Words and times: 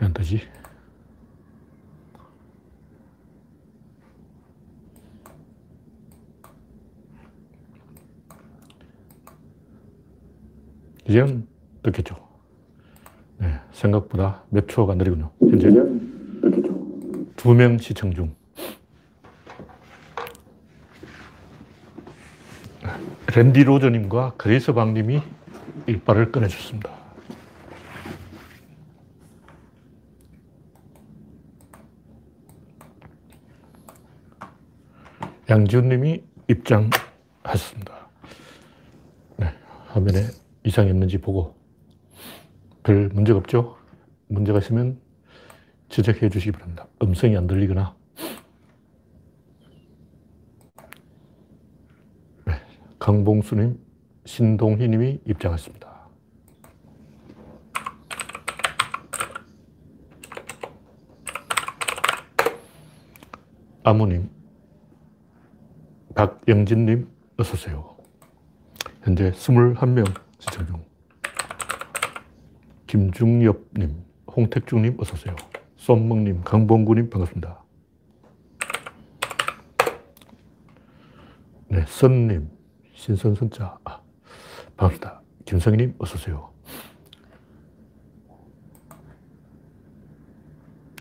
안 0.00 0.12
되지? 0.12 0.40
이제는 11.08 11.46
듣겠죠. 11.82 12.16
네, 13.38 13.60
생각보다 13.72 14.42
몇 14.50 14.66
초가 14.68 14.94
느리군요. 14.94 15.30
현재 15.40 15.70
두 17.36 17.54
명 17.54 17.78
시청 17.78 18.12
중. 18.12 18.34
랜디 23.34 23.64
로저님과 23.64 24.34
그레이스 24.38 24.72
방님이 24.72 25.20
일발을 25.86 26.32
꺼내줬습니다. 26.32 26.95
양지훈님이 35.56 36.22
입장하셨습니다. 36.48 38.10
네, 39.38 39.46
화면에 39.86 40.26
이상이 40.64 40.90
없는지 40.90 41.16
보고 41.16 41.56
별 42.82 43.08
문제가 43.08 43.38
없죠? 43.38 43.78
문제가 44.28 44.58
있으면 44.58 45.00
지적해 45.88 46.28
주시기 46.28 46.52
바랍니다. 46.52 46.86
음성이 47.02 47.38
안 47.38 47.46
들리거나 47.46 47.96
네, 52.44 52.52
강봉수님, 52.98 53.80
신동희님이 54.26 55.20
입장했습니다. 55.24 55.96
아무님, 63.84 64.28
박영진님, 66.16 67.06
어서오세요. 67.36 67.94
현재 69.02 69.30
21명 69.32 70.18
시청 70.38 70.66
중. 70.66 70.82
김중엽님, 72.86 74.02
홍택중님, 74.34 74.96
어서오세요. 74.98 75.36
쏨먹님, 75.76 76.42
강봉구님, 76.42 77.10
반갑습니다. 77.10 77.62
네, 81.68 81.84
선님, 81.86 82.48
신선선자, 82.94 83.78
아, 83.84 84.00
반갑습니다. 84.78 85.20
김성희님, 85.44 85.96
어서오세요. 85.98 86.50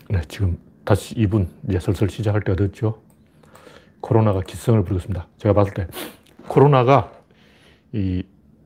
네, 0.10 0.22
지금 0.28 0.58
다시 0.84 1.16
2분, 1.16 1.48
이제 1.70 1.80
슬슬 1.80 2.10
시작할 2.10 2.42
때가 2.42 2.58
됐죠. 2.58 3.05
코로나가 4.06 4.42
기승을 4.42 4.84
부리고 4.84 4.98
있습니다. 4.98 5.28
제가 5.38 5.54
봤을 5.54 5.74
때 5.74 5.88
코로나가 6.48 7.12
이 7.92 8.24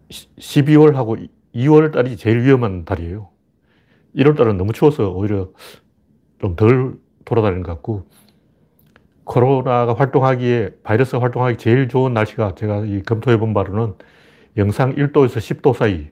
12월하고 0.10 1.30
2월 1.56 1.94
달이 1.94 2.18
제일 2.18 2.44
위험한 2.44 2.84
달이에요. 2.84 3.30
1월 4.18 4.36
달은 4.36 4.58
너무 4.58 4.74
추워서 4.74 5.10
오히려 5.12 5.50
좀 6.40 6.58
덜 6.58 6.98
돌아다니는 7.24 7.64
것 7.64 7.72
같고, 7.74 8.10
코로나가 9.24 9.94
활동하기에, 9.94 10.82
바이러스가 10.84 11.22
활동하기 11.22 11.58
제일 11.58 11.88
좋은 11.88 12.14
날씨가 12.14 12.56
제가 12.56 12.86
이 12.86 13.02
검토해 13.04 13.38
본 13.38 13.54
바로는 13.54 13.94
영상 14.58 14.94
1도에서 14.96 15.38
10도 15.38 15.74
사이. 15.74 16.10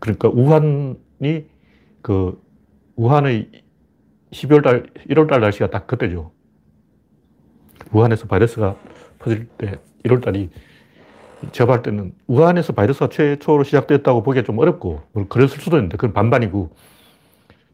그러니까 0.00 0.28
우한이 0.28 1.46
그, 2.02 2.42
우한의 2.96 3.50
12월 4.32 4.64
달, 4.64 4.86
1월 5.08 5.28
달 5.28 5.40
날씨가 5.40 5.70
딱 5.70 5.86
그때죠. 5.86 6.32
우한에서 7.92 8.26
바이러스가 8.26 8.76
퍼질 9.18 9.46
때 9.58 9.78
1월 10.04 10.22
달이 10.22 10.50
제가 11.52 11.72
볼 11.72 11.82
때는 11.82 12.14
우한에서 12.26 12.72
바이러스가 12.72 13.08
최초로 13.08 13.64
시작됐다고 13.64 14.22
보기가 14.22 14.44
좀 14.44 14.58
어렵고, 14.58 15.02
뭐 15.12 15.28
그랬을 15.28 15.60
수도 15.60 15.76
있는데, 15.76 15.96
그건 15.96 16.12
반반이고, 16.12 16.70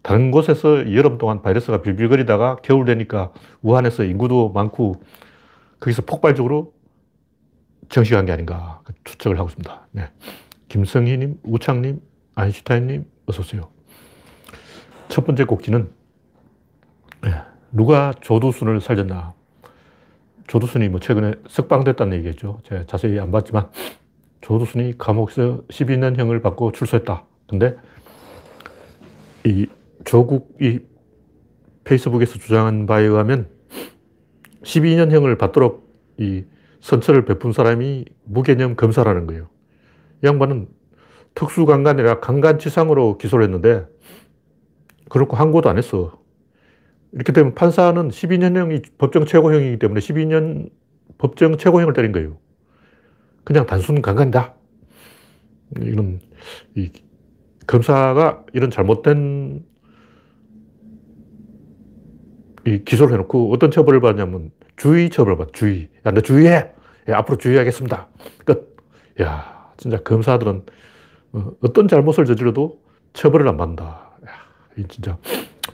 다른 0.02 0.30
곳에서 0.30 0.92
여름 0.94 1.16
동안 1.16 1.40
바이러스가 1.40 1.80
빌빌거리다가 1.80 2.56
겨울 2.56 2.84
되니까 2.84 3.32
우한에서 3.62 4.04
인구도 4.04 4.50
많고, 4.50 5.02
거기서 5.80 6.02
폭발적으로 6.02 6.74
정식한 7.88 8.26
게 8.26 8.32
아닌가 8.32 8.82
추측을 9.04 9.38
하고 9.38 9.48
있습니다. 9.48 9.88
네. 9.92 10.10
김성희님, 10.68 11.40
우창님, 11.44 12.00
아인슈타인님, 12.34 13.06
어서 13.26 13.40
오세요. 13.40 13.70
첫 15.08 15.24
번째 15.24 15.44
곡지는, 15.44 15.90
네. 17.22 17.30
누가 17.72 18.12
조두순을 18.20 18.80
살렸나. 18.80 19.32
조두순이 20.46 20.88
뭐 20.88 21.00
최근에 21.00 21.34
석방됐다는 21.48 22.18
얘기겠죠. 22.18 22.60
제가 22.64 22.84
자세히 22.86 23.18
안 23.18 23.30
봤지만 23.30 23.68
조두순이 24.40 24.98
감옥에서 24.98 25.62
12년형을 25.68 26.42
받고 26.42 26.72
출소했다. 26.72 27.24
근데 27.48 27.76
이 29.44 29.66
조국이 30.04 30.80
페이스북에서 31.84 32.38
주장한 32.38 32.86
바에 32.86 33.04
의하면 33.04 33.48
12년형을 34.62 35.38
받도록 35.38 35.84
이 36.18 36.44
선처를 36.80 37.24
베푼 37.24 37.52
사람이 37.52 38.04
무개념 38.24 38.76
검사라는 38.76 39.26
거예요. 39.26 39.48
이 40.22 40.26
양반은 40.26 40.68
특수강간이라 41.34 42.20
강간치상으로 42.20 43.18
기소를 43.18 43.44
했는데 43.44 43.86
그렇고 45.08 45.36
항고도 45.36 45.68
안 45.68 45.78
했어. 45.78 46.18
이렇게 47.14 47.32
되면 47.32 47.54
판사는 47.54 48.08
12년형이 48.08 48.98
법정 48.98 49.24
최고형이기 49.24 49.78
때문에 49.78 50.00
12년 50.00 50.68
법정 51.16 51.56
최고형을 51.56 51.92
때린 51.94 52.10
거예요. 52.10 52.36
그냥 53.44 53.66
단순 53.66 54.02
강간이다. 54.02 54.52
이런, 55.80 56.20
이, 56.74 56.90
검사가 57.68 58.44
이런 58.52 58.70
잘못된 58.70 59.64
이 62.66 62.82
기소를 62.84 63.12
해놓고 63.14 63.52
어떤 63.52 63.70
처벌을 63.70 64.00
받냐면 64.00 64.50
주의 64.76 65.08
처벌을 65.08 65.36
받, 65.36 65.52
주의. 65.52 65.88
야, 66.06 66.10
너 66.10 66.20
주의해! 66.20 66.72
야, 67.08 67.18
앞으로 67.18 67.38
주의하겠습니다. 67.38 68.08
끝. 68.44 68.76
야, 69.20 69.72
진짜 69.76 69.98
검사들은 70.02 70.62
어, 71.32 71.52
어떤 71.60 71.86
잘못을 71.86 72.24
저질러도 72.24 72.80
처벌을 73.12 73.46
안 73.46 73.56
받는다. 73.56 74.16
야, 74.26 74.84
진짜 74.88 75.16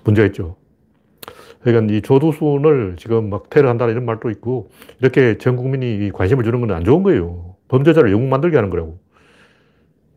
문제가 0.04 0.26
있죠. 0.26 0.59
그러니까 1.62 1.94
이 1.94 2.00
조두순을 2.00 2.96
지금 2.98 3.30
막 3.30 3.50
테러한다는 3.50 3.92
이런 3.92 4.06
말도 4.06 4.30
있고, 4.30 4.70
이렇게 5.00 5.36
전 5.38 5.56
국민이 5.56 6.10
관심을 6.10 6.44
주는 6.44 6.60
건 6.60 6.70
안 6.70 6.84
좋은 6.84 7.02
거예요. 7.02 7.56
범죄자를 7.68 8.12
영웅 8.12 8.28
만들게 8.30 8.56
하는 8.56 8.70
거라고. 8.70 8.98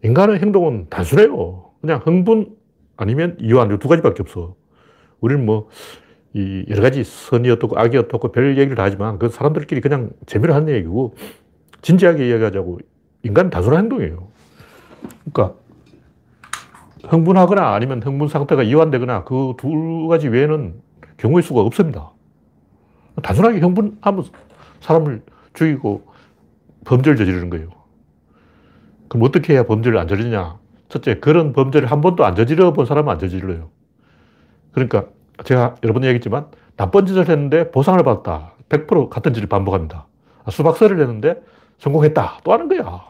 인간의 0.03 0.39
행동은 0.39 0.87
단순해요. 0.89 1.71
그냥 1.81 2.01
흥분 2.03 2.55
아니면 2.97 3.37
이완, 3.39 3.77
두 3.79 3.87
가지밖에 3.87 4.21
없어. 4.21 4.55
우리는 5.19 5.45
뭐, 5.45 5.69
이 6.33 6.65
여러 6.69 6.81
가지 6.81 7.03
선이 7.03 7.49
어떻고 7.51 7.77
악이 7.77 7.97
어떻고 7.97 8.31
별 8.31 8.57
얘기를 8.57 8.75
다 8.75 8.83
하지만 8.83 9.19
그 9.19 9.29
사람들끼리 9.29 9.81
그냥 9.81 10.09
재미로 10.25 10.53
하는 10.53 10.73
얘기고, 10.73 11.15
진지하게 11.81 12.29
이야기하자고 12.29 12.79
인간은 13.23 13.49
단순한 13.49 13.83
행동이에요. 13.83 14.27
그러니까, 15.31 15.57
흥분하거나 17.05 17.73
아니면 17.73 18.01
흥분 18.01 18.29
상태가 18.29 18.63
이완되거나 18.63 19.25
그 19.25 19.55
두 19.57 20.07
가지 20.07 20.29
외에는 20.29 20.75
경우의 21.23 21.41
수가 21.41 21.61
없습니다. 21.61 22.11
단순하게 23.21 23.59
흥분하면 23.59 24.25
사람을 24.81 25.23
죽이고 25.53 26.03
범죄를 26.85 27.17
저지르는 27.17 27.49
거예요. 27.49 27.69
그럼 29.07 29.23
어떻게 29.23 29.53
해야 29.53 29.63
범죄를 29.63 29.97
안 29.97 30.07
저지르냐? 30.07 30.59
첫째, 30.89 31.19
그런 31.19 31.53
범죄를 31.53 31.89
한 31.89 32.01
번도 32.01 32.25
안 32.25 32.35
저지러 32.35 32.73
본 32.73 32.85
사람은 32.85 33.13
안 33.13 33.19
저질러요. 33.19 33.69
그러니까 34.73 35.05
제가 35.45 35.75
여러 35.83 35.93
번 35.93 36.03
얘기했지만 36.03 36.47
나쁜 36.75 37.05
짓을 37.05 37.29
했는데 37.29 37.71
보상을 37.71 38.03
받았다. 38.03 38.53
100% 38.67 39.09
같은 39.09 39.33
짓을 39.33 39.47
반복합니다. 39.47 40.07
아, 40.43 40.51
수박설을 40.51 40.99
했는데 40.99 41.41
성공했다. 41.77 42.39
또 42.43 42.51
하는 42.51 42.67
거야. 42.67 43.05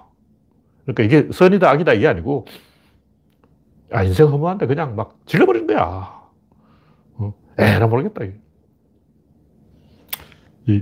그러니까 0.85 1.03
이게 1.03 1.31
선이다, 1.31 1.69
악이다, 1.69 1.93
이게 1.93 2.07
아니고, 2.07 2.45
아, 3.91 4.03
인생 4.03 4.27
허무한데 4.27 4.67
그냥 4.67 4.95
막 4.95 5.15
질러버리는 5.25 5.65
거야. 5.65 6.22
에나 7.57 7.87
모르겠다. 7.87 8.25
이, 10.67 10.81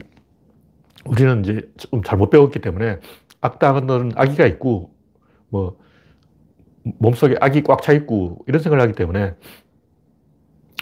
우리는 1.06 1.41
이제 1.41 1.71
좀 1.77 2.03
잘못 2.03 2.29
배웠기 2.29 2.59
때문에 2.59 3.00
악당은 3.41 4.12
악의가 4.15 4.45
있고, 4.47 4.94
뭐, 5.50 5.77
몸속에 7.00 7.35
악이 7.41 7.63
꽉 7.63 7.81
차 7.81 7.94
있고, 7.94 8.44
이런 8.47 8.62
생각을 8.62 8.81
하기 8.83 8.94
때문에 8.94 9.35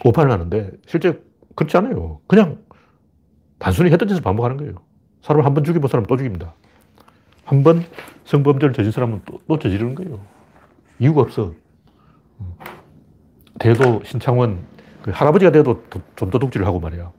오판을 0.06 0.32
하는데, 0.32 0.72
실제 0.88 1.22
그렇지 1.56 1.76
않아요. 1.78 2.22
그냥 2.28 2.64
단순히 3.58 3.92
했던 3.92 4.08
짓을 4.08 4.22
반복하는 4.22 4.58
거예요. 4.58 4.76
사람을 5.22 5.46
한 5.46 5.54
번 5.54 5.64
죽여본 5.64 5.90
사람은 5.90 6.08
또 6.08 6.18
죽입니다. 6.18 6.56
한 7.46 7.64
번 7.64 7.84
성범죄를 8.26 8.74
저진 8.74 8.92
사람은 8.92 9.22
또, 9.26 9.40
또 9.48 9.58
저지르는 9.60 9.96
거예요. 9.96 10.22
이유가 11.00 11.22
없어. 11.22 11.54
대도 13.60 14.02
신창원 14.06 14.66
그 14.78 14.79
할아버지가 15.12 15.52
돼도 15.52 15.84
좀 16.16 16.30
도둑질을 16.30 16.66
하고 16.68 16.80
말이야. 16.80 17.12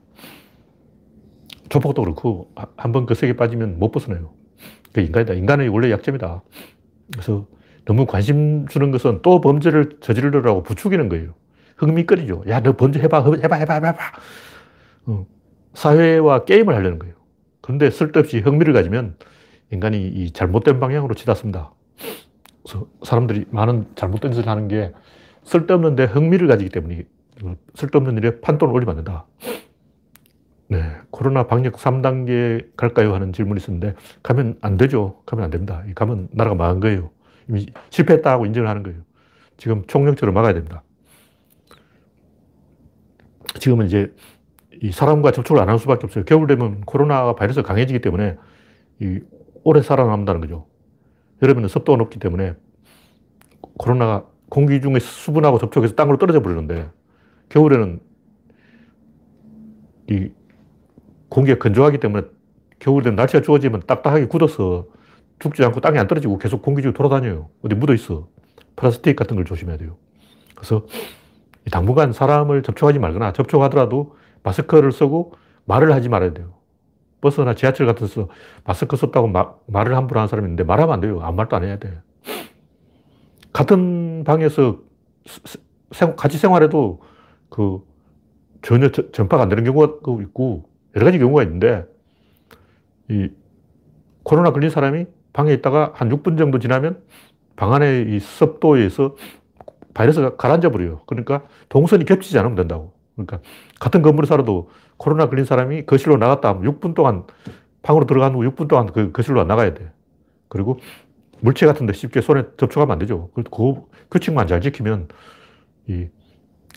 조폭도 1.69 2.03
그렇고 2.03 2.51
한 2.77 2.93
번 2.93 3.07
그 3.07 3.15
세계 3.15 3.35
빠지면 3.37 3.79
못 3.79 3.91
벗어나요. 3.93 4.33
그 4.93 5.01
인간이다. 5.01 5.35
인간의 5.35 5.69
원래 5.69 5.91
약점이다. 5.91 6.43
그래서 7.13 7.47
너무 7.85 8.07
관심 8.07 8.67
주는 8.69 8.91
것은 8.91 9.21
또 9.23 9.41
범죄를 9.41 9.99
저지르려고 10.01 10.63
부추기는 10.63 11.09
거예요. 11.09 11.35
흥미거리죠. 11.77 12.45
야, 12.49 12.61
너 12.61 12.77
범죄 12.77 13.01
해봐, 13.01 13.25
해봐, 13.25 13.57
해봐, 13.57 13.75
해봐. 13.75 13.95
어, 15.07 15.27
사회와 15.75 16.45
게임을 16.45 16.75
하려는 16.75 16.99
거예요. 16.99 17.15
그런데 17.63 17.91
쓸데없이 17.91 18.41
흥미를 18.41 18.73
가지면 18.75 19.17
인간이 19.73 20.07
이 20.09 20.33
잘못된 20.33 20.81
방향으로 20.81 21.15
치닫습니다. 21.15 21.73
그래서 22.65 22.87
사람들이 23.05 23.47
많은 23.51 23.87
잘못된 23.95 24.33
짓을 24.33 24.49
하는 24.49 24.69
게 24.69 24.93
쓸데없는데 25.45 26.05
흥미를 26.05 26.49
가지기 26.49 26.71
때문에 26.71 27.05
쓸데없는 27.75 28.17
일에 28.19 28.41
판돈을 28.41 28.75
올리면 28.75 28.99
안 28.99 29.05
된다. 29.05 29.27
네. 30.69 30.83
코로나 31.11 31.47
방역 31.47 31.75
3단계 31.75 32.77
갈까요? 32.77 33.15
하는 33.15 33.33
질문이 33.33 33.59
있었는데, 33.59 33.95
가면 34.23 34.59
안 34.61 34.77
되죠. 34.77 35.23
가면 35.27 35.45
안 35.45 35.51
됩니다. 35.51 35.83
가면 35.95 36.29
나라가 36.33 36.55
망한 36.55 36.81
거예요. 36.81 37.11
이미 37.49 37.67
실패했다고 37.91 38.47
인정을 38.47 38.69
하는 38.69 38.83
거예요. 38.85 39.01
지금 39.57 39.85
총력적으로 39.87 40.33
막아야 40.33 40.55
됩니다. 40.55 40.83
지금은 43.59 43.87
이제 43.87 44.15
이 44.83 44.93
사람과 44.93 45.33
접촉을 45.33 45.61
안 45.61 45.69
할 45.69 45.79
수밖에 45.79 46.07
없어요. 46.07 46.25
겨울 46.25 46.47
되면 46.47 46.81
코로나 46.83 47.35
바이러스가 47.35 47.67
강해지기 47.67 48.01
때문에 48.01 48.37
이 49.01 49.21
오래 49.65 49.83
살아남는다는 49.83 50.41
거죠. 50.41 50.67
여름에는 51.43 51.69
습도가 51.69 51.99
높기 51.99 52.19
때문에 52.19 52.55
코로나가 53.79 54.27
공기 54.49 54.81
중에 54.81 54.99
수분하고 55.01 55.59
접촉해서 55.59 55.95
땅으로 55.95 56.19
떨어져 56.19 56.41
버리는데 56.43 56.89
겨울에는 57.50 58.00
이 60.08 60.31
공기가 61.29 61.58
건조하기 61.58 61.99
때문에 61.99 62.26
겨울 62.79 63.02
되면 63.02 63.17
날씨가 63.17 63.43
추워지면 63.43 63.82
딱딱하게 63.87 64.26
굳어서 64.26 64.87
죽지 65.38 65.64
않고 65.64 65.81
땅에 65.81 65.99
안 65.99 66.06
떨어지고 66.06 66.38
계속 66.38 66.62
공기 66.62 66.82
중에 66.82 66.93
돌아다녀요. 66.93 67.50
어디 67.62 67.75
묻어 67.75 67.94
있어. 67.94 68.29
플라스틱 68.76 69.17
같은 69.17 69.37
걸 69.37 69.44
조심해야 69.44 69.76
돼요. 69.76 69.97
그래서 70.55 70.87
당분간 71.70 72.12
사람을 72.12 72.62
접촉하지 72.62 72.99
말거나 72.99 73.32
접촉하더라도 73.32 74.17
마스크를 74.43 74.93
쓰고 74.93 75.35
말을 75.67 75.93
하지 75.93 76.08
말아야 76.08 76.32
돼요. 76.32 76.55
버스나 77.20 77.55
지하철 77.55 77.87
같은 77.87 78.06
데서 78.06 78.29
마스크 78.64 78.96
썼다고 78.96 79.29
마, 79.29 79.53
말을 79.67 79.94
함부로 79.94 80.20
하는 80.20 80.29
사람이 80.29 80.46
있는데 80.46 80.64
말하면 80.64 80.94
안 80.94 81.00
돼요. 81.00 81.20
아무 81.23 81.37
말도 81.37 81.56
안 81.56 81.64
해야 81.64 81.79
돼. 81.79 82.00
같은 83.53 84.25
방에서 84.25 84.79
같이 86.17 86.38
생활해도 86.38 87.03
그 87.50 87.85
전혀 88.62 88.91
전파가 88.91 89.43
안 89.43 89.49
되는 89.49 89.64
경우가 89.64 89.99
있고 90.23 90.64
여러 90.97 91.05
가지 91.05 91.19
경우가 91.19 91.43
있는데 91.43 91.85
이 93.08 93.29
코로나 94.23 94.52
걸린 94.52 94.70
사람이 94.70 95.06
방에 95.32 95.52
있다가 95.55 95.93
한 95.94 96.08
6분 96.08 96.38
정도 96.38 96.58
지나면 96.58 97.02
방 97.56 97.73
안에 97.73 98.02
이 98.02 98.20
습도에 98.20 98.88
서 98.88 99.17
바이러스가 99.94 100.37
가라앉아 100.37 100.70
버려요. 100.70 101.02
그러니까 101.06 101.43
동선이 101.69 102.05
겹치지 102.05 102.38
않으면 102.38 102.56
된다고. 102.56 102.93
그러니까 103.14 103.41
같은 103.79 104.03
건물에 104.03 104.26
살아도 104.26 104.70
코로나 104.96 105.29
걸린 105.29 105.44
사람이 105.44 105.87
거실로 105.87 106.17
나갔다 106.17 106.50
하면 106.50 106.62
6분 106.62 106.94
동안 106.94 107.25
방으로 107.82 108.06
들어간 108.06 108.35
후 108.35 108.41
6분 108.41 108.69
동안 108.69 108.87
그 108.87 109.12
거실로 109.12 109.44
나가야 109.44 109.75
돼. 109.75 109.91
그리고 110.49 110.79
물체 111.41 111.67
같은 111.67 111.87
데 111.87 111.93
쉽게 111.93 112.20
손에 112.20 112.44
접촉하면 112.56 112.93
안 112.93 112.99
되죠. 112.99 113.31
그 113.35 113.43
규칙만 114.11 114.46
잘 114.46 114.61
지키면 114.61 115.08
이 115.88 116.08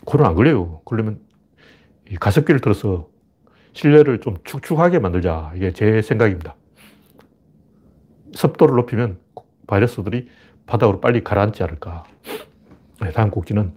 코로나 0.04 0.30
안 0.30 0.34
걸려요. 0.34 0.80
그러면 0.84 1.20
이 2.10 2.16
가습기를 2.16 2.60
틀어서 2.60 3.08
실내를 3.72 4.20
좀 4.20 4.36
축축하게 4.44 4.98
만들자. 4.98 5.52
이게 5.56 5.72
제 5.72 6.02
생각입니다. 6.02 6.54
습도를 8.34 8.76
높이면 8.76 9.18
바이러스들이 9.66 10.28
바닥으로 10.66 11.00
빨리 11.00 11.22
가라앉지 11.24 11.62
않을까. 11.62 12.04
네, 13.00 13.10
다음 13.10 13.30
곡지는 13.30 13.72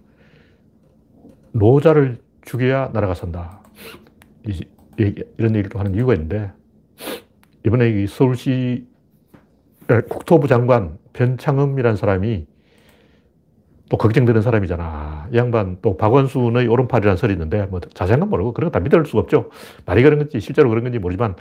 노자를 1.52 2.18
죽여야 2.42 2.90
나라가 2.92 3.14
산다. 3.14 3.60
이 4.46 4.64
런 5.36 5.54
얘기를 5.54 5.78
하는 5.78 5.94
이유가 5.94 6.14
있는데, 6.14 6.50
이번에 7.64 8.06
서울시 8.06 8.88
국토부 10.08 10.48
장관 10.48 10.98
변창흠이라는 11.12 11.96
사람이 11.96 12.46
또 13.90 13.96
걱정되는 13.96 14.42
사람이잖아. 14.42 15.28
이 15.32 15.36
양반 15.36 15.78
또 15.82 15.96
박원순의 15.96 16.66
오른팔이라는 16.68 17.16
설이 17.16 17.32
있는데 17.32 17.66
뭐 17.66 17.80
자세한 17.80 18.20
건 18.20 18.28
모르고 18.30 18.52
그런 18.52 18.70
거 18.70 18.78
다 18.78 18.82
믿을 18.82 19.04
수가 19.06 19.20
없죠. 19.20 19.50
말이 19.86 20.02
그런 20.02 20.18
건지 20.18 20.40
실제로 20.40 20.68
그런 20.68 20.84
건지 20.84 20.98
모르지만 20.98 21.36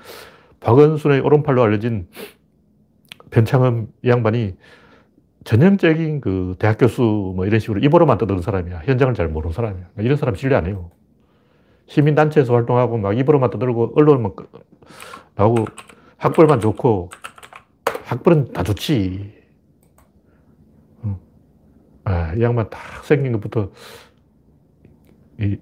박원순의 0.61 1.19
오른팔로 1.21 1.61
알려진 1.61 2.07
변창흠 3.31 3.87
이 4.03 4.09
양반이 4.09 4.55
전형적인 5.43 6.21
그 6.21 6.55
대학 6.59 6.77
교수 6.77 7.33
뭐 7.35 7.45
이런 7.45 7.59
식으로 7.59 7.79
입으로만 7.79 8.17
떠드는 8.17 8.41
사람이야. 8.41 8.81
현장을 8.85 9.13
잘 9.13 9.27
모르는 9.27 9.53
사람이야. 9.53 9.85
이런 9.99 10.17
사람 10.17 10.35
신뢰 10.35 10.55
안 10.55 10.65
해요. 10.65 10.91
시민단체에서 11.87 12.53
활동하고 12.53 12.97
막 12.97 13.17
입으로만 13.17 13.49
떠들고 13.49 13.93
언론만 13.95 14.33
나오고 15.35 15.65
학벌만 16.17 16.59
좋고 16.59 17.11
학벌은 18.05 18.51
다 18.53 18.63
좋지. 18.63 19.36
아, 22.07 22.33
이 22.33 22.41
양반 22.41 22.69
딱 22.69 23.03
생긴 23.03 23.33
것부터 23.33 23.69
이 25.41 25.57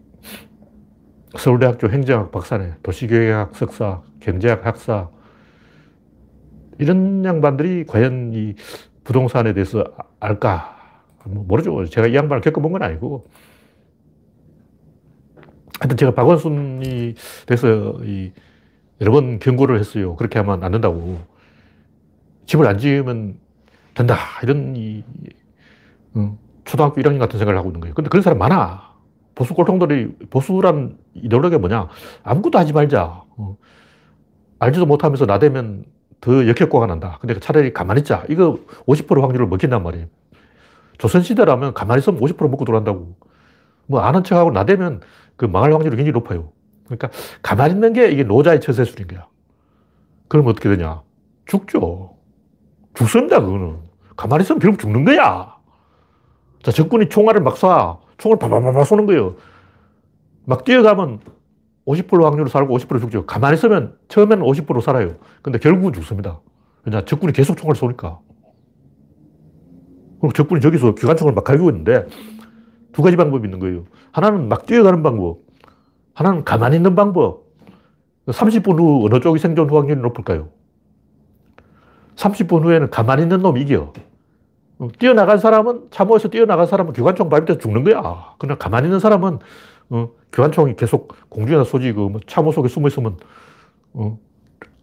서울대학교 1.36 1.90
행정학 1.90 2.32
박사네, 2.32 2.76
도시계획학 2.84 3.56
석사, 3.56 4.04
경제학 4.20 4.64
학사, 4.64 5.10
이런 6.78 7.26
양반들이 7.26 7.86
과연 7.86 8.32
이 8.34 8.54
부동산에 9.04 9.54
대해서 9.54 9.84
알까? 10.20 10.78
뭐 11.26 11.44
모르죠. 11.48 11.84
제가 11.86 12.06
이 12.06 12.16
양반을 12.16 12.42
겪어본 12.42 12.74
건 12.74 12.84
아니고. 12.84 13.26
하여튼 15.80 15.98
제가 15.98 16.14
박원순이 16.14 17.16
돼서 17.48 17.98
이 18.04 18.32
여러 19.02 19.12
번 19.12 19.40
경고를 19.40 19.80
했어요. 19.80 20.16
그렇게 20.16 20.38
하면 20.38 20.64
안 20.64 20.72
된다고. 20.72 21.20
집을 22.46 22.68
안 22.68 22.78
지으면 22.78 23.40
된다. 23.96 24.16
이런 24.44 24.76
이 24.76 25.04
초등학교 26.66 27.02
1학년 27.02 27.20
같은 27.20 27.38
생각을 27.38 27.58
하고 27.58 27.70
있는 27.70 27.80
거예요. 27.82 27.94
근데 27.94 28.10
그런 28.10 28.24
사람 28.24 28.40
많아. 28.40 28.96
보수 29.36 29.54
꼴통들이, 29.54 30.16
보수란 30.30 30.98
이데올로기가 31.14 31.60
뭐냐? 31.60 31.90
아무것도 32.24 32.58
하지 32.58 32.74
말자. 32.74 33.24
어. 33.38 33.58
알지도 34.60 34.86
못하면서 34.86 35.26
나대면 35.26 35.86
더 36.22 36.48
역효과가 36.48 36.88
난다. 36.88 37.18
근데 37.20 37.38
차라리 37.40 37.74
가만히 37.74 38.00
있자. 38.00 38.24
이거 38.30 38.58
50% 38.88 39.22
확률을 39.22 39.48
먹힌단 39.48 39.84
말이에요. 39.84 40.08
조선시대라면 40.98 41.74
가만히 41.74 42.00
있으면 42.00 42.20
50% 42.20 42.50
먹고 42.50 42.66
돌아간다고. 42.66 43.16
뭐 43.88 44.00
아는 44.00 44.24
척하고 44.24 44.52
나대면 44.52 45.02
그 45.36 45.46
망할 45.46 45.74
확률이 45.74 45.98
굉장히 45.98 46.14
높아요. 46.14 46.52
그러니까 46.86 47.10
가만히 47.42 47.74
있는 47.74 47.94
게 47.94 48.10
이게 48.10 48.24
노자의 48.24 48.62
처세술인 48.62 49.08
거야. 49.08 49.28
그럼 50.28 50.48
어떻게 50.48 50.70
되냐? 50.70 51.02
죽죠. 51.46 52.16
죽습니다, 52.94 53.42
그거는. 53.42 53.78
가만히 54.16 54.44
있으면 54.44 54.60
결국 54.60 54.80
죽는 54.80 55.04
거야. 55.04 55.55
자, 56.66 56.72
적군이 56.72 57.10
총알을 57.10 57.42
막 57.42 57.58
쏴. 57.58 58.00
총을 58.18 58.40
바바바바 58.40 58.86
쏘는 58.86 59.06
거예요. 59.06 59.36
막 60.46 60.64
뛰어가면 60.64 61.20
50% 61.86 62.24
확률로 62.24 62.48
살고 62.48 62.76
50% 62.76 63.02
죽죠. 63.02 63.28
가만히 63.28 63.54
있으면 63.54 63.96
처음에는 64.08 64.44
50% 64.44 64.82
살아요. 64.82 65.14
근데 65.44 65.60
결국은 65.60 65.94
죽습니다. 65.94 66.40
왜냐, 66.84 67.06
적군이 67.06 67.34
계속 67.34 67.56
총을 67.56 67.76
쏘니까. 67.76 68.20
그럼 70.20 70.34
적군이 70.34 70.60
저기서 70.60 70.96
기관총을 70.96 71.34
막 71.34 71.44
갈기고 71.44 71.70
있는데 71.70 72.08
두 72.94 73.04
가지 73.04 73.16
방법이 73.16 73.46
있는 73.46 73.60
거예요. 73.60 73.84
하나는 74.12 74.50
막 74.50 74.66
뛰어가는 74.66 75.04
방법. 75.04 75.42
하나는 76.16 76.44
가만히 76.44 76.78
있는 76.78 76.96
방법. 76.96 77.44
30분 78.26 78.80
후 78.80 79.06
어느 79.06 79.20
쪽이 79.20 79.38
생존 79.38 79.70
확률이 79.70 80.02
높을까요? 80.02 80.50
30분 82.16 82.64
후에는 82.64 82.90
가만히 82.90 83.22
있는 83.22 83.44
놈이 83.44 83.62
이겨. 83.62 83.94
어, 84.78 84.88
뛰어나간 85.00 85.38
사람은, 85.38 85.88
참호에서 85.92 86.30
뛰어나간 86.30 86.66
사람은 86.66 86.94
교관총 86.94 87.30
밟을 87.30 87.60
죽는 87.60 87.84
거야. 87.84 88.34
그냥 88.38 88.58
가만히 88.58 88.88
있는 88.88 89.00
사람은, 89.00 89.40
어, 89.90 90.10
교관총이 90.32 90.76
계속 90.76 91.16
공중에다 91.30 91.64
쏘지고, 91.64 92.10
뭐 92.10 92.22
참호 92.28 92.52
속에 92.52 92.68
숨어 92.68 92.88
있으면, 92.90 93.18
어, 93.94 94.18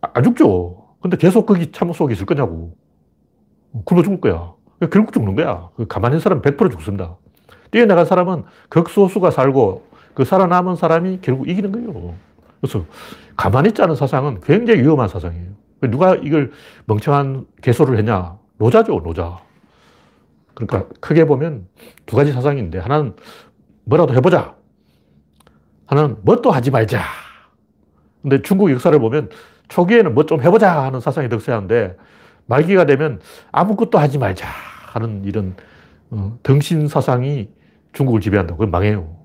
안 0.01 0.23
죽죠. 0.23 0.83
근데 1.01 1.17
계속 1.17 1.47
거기 1.47 1.71
참호 1.71 1.93
속에 1.93 2.15
있을 2.15 2.27
거냐고. 2.27 2.75
어, 3.73 3.83
굶어 3.85 4.03
죽을 4.03 4.21
거야. 4.21 4.55
결국 4.91 5.13
죽는 5.13 5.37
거야. 5.37 5.69
그 5.77 5.87
가만히 5.87 6.15
있는 6.15 6.21
사람은 6.21 6.43
100% 6.43 6.71
죽습니다. 6.73 7.17
뛰어나간 7.71 8.07
사람은 8.07 8.45
극소수가 8.69 9.31
살고, 9.31 9.87
그 10.15 10.25
살아남은 10.25 10.77
사람이 10.77 11.19
결국 11.23 11.49
이기는 11.49 11.71
거예요. 11.73 12.15
그래서 12.61 12.85
가만히 13.37 13.71
있자는 13.71 13.95
사상은 13.95 14.41
굉장히 14.43 14.83
위험한 14.83 15.09
사상이에요. 15.09 15.49
누가 15.91 16.15
이걸 16.15 16.53
멍청한 16.87 17.47
개소를 17.61 17.99
했냐? 17.99 18.39
노자죠, 18.59 19.01
노자. 19.03 19.41
그러니까 20.55 20.89
크게 21.01 21.25
보면 21.25 21.67
두 22.07 22.17
가지 22.17 22.33
사상인데 22.33 22.79
하나는 22.79 23.15
뭐라도 23.85 24.15
해보자. 24.15 24.55
하는 25.87 26.17
뭣도 26.23 26.51
하지 26.51 26.71
말자. 26.71 27.03
근데 28.23 28.41
중국 28.43 28.71
역사를 28.71 28.97
보면 28.99 29.31
초기에는 29.69 30.15
뭐 30.15 30.25
좀 30.25 30.43
해보자 30.43 30.85
하는 30.85 31.01
사상이 31.01 31.29
득세하는데 31.29 31.97
말기가 32.47 32.85
되면 32.87 33.21
아무것도 33.51 33.99
하지 33.99 34.19
말자 34.19 34.47
하는 34.47 35.25
이런 35.25 35.57
어, 36.11 36.39
등신 36.43 36.89
사상이 36.89 37.51
중국을 37.93 38.21
지배한다. 38.21 38.55
그건 38.55 38.71
망해요. 38.71 39.17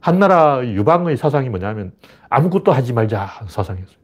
한나라 0.00 0.64
유방의 0.64 1.16
사상이 1.16 1.48
뭐냐면 1.48 1.92
아무것도 2.28 2.72
하지 2.72 2.92
말자 2.92 3.46
사상이었어요. 3.48 3.96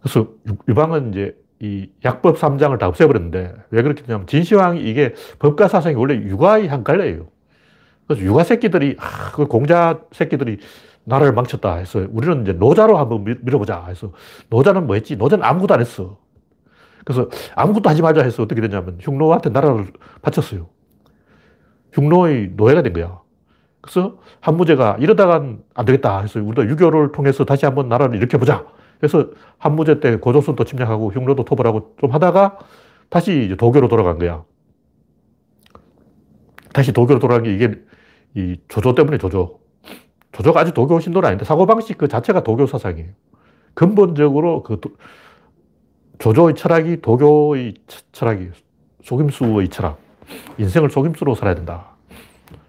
그래서 0.00 0.28
유방은 0.68 1.10
이제 1.10 1.36
이 1.62 1.88
약법 2.04 2.38
3장을 2.38 2.76
다 2.76 2.88
없애버렸는데 2.88 3.54
왜 3.70 3.82
그렇게 3.82 4.02
되냐면 4.02 4.26
진시황이 4.26 4.82
이게 4.82 5.14
법과 5.38 5.68
사상이 5.68 5.94
원래 5.94 6.14
육아의 6.14 6.66
한 6.66 6.82
갈래예요. 6.82 7.28
그래서 8.06 8.24
육아 8.24 8.42
새끼들이 8.42 8.96
아, 8.98 9.30
그 9.32 9.46
공자 9.46 10.00
새끼들이 10.10 10.58
나라를 11.04 11.32
망쳤다 11.32 11.76
해서 11.76 12.04
우리는 12.10 12.42
이제 12.42 12.52
노자로 12.52 12.98
한번 12.98 13.22
밀어보자 13.22 13.86
해서 13.86 14.12
노자는 14.50 14.88
뭐 14.88 14.96
했지? 14.96 15.14
노자는 15.14 15.44
아무것도 15.44 15.74
안 15.74 15.80
했어. 15.80 16.18
그래서 17.04 17.28
아무것도 17.54 17.88
하지 17.88 18.02
말자 18.02 18.24
해서 18.24 18.42
어떻게 18.42 18.60
됐냐면 18.60 18.98
흉노한테 19.00 19.50
나라를 19.50 19.92
바쳤어요. 20.20 20.68
흉노의 21.92 22.54
노예가 22.56 22.82
된 22.82 22.92
거야. 22.92 23.20
그래서 23.80 24.18
한무제가 24.40 24.96
이러다간 24.98 25.62
안 25.74 25.84
되겠다 25.84 26.22
해서 26.22 26.42
우리도 26.42 26.68
유교를 26.68 27.12
통해서 27.12 27.44
다시 27.44 27.66
한번 27.66 27.88
나라를 27.88 28.16
일으켜보자. 28.16 28.66
그래서 29.02 29.30
한무제 29.58 29.98
때 29.98 30.14
고조선도 30.14 30.62
침략하고 30.62 31.10
흉노도 31.10 31.44
토벌하고 31.44 31.96
좀 32.00 32.12
하다가 32.12 32.60
다시 33.08 33.52
도교로 33.58 33.88
돌아간 33.88 34.16
거야. 34.16 34.44
다시 36.72 36.92
도교로 36.92 37.18
돌아간 37.18 37.42
게 37.42 37.52
이게 37.52 37.82
이 38.36 38.58
조조 38.68 38.94
때문에 38.94 39.18
조조. 39.18 39.58
조조가 40.30 40.60
아주 40.60 40.72
도교 40.72 41.00
신도는 41.00 41.26
아닌데 41.26 41.44
사고방식 41.44 41.98
그 41.98 42.06
자체가 42.06 42.44
도교 42.44 42.68
사상이에요. 42.68 43.08
근본적으로 43.74 44.62
그 44.62 44.78
도, 44.78 44.90
조조의 46.20 46.54
철학이 46.54 47.00
도교의 47.02 47.74
철학이에요. 48.12 48.52
속임수의 49.02 49.68
철학. 49.70 49.98
인생을 50.58 50.90
속임수로 50.90 51.34
살아야 51.34 51.56
된다. 51.56 51.91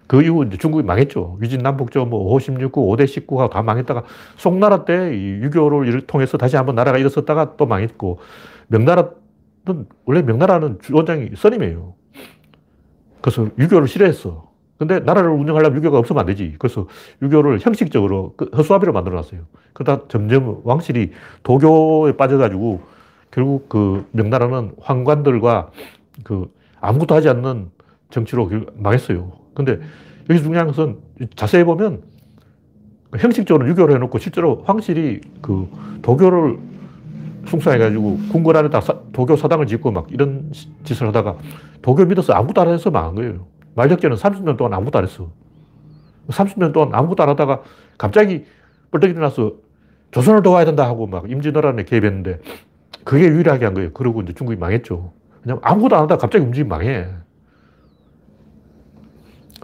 그 0.06 0.22
이후 0.22 0.48
중국이 0.50 0.84
망했죠. 0.84 1.38
위진남북조 1.40 2.04
뭐 2.06 2.34
5, 2.34 2.38
16구, 2.38 2.72
5대 2.72 3.04
19가 3.04 3.50
다 3.50 3.62
망했다가 3.62 4.04
송나라 4.36 4.84
때 4.84 5.12
유교를 5.16 6.02
통해서 6.02 6.36
다시 6.36 6.56
한번 6.56 6.74
나라가 6.74 6.98
일어섰다가 6.98 7.56
또 7.56 7.66
망했고 7.66 8.18
명나라는 8.68 9.12
원래 10.04 10.22
명나라는 10.22 10.78
주원장이 10.82 11.30
선임이에요. 11.36 11.94
그래서 13.22 13.48
유교를 13.58 13.88
싫어했어. 13.88 14.52
근데 14.76 15.00
나라를 15.00 15.30
운영하려면 15.30 15.78
유교가 15.78 15.98
없으면 15.98 16.20
안 16.20 16.26
되지. 16.26 16.56
그래서 16.58 16.86
유교를 17.22 17.60
형식적으로 17.60 18.34
그 18.36 18.50
허수아비로 18.54 18.92
만들어 18.92 19.14
놨어요. 19.16 19.40
그러다 19.72 20.06
점점 20.08 20.60
왕실이 20.64 21.12
도교에 21.42 22.16
빠져가지고 22.16 22.82
결국 23.30 23.68
그 23.68 24.06
명나라는 24.12 24.72
황관들과 24.80 25.70
그 26.22 26.52
아무것도 26.80 27.14
하지 27.14 27.28
않는 27.30 27.70
정치로 28.10 28.50
망했어요. 28.74 29.43
근데 29.54 29.80
여기 30.28 30.42
중요한 30.42 30.66
것은 30.66 30.98
자세히 31.36 31.64
보면 31.64 32.02
형식적으로 33.18 33.68
유교를 33.68 33.94
해놓고 33.94 34.18
실제로 34.18 34.62
황실이 34.64 35.20
그 35.40 35.68
도교를 36.02 36.58
숭상해가지고 37.46 38.18
궁궐 38.32 38.56
안에다 38.56 38.80
도교 39.12 39.36
사당을 39.36 39.66
짓고 39.66 39.90
막 39.90 40.06
이런 40.10 40.50
짓을 40.82 41.06
하다가 41.08 41.36
도교 41.82 42.06
믿어서 42.06 42.32
아무것도 42.32 42.60
안 42.62 42.68
해서 42.68 42.90
망한 42.90 43.14
거예요. 43.14 43.46
말적제는 43.74 44.16
30년 44.16 44.56
동안 44.56 44.74
아무것도 44.74 44.98
안 44.98 45.04
했어. 45.04 45.30
30년 46.28 46.72
동안 46.72 46.94
아무것도 46.94 47.22
안 47.22 47.28
하다가 47.30 47.62
갑자기 47.98 48.44
뻘떡 48.90 49.10
일어나서 49.10 49.52
조선을 50.10 50.42
도와야 50.42 50.64
된다 50.64 50.86
하고 50.86 51.06
막 51.06 51.30
임진왜란에 51.30 51.84
개입했는데 51.84 52.40
그게 53.04 53.26
유일하게 53.26 53.64
한 53.64 53.74
거예요. 53.74 53.92
그러고 53.92 54.22
이제 54.22 54.32
중국이 54.32 54.58
망했죠. 54.58 55.12
왜냐면 55.42 55.60
아무것도 55.62 55.96
안 55.96 56.02
하다가 56.04 56.20
갑자기 56.20 56.44
움직이면 56.44 56.68
망해. 56.68 57.08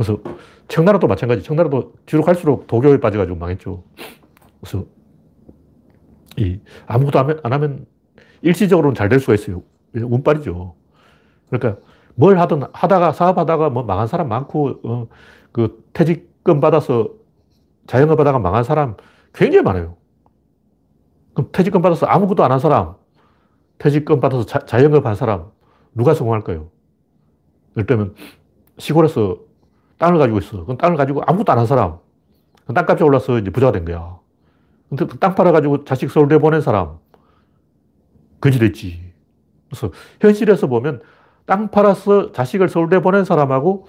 그래서 0.01 0.19
청나라도 0.69 1.07
마찬가지. 1.09 1.43
청나라도 1.43 1.93
뒤로 2.07 2.23
갈수록 2.23 2.67
도교에 2.67 3.01
빠져가지고 3.01 3.37
망했죠. 3.37 3.85
그래서 4.59 4.87
이 6.39 6.59
아무것도 6.87 7.19
안 7.19 7.53
하면 7.53 7.85
일시적으로는 8.41 8.95
잘 8.95 9.11
될 9.11 9.21
수가 9.21 9.35
있어요. 9.35 9.63
운빨이죠. 9.95 10.75
그러니까 11.51 11.83
뭘 12.15 12.39
하든 12.39 12.63
하다가 12.73 13.13
사업하다가 13.13 13.69
뭐 13.69 13.83
망한 13.83 14.07
사람 14.07 14.29
많고 14.31 14.81
어, 14.85 15.09
그 15.53 15.85
퇴직금 15.93 16.61
받아서 16.61 17.11
자영업 17.87 18.19
하다가 18.19 18.39
망한 18.39 18.65
사람 18.65 18.97
굉장히 19.35 19.63
많아요. 19.65 19.99
그럼 21.35 21.51
퇴직금 21.53 21.83
받아서 21.83 22.07
아무것도 22.07 22.43
안 22.43 22.53
한 22.53 22.59
사람, 22.59 22.95
퇴직금 23.77 24.19
받아서 24.21 24.47
자, 24.47 24.61
자영업 24.61 25.05
한 25.05 25.15
사람 25.15 25.51
누가 25.95 26.15
성공할까요? 26.15 26.71
예를 27.77 27.87
들면 27.87 28.15
시골에서 28.79 29.50
땅을 30.01 30.19
가지고 30.19 30.39
있어. 30.39 30.65
그럼 30.65 30.77
땅을 30.79 30.97
가지고 30.97 31.23
아무것도 31.27 31.53
안 31.53 31.59
한 31.59 31.67
사람. 31.67 31.99
땅값이 32.75 33.03
올라서 33.05 33.39
이제 33.39 33.51
부자가 33.51 33.73
된 33.73 33.85
거야. 33.85 34.19
근데 34.89 35.07
땅 35.21 35.35
팔아가지고 35.35 35.85
자식 35.85 36.11
서울대 36.11 36.39
보낸 36.39 36.61
사람. 36.61 36.99
거지 38.41 38.59
됐지. 38.59 39.13
그래서 39.69 39.91
현실에서 40.21 40.67
보면 40.67 41.01
땅 41.47 41.71
팔아서 41.71 42.33
자식을 42.33 42.69
서울대 42.69 43.01
보낸 43.01 43.25
사람하고 43.25 43.87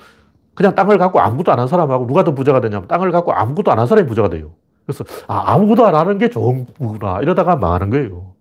그냥 0.54 0.76
땅을 0.76 0.98
갖고 0.98 1.20
아무것도 1.20 1.52
안 1.52 1.60
한 1.60 1.68
사람하고 1.68 2.08
누가 2.08 2.24
더 2.24 2.34
부자가 2.36 2.60
되냐면 2.62 2.88
땅을 2.88 3.12
갖고 3.12 3.32
아무것도 3.34 3.72
안 3.72 3.80
한 3.80 3.88
사람이 3.88 4.08
부자가 4.08 4.30
돼요. 4.30 4.52
그래서 4.86 5.06
아, 5.28 5.54
아무것도 5.54 5.86
안 5.86 5.96
하는 5.96 6.18
게 6.18 6.30
좋은 6.30 6.66
거구나. 6.78 7.20
이러다가 7.22 7.56
망하는 7.56 7.90
거예요. 7.90 8.34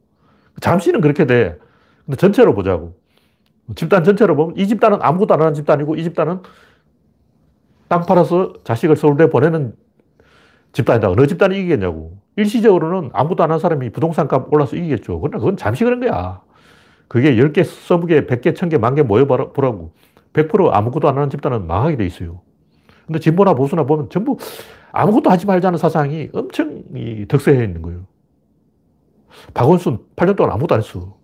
잠시는 0.61 1.01
그렇게 1.01 1.27
돼. 1.27 1.57
근데 2.05 2.17
전체로 2.17 2.55
보자고. 2.55 2.95
집단 3.77 4.03
전체로 4.03 4.35
보면 4.35 4.57
이 4.57 4.67
집단은 4.67 4.99
아무것도 5.01 5.35
안 5.35 5.41
하는 5.41 5.55
집단이고 5.55 5.95
이 5.97 6.03
집단은 6.03 6.41
땅 7.91 8.07
팔아서 8.07 8.53
자식을 8.63 8.95
서울대 8.95 9.29
보내는 9.29 9.75
집단이다. 10.73 11.11
어느 11.11 11.27
집단이 11.27 11.59
이기겠냐고. 11.59 12.19
일시적으로는 12.37 13.11
아무것도 13.13 13.43
안 13.43 13.51
한 13.51 13.59
사람이 13.59 13.91
부동산 13.91 14.29
값 14.29 14.53
올라서 14.55 14.77
이기겠죠. 14.77 15.21
그러나 15.21 15.39
그건 15.39 15.57
잠시 15.57 15.83
그런 15.83 15.99
거야. 15.99 16.41
그게 17.09 17.35
10개, 17.35 17.63
20개, 17.63 18.29
100개, 18.29 18.55
1000개, 18.55 18.79
만개 18.79 19.03
모여보라고 19.03 19.93
100% 20.33 20.71
아무것도 20.73 21.09
안 21.09 21.17
하는 21.17 21.31
집단은 21.31 21.67
망하게 21.67 21.97
돼 21.97 22.07
있어요. 22.07 22.43
근데 23.09 23.19
진보나 23.19 23.55
보수나 23.55 23.83
보면 23.83 24.09
전부 24.09 24.37
아무것도 24.93 25.29
하지 25.29 25.47
말자는 25.47 25.77
사상이 25.77 26.29
엄청 26.33 26.85
덕세해 27.27 27.65
있는 27.65 27.83
거예요. 27.83 28.07
박원순 29.53 29.99
8년 30.15 30.37
동안 30.37 30.53
아무것도 30.53 30.77
안 30.77 30.81
했어. 30.81 31.17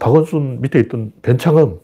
박원순 0.00 0.60
밑에 0.60 0.80
있던 0.80 1.12
변창흠, 1.22 1.78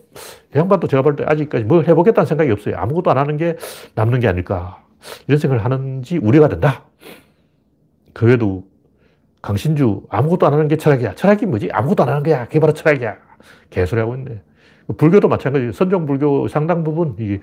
양반도 0.55 0.87
제가 0.87 1.03
볼 1.03 1.17
때 1.17 1.25
아직까지 1.27 1.65
뭘 1.65 1.87
해보겠다는 1.87 2.27
생각이 2.27 2.51
없어요. 2.51 2.77
아무것도 2.77 3.11
안 3.11 3.19
하는 3.19 3.37
게 3.37 3.57
남는 3.95 4.21
게 4.21 4.29
아닐까. 4.29 4.85
이런 5.27 5.39
생각을 5.39 5.65
하는지 5.65 6.19
우려가 6.19 6.49
된다. 6.49 6.85
그 8.13 8.27
외에도 8.27 8.65
강신주 9.41 10.03
아무것도 10.09 10.47
안 10.47 10.53
하는 10.53 10.69
게 10.69 10.77
철학이야. 10.77 11.15
철학이 11.15 11.47
뭐지? 11.47 11.71
아무것도 11.73 12.03
안 12.05 12.09
하는 12.11 12.23
거야. 12.23 12.45
그게 12.47 12.61
바로 12.61 12.73
철학이야. 12.73 13.17
개소리 13.71 14.01
하고 14.01 14.15
있네. 14.15 14.43
불교도 14.97 15.29
마찬가지. 15.29 15.73
선종 15.73 16.07
불교 16.07 16.47
상당 16.49 16.85
부분 16.85 17.17
이 17.19 17.39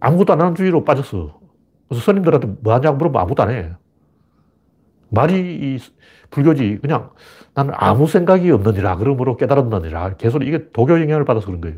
아무것도 0.00 0.32
안 0.34 0.40
하는 0.40 0.54
주의로 0.54 0.84
빠졌어. 0.84 1.40
그래서 1.88 2.04
스님들한테 2.04 2.48
뭐 2.60 2.74
하냐고 2.74 2.96
물어보면 2.98 3.22
아무것도 3.22 3.42
안 3.42 3.50
해. 3.50 3.72
말이 5.10 5.34
이 5.36 5.78
불교지. 6.30 6.78
그냥 6.82 7.10
나는 7.54 7.72
아무 7.76 8.06
생각이 8.06 8.50
없느니라. 8.50 8.96
그러므로 8.96 9.36
깨달았느니라. 9.36 10.14
개소리. 10.16 10.46
이게 10.48 10.70
도교 10.72 11.00
영향을 11.00 11.24
받아서 11.24 11.46
그런 11.46 11.60
거예요. 11.60 11.76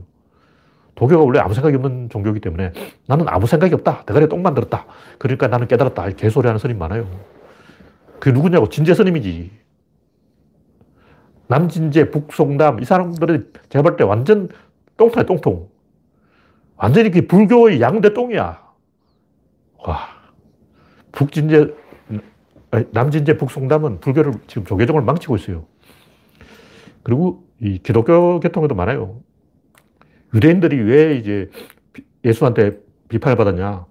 도교가 0.95 1.23
원래 1.23 1.38
아무 1.40 1.52
생각이 1.52 1.76
없는 1.76 2.09
종교이기 2.09 2.40
때문에 2.40 2.73
나는 3.06 3.26
아무 3.28 3.47
생각이 3.47 3.75
없다. 3.75 4.04
대가리에 4.06 4.28
똥 4.28 4.42
만들었다. 4.42 4.87
그러니까 5.18 5.47
나는 5.49 5.68
깨달았다. 5.68 6.09
개소리 6.11 6.47
하는 6.47 6.59
스님 6.59 6.78
많아요. 6.78 7.06
그게 8.18 8.33
누구냐고? 8.33 8.68
진재 8.71 8.95
스님이지. 8.95 9.50
남진재, 11.49 12.11
북송담, 12.11 12.80
이 12.80 12.85
사람들은 12.85 13.52
제가 13.68 13.83
볼 13.83 13.97
때 13.97 14.04
완전 14.04 14.49
똥통이야, 14.97 15.26
똥통. 15.26 15.68
완전히 16.76 17.11
그 17.11 17.26
불교의 17.26 17.80
양대 17.80 18.12
똥이야. 18.14 18.61
와. 19.87 19.99
북진재, 21.12 21.73
남진재, 22.92 23.37
북송담은 23.38 24.00
불교를 24.00 24.33
지금 24.47 24.64
조계종을 24.64 25.02
망치고 25.02 25.37
있어요. 25.37 25.66
그리고 27.02 27.47
이 27.61 27.78
기독교 27.78 28.40
계통에도 28.40 28.75
많아요. 28.75 29.21
유대인들이 30.35 30.76
왜 30.83 31.16
이제 31.16 31.50
예수한테 32.25 32.78
비판을 33.09 33.37
받았냐. 33.37 33.87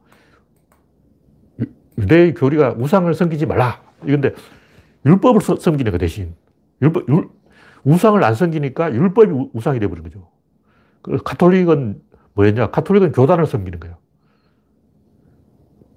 유대의 1.98 2.34
교리가 2.34 2.75
우상을 2.77 3.12
섬기지 3.13 3.46
말라. 3.46 3.82
이건데 4.04 4.34
율법을 5.06 5.42
섬기는 5.42 5.92
거 5.92 5.98
대신. 5.98 6.36
율법, 6.82 7.08
율, 7.10 7.30
우상을 7.86 8.22
안 8.24 8.36
섬기니까 8.36 8.94
율법이 8.94 9.50
우상이 9.54 9.80
되어버린 9.80 10.04
거죠. 10.04 10.30
그 11.01 11.18
카톨릭은 11.24 12.01
뭐였냐? 12.34 12.72
카톨릭은 12.72 13.12
교단을 13.13 13.46
섬기는 13.46 13.80
거예요. 13.80 13.98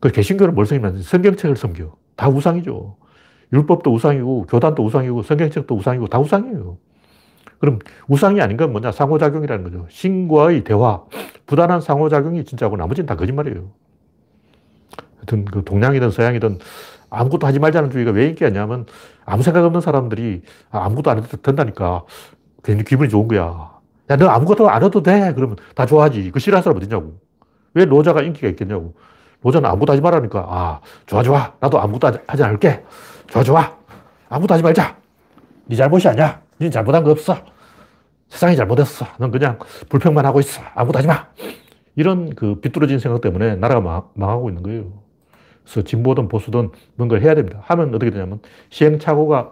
그 0.00 0.10
개신교는 0.10 0.54
뭘 0.54 0.66
섬기면 0.66 1.02
성경책을 1.02 1.56
섬겨. 1.56 1.96
다 2.18 2.28
우상이죠. 2.28 2.96
율법도 3.52 3.94
우상이고, 3.94 4.46
교단도 4.46 4.84
우상이고, 4.84 5.22
성경책도 5.22 5.74
우상이고, 5.74 6.08
다 6.08 6.18
우상이에요. 6.18 6.76
그럼 7.60 7.78
우상이 8.08 8.40
아닌 8.42 8.56
건 8.56 8.72
뭐냐? 8.72 8.90
상호작용이라는 8.92 9.64
거죠. 9.64 9.86
신과의 9.88 10.64
대화, 10.64 11.04
부단한 11.46 11.80
상호작용이 11.80 12.44
진짜고 12.44 12.76
나머지는 12.76 13.06
다 13.06 13.16
거짓말이에요. 13.16 13.70
하여튼 15.16 15.44
그 15.44 15.62
동양이든 15.64 16.10
서양이든 16.10 16.58
아무것도 17.10 17.46
하지 17.46 17.58
말자는 17.58 17.90
주의가 17.90 18.10
왜 18.10 18.28
인기였냐면 18.28 18.86
아무 19.24 19.42
생각 19.42 19.64
없는 19.64 19.80
사람들이 19.80 20.42
아, 20.70 20.84
아무것도 20.84 21.10
안 21.10 21.18
해도 21.18 21.36
된다니까 21.38 22.04
괜히 22.62 22.84
기분이 22.84 23.08
좋은 23.08 23.28
거야. 23.28 23.78
야, 24.10 24.16
너 24.16 24.28
아무것도 24.28 24.68
안 24.68 24.82
해도 24.84 25.02
돼. 25.02 25.32
그러면 25.34 25.56
다 25.74 25.86
좋아하지. 25.86 26.30
그 26.32 26.38
싫어하는 26.38 26.62
사람 26.62 26.76
어딨냐고. 26.76 27.18
왜 27.74 27.84
노자가 27.86 28.22
인기가 28.22 28.48
있겠냐고. 28.48 28.94
노자는 29.42 29.68
아무것도 29.70 29.92
하지 29.92 30.02
말라니까. 30.02 30.46
아, 30.48 30.80
좋아, 31.06 31.22
좋아. 31.22 31.52
나도 31.60 31.80
아무것도 31.80 32.18
하지 32.26 32.42
않을게. 32.42 32.84
좋아, 33.28 33.42
좋아. 33.42 33.76
아무것도 34.28 34.54
하지 34.54 34.62
말자. 34.62 34.96
네 35.66 35.76
잘못이 35.76 36.08
아니야. 36.08 36.40
네 36.58 36.70
잘못한 36.70 37.04
거 37.04 37.10
없어. 37.10 37.36
세상이 38.28 38.56
잘못했어. 38.56 39.06
넌 39.18 39.30
그냥 39.30 39.58
불평만 39.88 40.24
하고 40.26 40.40
있어. 40.40 40.62
아무것도 40.74 40.98
하지 40.98 41.08
마. 41.08 41.26
이런 41.94 42.34
그 42.34 42.56
비뚤어진 42.60 42.98
생각 42.98 43.20
때문에 43.20 43.56
나라가 43.56 44.10
망하고 44.14 44.48
있는 44.50 44.62
거예요. 44.62 44.84
그래서 45.64 45.82
진보든 45.82 46.28
보수든 46.28 46.70
뭔가를 46.96 47.22
해야 47.22 47.34
됩니다. 47.34 47.60
하면 47.64 47.94
어떻게 47.94 48.10
되냐면 48.10 48.40
시행착오가 48.70 49.50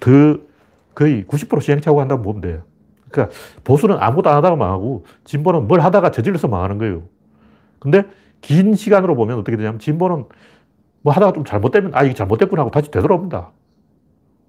더 0.00 0.10
거의 0.94 1.24
90% 1.24 1.62
시행착오 1.62 2.00
한다고 2.00 2.22
보면 2.22 2.40
돼요. 2.42 2.62
그러니까 3.10 3.34
보수는 3.64 3.96
아무것도 3.98 4.30
안 4.30 4.36
하다가 4.36 4.56
망하고 4.56 5.04
진보는 5.24 5.68
뭘 5.68 5.80
하다가 5.80 6.10
저질러서 6.10 6.48
망하는 6.48 6.78
거예요. 6.78 7.02
근데 7.78 8.04
긴 8.42 8.74
시간으로 8.74 9.14
보면 9.14 9.38
어떻게 9.38 9.56
되냐면 9.56 9.78
진보는 9.78 10.26
뭐 11.00 11.12
하다가 11.12 11.32
좀 11.32 11.44
잘못되면 11.44 11.92
아, 11.94 12.04
이게 12.04 12.12
잘못됐구나 12.12 12.60
하고 12.62 12.70
다시 12.70 12.90
되돌아옵니다. 12.90 13.50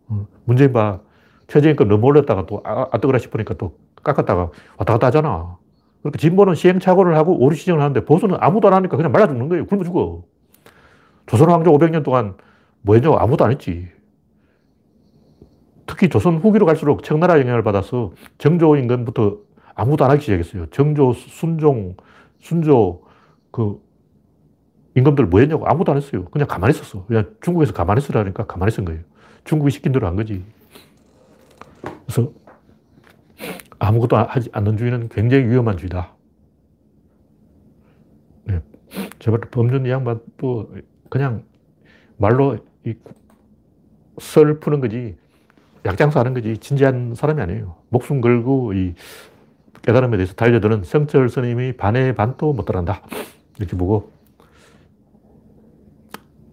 어, 0.10 0.28
문재인 0.44 0.74
봐. 0.74 1.00
최저임금 1.48 1.88
그 1.88 1.94
너무 1.94 2.08
올렸다가 2.08 2.46
또 2.46 2.62
아, 2.66 2.88
아 2.92 2.98
뜨거라 2.98 3.20
싶으니까 3.20 3.54
또 3.56 3.78
깎았다가 4.04 4.50
왔다 4.78 4.94
갔다 4.94 5.08
하잖아. 5.08 5.58
그러니까 6.02 6.18
진보는 6.18 6.56
시행착오를 6.56 7.16
하고 7.16 7.38
오리 7.40 7.56
시정을 7.56 7.82
하는데 7.82 8.04
보수는 8.04 8.38
아무도 8.40 8.68
안 8.68 8.74
하니까 8.74 8.98
그냥 8.98 9.12
말라 9.12 9.28
죽는 9.28 9.50
거예요. 9.50 9.66
굶어 9.66 9.84
죽어. 9.84 10.24
조선 11.26 11.50
왕조 11.50 11.72
500년 11.72 12.04
동안 12.04 12.36
뭐 12.82 12.96
했냐고 12.96 13.18
아무도 13.18 13.46
안 13.46 13.52
했지. 13.52 13.88
특히 15.86 16.10
조선 16.10 16.38
후기로 16.38 16.66
갈수록 16.66 17.04
청나라 17.04 17.40
영향을 17.40 17.64
받아서 17.64 18.12
정조 18.38 18.76
임금부터 18.78 19.38
아무도 19.76 20.06
안 20.06 20.12
하기 20.12 20.22
시작했어요. 20.22 20.66
정조, 20.68 21.14
순종, 21.14 21.96
순조, 22.40 23.04
그 23.52 23.80
임금들 24.96 25.26
뭐 25.26 25.40
했냐고 25.40 25.66
아무도 25.68 25.92
안 25.92 25.98
했어요. 25.98 26.26
그냥 26.26 26.48
가만히 26.48 26.74
있었어. 26.74 27.06
그냥 27.06 27.36
중국에서 27.42 27.74
가만히 27.74 28.00
있으라니까 28.00 28.46
가만히 28.46 28.72
있은 28.72 28.86
거예요. 28.86 29.02
중국이 29.44 29.72
시킨 29.72 29.92
대로 29.92 30.08
한 30.08 30.16
거지. 30.16 30.44
그래서 32.06 32.32
아무것도 33.80 34.16
하지 34.16 34.50
않는 34.54 34.78
주의는 34.78 35.10
굉장히 35.10 35.46
위험한 35.46 35.78
주의다. 35.78 36.14
네. 38.46 38.62
제발 39.20 39.42
범준 39.42 39.86
이 39.86 39.90
양반 39.90 40.20
또 40.38 40.72
그냥 41.10 41.44
말로 42.18 42.58
썰 44.20 44.60
푸는 44.60 44.80
거지 44.80 45.18
약장사 45.86 46.20
하는 46.20 46.34
거지 46.34 46.58
진지한 46.58 47.16
사람이 47.16 47.42
아니에요. 47.42 47.76
목숨 47.90 48.22
걸고 48.22 48.74
이 48.74 48.94
깨달음에 49.82 50.16
대해서 50.18 50.34
달려드는 50.34 50.84
성철 50.84 51.28
스님이 51.28 51.74
반의 51.74 52.16
반도 52.16 52.54
못 52.54 52.64
따라한다. 52.66 53.02
이렇게 53.58 53.76
보고 53.76 54.12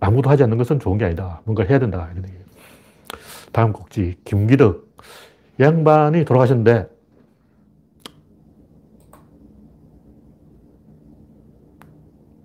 아무도 0.00 0.30
하지 0.30 0.42
않는 0.42 0.56
것은 0.56 0.80
좋은 0.80 0.98
게 0.98 1.04
아니다. 1.04 1.42
뭔가 1.44 1.62
해야 1.64 1.78
된다. 1.78 2.08
이런 2.12 2.24
얘기예요. 2.24 2.44
다음 3.52 3.72
곡지 3.72 4.16
김기덕 4.24 4.88
양반이 5.60 6.24
돌아가셨는데 6.24 6.88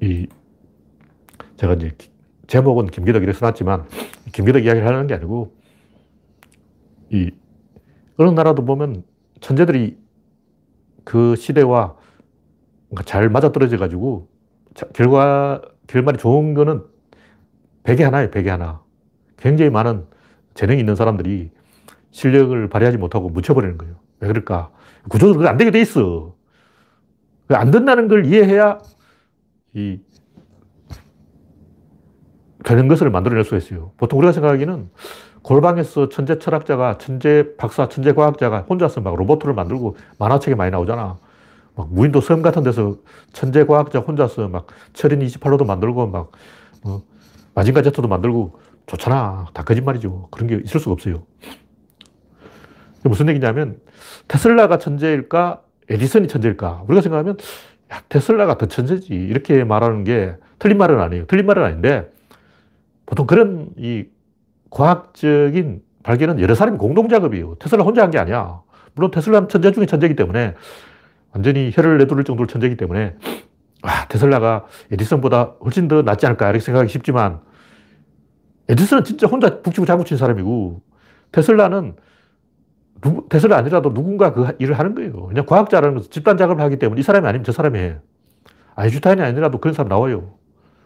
이 0.01 0.27
제가 1.57 1.73
이제 1.73 1.95
제목은 2.47 2.87
김기덕 2.87 3.23
이렇게 3.23 3.37
써놨지만 3.37 3.87
김기덕 4.33 4.65
이야기를 4.65 4.85
하는 4.85 5.07
게 5.07 5.13
아니고 5.13 5.55
이 7.11 7.31
어느 8.17 8.29
나라도 8.29 8.65
보면 8.65 9.03
천재들이 9.39 9.97
그 11.03 11.35
시대와 11.35 11.95
잘 13.05 13.29
맞아떨어져 13.29 13.77
가지고 13.77 14.27
결과 14.93 15.61
결말이 15.87 16.17
좋은 16.17 16.53
거는 16.53 16.83
백에 17.85 18.03
하나예요, 18.03 18.31
백에 18.31 18.49
하나. 18.49 18.81
굉장히 19.37 19.71
많은 19.71 20.05
재능이 20.55 20.79
있는 20.79 20.95
사람들이 20.95 21.51
실력을 22.11 22.67
발휘하지 22.69 22.97
못하고 22.97 23.29
묻혀버리는 23.29 23.77
거예요. 23.77 23.95
왜 24.19 24.27
그럴까? 24.27 24.71
구조적으로 25.09 25.47
안 25.47 25.57
되게 25.57 25.71
돼 25.71 25.81
있어. 25.81 26.35
안 27.49 27.69
된다는 27.71 28.07
걸 28.07 28.25
이해해야 28.25 28.79
이 29.73 29.99
되는 32.63 32.87
것을 32.87 33.11
만들어낼 33.11 33.43
수가 33.43 33.57
있어요. 33.57 33.91
보통 33.97 34.17
우리가 34.19 34.31
생각하기는 34.31 34.89
골방에서 35.43 36.09
천재 36.09 36.39
철학자가, 36.39 36.97
천재 36.97 37.55
박사, 37.57 37.87
천재 37.87 38.13
과학자가 38.13 38.61
혼자서 38.61 39.01
막 39.01 39.15
로봇을 39.15 39.53
만들고 39.53 39.95
만화책에 40.17 40.55
많이 40.55 40.71
나오잖아. 40.71 41.19
막 41.75 41.93
무인도 41.93 42.21
섬 42.21 42.41
같은 42.41 42.63
데서 42.63 42.95
천재 43.31 43.65
과학자 43.65 43.99
혼자서 43.99 44.47
막 44.47 44.65
철인 44.93 45.19
28호도 45.19 45.67
만들고 45.67 46.07
막 46.07 46.31
뭐 46.85 47.03
마징가 47.55 47.81
제트도 47.81 48.07
만들고 48.07 48.59
좋잖아. 48.85 49.47
다 49.53 49.63
거짓말이죠. 49.63 50.27
그런 50.29 50.47
게 50.47 50.61
있을 50.63 50.79
수가 50.79 50.91
없어요. 50.91 51.23
무슨 53.03 53.27
얘기냐면 53.29 53.79
테슬라가 54.27 54.77
천재일까? 54.77 55.61
에디슨이 55.89 56.27
천재일까? 56.27 56.83
우리가 56.87 57.01
생각하면 57.01 57.37
야, 57.93 58.01
테슬라가 58.09 58.57
더 58.57 58.65
천재지. 58.67 59.13
이렇게 59.13 59.63
말하는 59.63 60.03
게 60.03 60.35
틀린 60.59 60.77
말은 60.77 60.99
아니에요. 60.99 61.25
틀린 61.27 61.45
말은 61.45 61.63
아닌데 61.63 62.11
보통 63.05 63.25
그런 63.27 63.69
이 63.77 64.05
과학적인 64.71 65.81
발견은 66.03 66.39
여러 66.41 66.55
사람이 66.55 66.77
공동작업이에요. 66.77 67.55
테슬라 67.59 67.83
혼자 67.83 68.03
한 68.03 68.11
게 68.11 68.17
아니야. 68.19 68.61
물론 68.95 69.11
테슬라는 69.11 69.49
천재 69.49 69.71
중에 69.71 69.85
천재이기 69.85 70.15
때문에 70.15 70.55
완전히 71.33 71.71
혀를 71.73 71.97
내두를 71.99 72.23
정도로 72.23 72.47
천재이기 72.47 72.75
때문에 72.77 73.15
아, 73.87 74.07
테슬라가 74.07 74.65
에디슨보다 74.91 75.55
훨씬 75.63 75.87
더 75.87 76.01
낫지 76.01 76.25
않을까 76.25 76.49
이렇게 76.49 76.63
생각하기 76.63 76.91
쉽지만 76.91 77.41
에디슨은 78.67 79.03
진짜 79.03 79.27
혼자 79.27 79.61
북치고 79.61 79.85
장구친 79.85 80.17
사람이고 80.17 80.81
테슬라는 81.31 81.95
누, 83.01 83.27
테슬라 83.29 83.57
아니라도 83.57 83.93
누군가 83.93 84.33
그 84.33 84.55
일을 84.59 84.79
하는 84.79 84.95
거예요. 84.95 85.27
그냥 85.27 85.45
과학자라는 85.45 85.95
것은 85.95 86.11
집단 86.11 86.37
작업을 86.37 86.63
하기 86.63 86.79
때문에 86.79 86.99
이 86.99 87.03
사람이 87.03 87.27
아니면 87.27 87.43
저 87.43 87.51
사람이 87.51 87.77
해. 87.77 87.97
아인슈타인이 88.75 89.21
아니라도 89.21 89.59
그런 89.59 89.73
사람 89.73 89.89
나와요. 89.89 90.33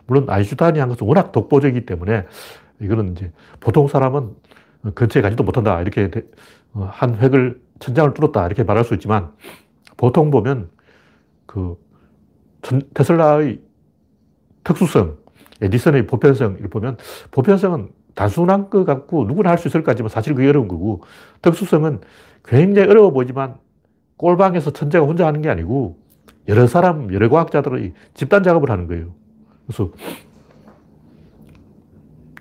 물론 0.05 0.29
아인슈타인이 0.29 0.79
한 0.79 0.89
것은 0.89 1.07
워낙 1.07 1.31
독보적이기 1.31 1.85
때문에 1.85 2.25
이거는 2.81 3.13
이제 3.13 3.31
보통 3.59 3.87
사람은 3.87 4.35
근처에 4.95 5.21
가지도 5.21 5.43
못한다. 5.43 5.81
이렇게 5.81 6.09
어, 6.73 6.87
한 6.91 7.15
획을 7.15 7.61
천장을 7.79 8.13
뚫었다. 8.13 8.45
이렇게 8.45 8.63
말할 8.63 8.83
수 8.83 8.93
있지만 8.95 9.31
보통 9.97 10.31
보면 10.31 10.69
그 11.45 11.77
테슬라의 12.93 13.61
특수성, 14.63 15.17
에디슨의 15.61 16.07
보편성을 16.07 16.57
보면 16.69 16.97
보편성은 17.31 17.89
단순한 18.15 18.69
것 18.69 18.85
같고 18.85 19.25
누구나 19.25 19.51
할 19.51 19.57
수 19.57 19.67
있을 19.67 19.83
것 19.83 19.91
같지만 19.91 20.09
사실 20.09 20.33
그게 20.35 20.47
어려운 20.49 20.67
거고 20.67 21.01
특수성은 21.41 22.01
굉장히 22.43 22.89
어려워 22.89 23.11
보이지만 23.11 23.55
꼴방에서 24.17 24.71
천재가 24.71 25.05
혼자 25.05 25.25
하는 25.25 25.41
게 25.41 25.49
아니고 25.49 25.97
여러 26.47 26.67
사람, 26.67 27.13
여러 27.13 27.29
과학자들의 27.29 27.93
집단 28.13 28.43
작업을 28.43 28.69
하는 28.69 28.87
거예요. 28.87 29.13
그래서 29.65 29.91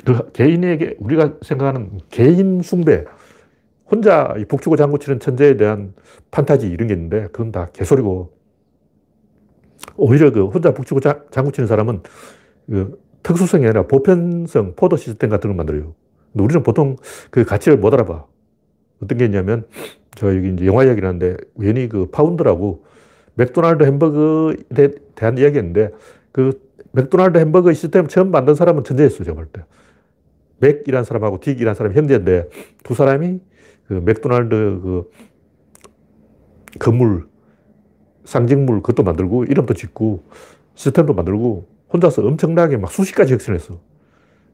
그 0.05 0.33
개인에게 0.33 0.97
우리가 0.99 1.35
생각하는 1.43 2.01
개인 2.09 2.63
숭배, 2.63 3.05
혼자 3.91 4.35
북치고 4.49 4.77
장구 4.77 4.99
치는 4.99 5.21
천재에 5.21 5.57
대한 5.57 5.95
판타지 6.31 6.67
이런 6.67 6.89
게 6.89 6.95
있는데 6.95 7.27
그건 7.29 7.53
다 7.53 7.69
개소리고 7.73 8.33
오히려 9.97 10.31
그 10.31 10.47
혼자 10.47 10.73
북치고 10.73 11.01
장구 11.31 11.53
치는 11.53 11.67
사람은 11.67 12.03
그 12.69 13.01
특수성이 13.23 13.65
아니라 13.67 13.87
보편성, 13.87 14.75
포드 14.77 14.97
시스템 14.97 15.31
같은 15.31 15.49
걸 15.51 15.57
만들어요. 15.57 15.95
근데 16.33 16.45
우리는 16.45 16.63
보통 16.63 16.97
그 17.31 17.45
가치를 17.45 17.79
못 17.79 17.93
알아봐. 17.93 18.25
어떤 19.03 19.19
게 19.19 19.27
있냐면, 19.27 19.65
저 20.17 20.35
여기 20.35 20.53
이제 20.53 20.67
영화 20.67 20.85
이야기를 20.85 21.07
하는데, 21.07 21.37
괜히 21.61 21.89
그 21.89 22.07
파운더라고 22.07 22.85
맥도날드 23.35 23.85
햄버거에 23.85 24.55
대한 25.15 25.39
이야기였는데, 25.39 25.91
그 26.33 26.61
맥도날드 26.93 27.39
햄버거 27.39 27.73
시스템 27.73 28.09
처음 28.09 28.31
만든 28.31 28.55
사람은 28.55 28.83
천재였어요, 28.83 29.25
제가 29.25 29.35
볼 29.37 29.47
때. 29.47 29.63
맥이라는 30.59 31.05
사람하고 31.05 31.39
딕이라는 31.39 31.75
사람이 31.75 31.95
형제인데, 31.95 32.49
두 32.83 32.95
사람이 32.95 33.41
그 33.87 33.93
맥도날드 34.05 34.81
그 34.83 35.11
건물, 36.81 37.28
상징물 38.29 38.83
그것도 38.83 39.03
만들고, 39.05 39.45
이름도 39.45 39.75
짓고, 39.75 40.23
시스템도 40.75 41.15
만들고, 41.15 41.67
혼자서 41.93 42.27
엄청나게 42.27 42.77
막 42.77 42.91
수십 42.91 43.15
가지 43.15 43.33
혁신을 43.33 43.59
했어. 43.59 43.79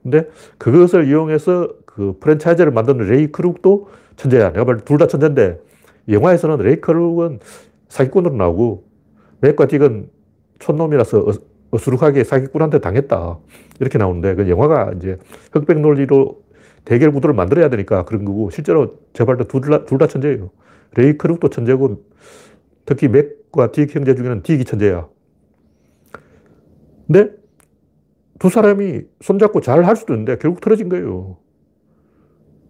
근데 0.02 0.28
그것을 0.58 1.08
이용해서 1.08 1.68
그 1.84 2.16
프랜차이즈를 2.20 2.70
만드는 2.72 3.06
레이 3.06 3.32
크룩도 3.32 3.88
천재야. 4.16 4.52
내가 4.52 4.64
볼 4.64 4.78
때 4.78 4.84
둘 4.84 4.98
다 4.98 5.06
천재인데 5.08 5.58
영화에서는 6.08 6.58
레이 6.58 6.76
크룩은 6.76 7.40
사기꾼으로 7.88 8.36
나오고 8.36 8.84
맥과 9.40 9.66
딕은 9.66 10.08
촌놈이라서 10.60 11.26
어수룩하게 11.70 12.22
사기꾼한테 12.22 12.78
당했다. 12.80 13.38
이렇게 13.80 13.98
나오는데 13.98 14.34
그 14.36 14.48
영화가 14.48 14.92
이제 14.96 15.18
흑백 15.52 15.80
논리로 15.80 16.42
대결 16.84 17.10
구도를 17.10 17.34
만들어야 17.34 17.70
되니까 17.70 18.04
그런 18.04 18.24
거고 18.24 18.50
실제로 18.50 18.98
제발 19.14 19.38
둘다 19.38 19.86
둘 19.86 19.98
천재예요. 19.98 20.50
레이 20.96 21.18
크룩도 21.18 21.48
천재고 21.48 22.02
특히 22.84 23.08
맥 23.08 23.43
과 23.54 23.68
딕 23.72 23.94
형제 23.94 24.14
중에는 24.14 24.42
딕이 24.42 24.66
천재야. 24.66 25.08
근데 27.06 27.30
두 28.38 28.48
사람이 28.50 29.02
손잡고 29.20 29.60
잘 29.60 29.84
할 29.84 29.96
수도 29.96 30.14
있는데 30.14 30.36
결국 30.38 30.60
틀어진 30.60 30.88
거예요. 30.88 31.38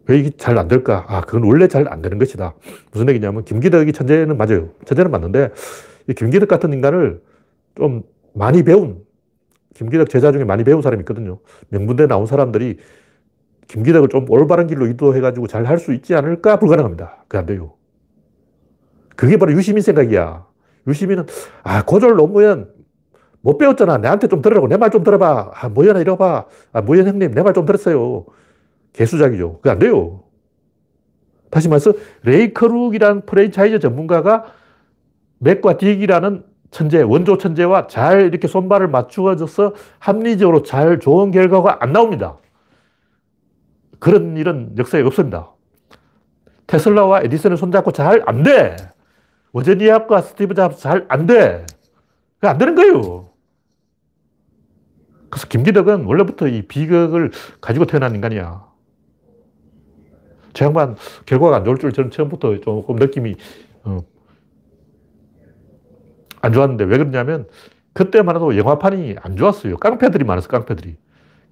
왜 0.06 0.18
이게 0.18 0.30
잘 0.36 0.58
안 0.58 0.68
될까? 0.68 1.04
아, 1.08 1.22
그건 1.22 1.44
원래 1.44 1.66
잘 1.68 1.88
안 1.88 2.02
되는 2.02 2.18
것이다. 2.18 2.54
무슨 2.92 3.08
얘기냐면 3.08 3.44
김기덕이 3.44 3.92
천재는 3.92 4.36
맞아요. 4.36 4.70
천재는 4.84 5.10
맞는데 5.10 5.50
이 6.08 6.14
김기덕 6.14 6.48
같은 6.48 6.72
인간을 6.72 7.22
좀 7.76 8.02
많이 8.34 8.62
배운 8.62 9.02
김기덕 9.74 10.08
제자 10.10 10.30
중에 10.32 10.44
많이 10.44 10.62
배운 10.64 10.82
사람이 10.82 11.00
있거든요. 11.02 11.38
명문대 11.70 12.06
나온 12.06 12.26
사람들이 12.26 12.78
김기덕을 13.68 14.08
좀 14.10 14.26
올바른 14.30 14.66
길로 14.66 14.86
유도해가지고 14.88 15.46
잘 15.46 15.64
할 15.66 15.78
수 15.78 15.94
있지 15.94 16.14
않을까? 16.14 16.58
불가능합니다. 16.58 17.24
그안 17.28 17.46
돼요. 17.46 17.74
그게 19.16 19.36
바로 19.38 19.52
유시민 19.52 19.82
생각이야. 19.82 20.46
유시민은, 20.86 21.26
아, 21.62 21.84
고졸 21.84 22.16
노무현 22.16 22.70
못 23.40 23.58
배웠잖아. 23.58 23.98
내한테 23.98 24.26
좀 24.28 24.40
들으라고. 24.42 24.68
내 24.68 24.76
말 24.76 24.90
좀 24.90 25.02
들어봐. 25.04 25.50
아, 25.54 25.68
모현아, 25.68 26.00
이러봐. 26.00 26.46
아, 26.72 26.80
모현 26.82 27.06
형님, 27.06 27.32
내 27.34 27.42
말 27.42 27.52
좀 27.54 27.66
들었어요. 27.66 28.24
개수작이죠. 28.92 29.58
그게 29.58 29.70
안 29.70 29.78
돼요. 29.78 30.22
다시 31.50 31.68
말해서, 31.68 31.92
레이커룩이라는 32.22 33.26
프랜차이즈 33.26 33.78
전문가가 33.80 34.46
맥과 35.38 35.74
딕이라는 35.74 36.44
천재, 36.70 37.02
원조 37.02 37.38
천재와 37.38 37.86
잘 37.86 38.22
이렇게 38.22 38.48
손발을 38.48 38.88
맞추어져서 38.88 39.74
합리적으로 40.00 40.62
잘 40.62 40.98
좋은 40.98 41.30
결과가 41.30 41.78
안 41.80 41.92
나옵니다. 41.92 42.38
그런 44.00 44.36
일은 44.36 44.74
역사에 44.76 45.02
없습니다. 45.02 45.52
테슬라와 46.66 47.20
에디슨을 47.22 47.56
손잡고 47.56 47.92
잘 47.92 48.22
안 48.26 48.42
돼. 48.42 48.74
워저니악과 49.54 50.20
스티브 50.20 50.54
잡스 50.54 50.82
잘 50.82 51.06
안 51.08 51.26
돼. 51.26 51.64
안 52.40 52.58
되는 52.58 52.74
거예요. 52.74 53.30
그래서 55.30 55.46
김기덕은 55.48 56.04
원래부터 56.04 56.48
이 56.48 56.62
비극을 56.62 57.30
가지고 57.60 57.86
태어난 57.86 58.14
인간이야. 58.14 58.66
저 60.52 60.64
양반 60.66 60.96
결과가 61.24 61.56
안 61.56 61.64
좋을 61.64 61.78
줄 61.78 61.92
저는 61.92 62.10
처음부터 62.10 62.60
조금 62.60 62.96
느낌이 62.96 63.36
어, 63.84 64.00
안 66.42 66.52
좋았는데 66.52 66.84
왜 66.84 66.98
그러냐면 66.98 67.48
그때만 67.92 68.36
해도 68.36 68.56
영화판이 68.56 69.16
안 69.20 69.36
좋았어요. 69.36 69.76
깡패들이 69.78 70.24
많았어, 70.24 70.48
깡패들이. 70.48 70.96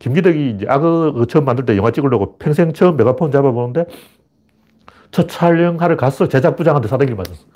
김기덕이 0.00 0.50
이제 0.50 0.66
악어 0.68 1.24
처음 1.26 1.44
만들 1.44 1.64
때 1.64 1.76
영화 1.76 1.92
찍으려고 1.92 2.36
평생 2.38 2.72
처음 2.72 2.96
메가폰 2.96 3.30
잡아보는데 3.30 3.86
첫 5.12 5.28
촬영하러 5.28 5.96
갔어. 5.96 6.28
제작부장한테 6.28 6.88
사대기를 6.88 7.16
맞았어. 7.16 7.51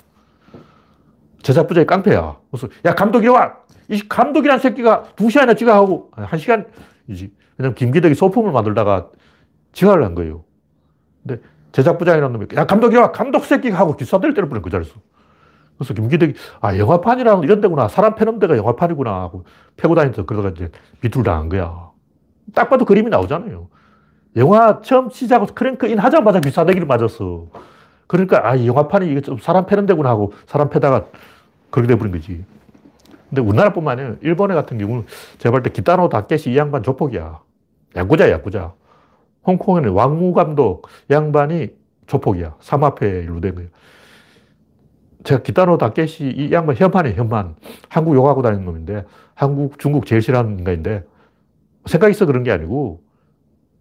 제작 1.47 1.65
부장이 1.67 1.87
깡패야. 1.87 2.35
그래서 2.51 2.67
야 2.83 2.93
감독이 2.93 3.29
와! 3.29 3.53
이 3.87 4.05
감독이란 4.05 4.59
새끼가 4.59 5.03
두 5.15 5.29
시간이나 5.29 5.53
지각하고, 5.53 6.11
한 6.13 6.37
시간이지. 6.37 7.31
왜냐면 7.57 7.73
김기덕이 7.73 8.15
소품을 8.15 8.51
만들다가 8.51 9.07
지각을 9.71 10.03
한 10.03 10.13
거예요. 10.13 10.43
근데 11.25 11.41
제작 11.71 11.97
부장이라는 11.99 12.33
놈이, 12.33 12.47
야, 12.57 12.65
감독이 12.65 12.97
와! 12.97 13.13
감독 13.13 13.45
새끼가 13.45 13.79
하고 13.79 13.95
기사들 13.95 14.33
때릴 14.33 14.49
뻔해, 14.49 14.61
그 14.61 14.69
자리에서. 14.69 14.95
그래서 15.77 15.93
김기덕이, 15.93 16.33
아, 16.59 16.77
영화판이라는 16.77 17.43
이런 17.43 17.61
데구나. 17.61 17.87
사람 17.87 18.15
패는 18.15 18.39
데가 18.39 18.57
영화판이구나. 18.57 19.09
하고 19.09 19.45
패고 19.77 19.95
다니면서 19.95 20.25
그러다가 20.25 20.53
이제 20.53 20.69
비tul 20.99 21.23
당한 21.23 21.47
거야. 21.47 21.91
딱 22.53 22.69
봐도 22.69 22.83
그림이 22.83 23.09
나오잖아요. 23.09 23.69
영화 24.35 24.81
처음 24.81 25.09
시작하고 25.09 25.53
크랭크인 25.55 25.97
하자마자 25.97 26.41
귀사대기를 26.41 26.85
맞았어. 26.87 27.47
그러니까, 28.05 28.49
아, 28.49 28.55
이 28.55 28.67
영화판이 28.67 29.09
이게 29.09 29.21
좀 29.21 29.37
사람 29.37 29.65
패는 29.65 29.85
데구나 29.85 30.09
하고 30.09 30.33
사람 30.45 30.69
패다가 30.69 31.05
그렇게 31.69 31.87
돼버린 31.93 32.13
거지. 32.13 32.43
근데 33.29 33.41
우리나라뿐만 33.41 33.99
아니라 33.99 34.15
일본에 34.21 34.55
같은 34.55 34.77
경우는 34.77 35.05
제가 35.37 35.51
볼 35.51 35.63
때 35.63 35.69
기타노 35.71 36.09
다케시 36.09 36.51
이 36.51 36.57
양반 36.57 36.83
조폭이야. 36.83 37.41
야구자, 37.95 38.29
야구자. 38.31 38.73
홍콩에는 39.45 39.91
왕무 39.91 40.33
감독 40.33 40.87
양반이 41.09 41.69
조폭이야. 42.07 42.55
삼합회 42.61 43.23
일로 43.23 43.41
된 43.41 43.55
거예요. 43.55 43.69
제가 45.23 45.41
기타노 45.43 45.77
다케시 45.77 46.25
이 46.25 46.51
양반 46.53 46.75
현판이에요, 46.75 47.15
현판. 47.17 47.55
한국 47.89 48.15
욕하고 48.15 48.41
다니는 48.41 48.63
놈인데, 48.65 49.05
한국, 49.35 49.77
중국 49.79 50.05
제일 50.05 50.21
싫어하는 50.21 50.57
인간인데, 50.59 51.03
생각 51.85 52.09
있어 52.09 52.25
그런 52.25 52.43
게 52.43 52.51
아니고, 52.51 53.01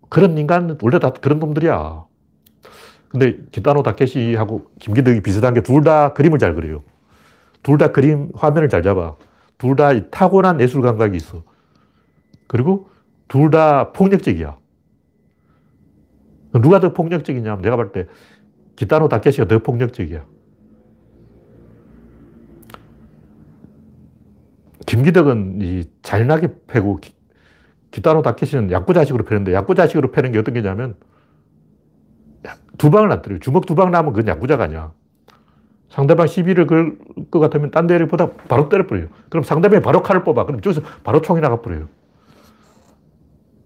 그런 0.08 0.36
인간은 0.38 0.78
원래 0.82 0.98
다 0.98 1.10
그런 1.10 1.38
놈들이야. 1.38 2.04
근데 3.08 3.38
기타노 3.52 3.82
다케시하고 3.84 4.66
김기덕이 4.80 5.20
비슷한 5.22 5.54
게 5.54 5.60
둘 5.60 5.82
다 5.84 6.12
그림을 6.14 6.38
잘 6.38 6.54
그려요. 6.54 6.82
둘 7.66 7.78
다 7.78 7.90
그림 7.90 8.30
화면을 8.34 8.68
잘 8.68 8.82
잡아. 8.84 9.16
둘 9.58 9.74
다 9.74 9.90
타고난 10.10 10.60
예술 10.60 10.82
감각이 10.82 11.16
있어. 11.16 11.42
그리고 12.46 12.88
둘 13.26 13.50
다 13.50 13.90
폭력적이야. 13.92 14.56
누가 16.62 16.78
더 16.78 16.92
폭력적이냐면 16.92 17.62
내가 17.62 17.74
볼 17.74 17.90
때 17.90 18.06
기타노 18.76 19.08
다케시가 19.08 19.48
더 19.48 19.58
폭력적이야. 19.58 20.24
김기덕은 24.86 25.58
이 25.60 25.84
잔인하게 26.02 26.48
패고 26.68 27.00
기타노 27.90 28.22
다케시는 28.22 28.70
약구자식으로 28.70 29.24
패는데 29.24 29.52
약구자식으로 29.54 30.12
패는 30.12 30.30
게 30.30 30.38
어떤 30.38 30.54
게냐면 30.54 30.94
두 32.78 32.90
방을 32.92 33.10
안 33.10 33.22
때려요. 33.22 33.40
주먹 33.40 33.66
두 33.66 33.74
방 33.74 33.90
나면 33.90 34.12
그건 34.12 34.28
약구자가 34.28 34.64
아니야. 34.64 34.92
상대방 35.90 36.26
시비를 36.26 36.66
걸 36.66 36.96
것 37.30 37.38
같으면 37.40 37.70
딴 37.70 37.86
데를 37.86 38.06
보다 38.08 38.30
바로 38.48 38.68
때려버려요. 38.68 39.08
그럼 39.30 39.42
상대방이 39.44 39.82
바로 39.82 40.02
칼을 40.02 40.24
뽑아. 40.24 40.44
그럼 40.44 40.60
저기서 40.60 40.82
바로 41.04 41.20
총이 41.20 41.40
나가버려요. 41.40 41.88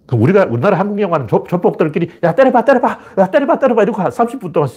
그럼 0.06 0.22
우리가, 0.22 0.46
우리나라 0.46 0.78
한국 0.78 1.00
영화는 1.00 1.28
조, 1.28 1.44
조폭들끼리, 1.44 2.10
야, 2.22 2.34
때려봐, 2.34 2.64
때려봐, 2.64 2.98
야, 3.18 3.26
때려봐, 3.30 3.58
때려봐. 3.58 3.82
이러고 3.82 4.02
30분 4.02 4.52
동안 4.52 4.68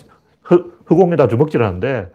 허, 0.49 0.55
허공에다 0.89 1.27
주먹질 1.27 1.63
하는데, 1.63 2.11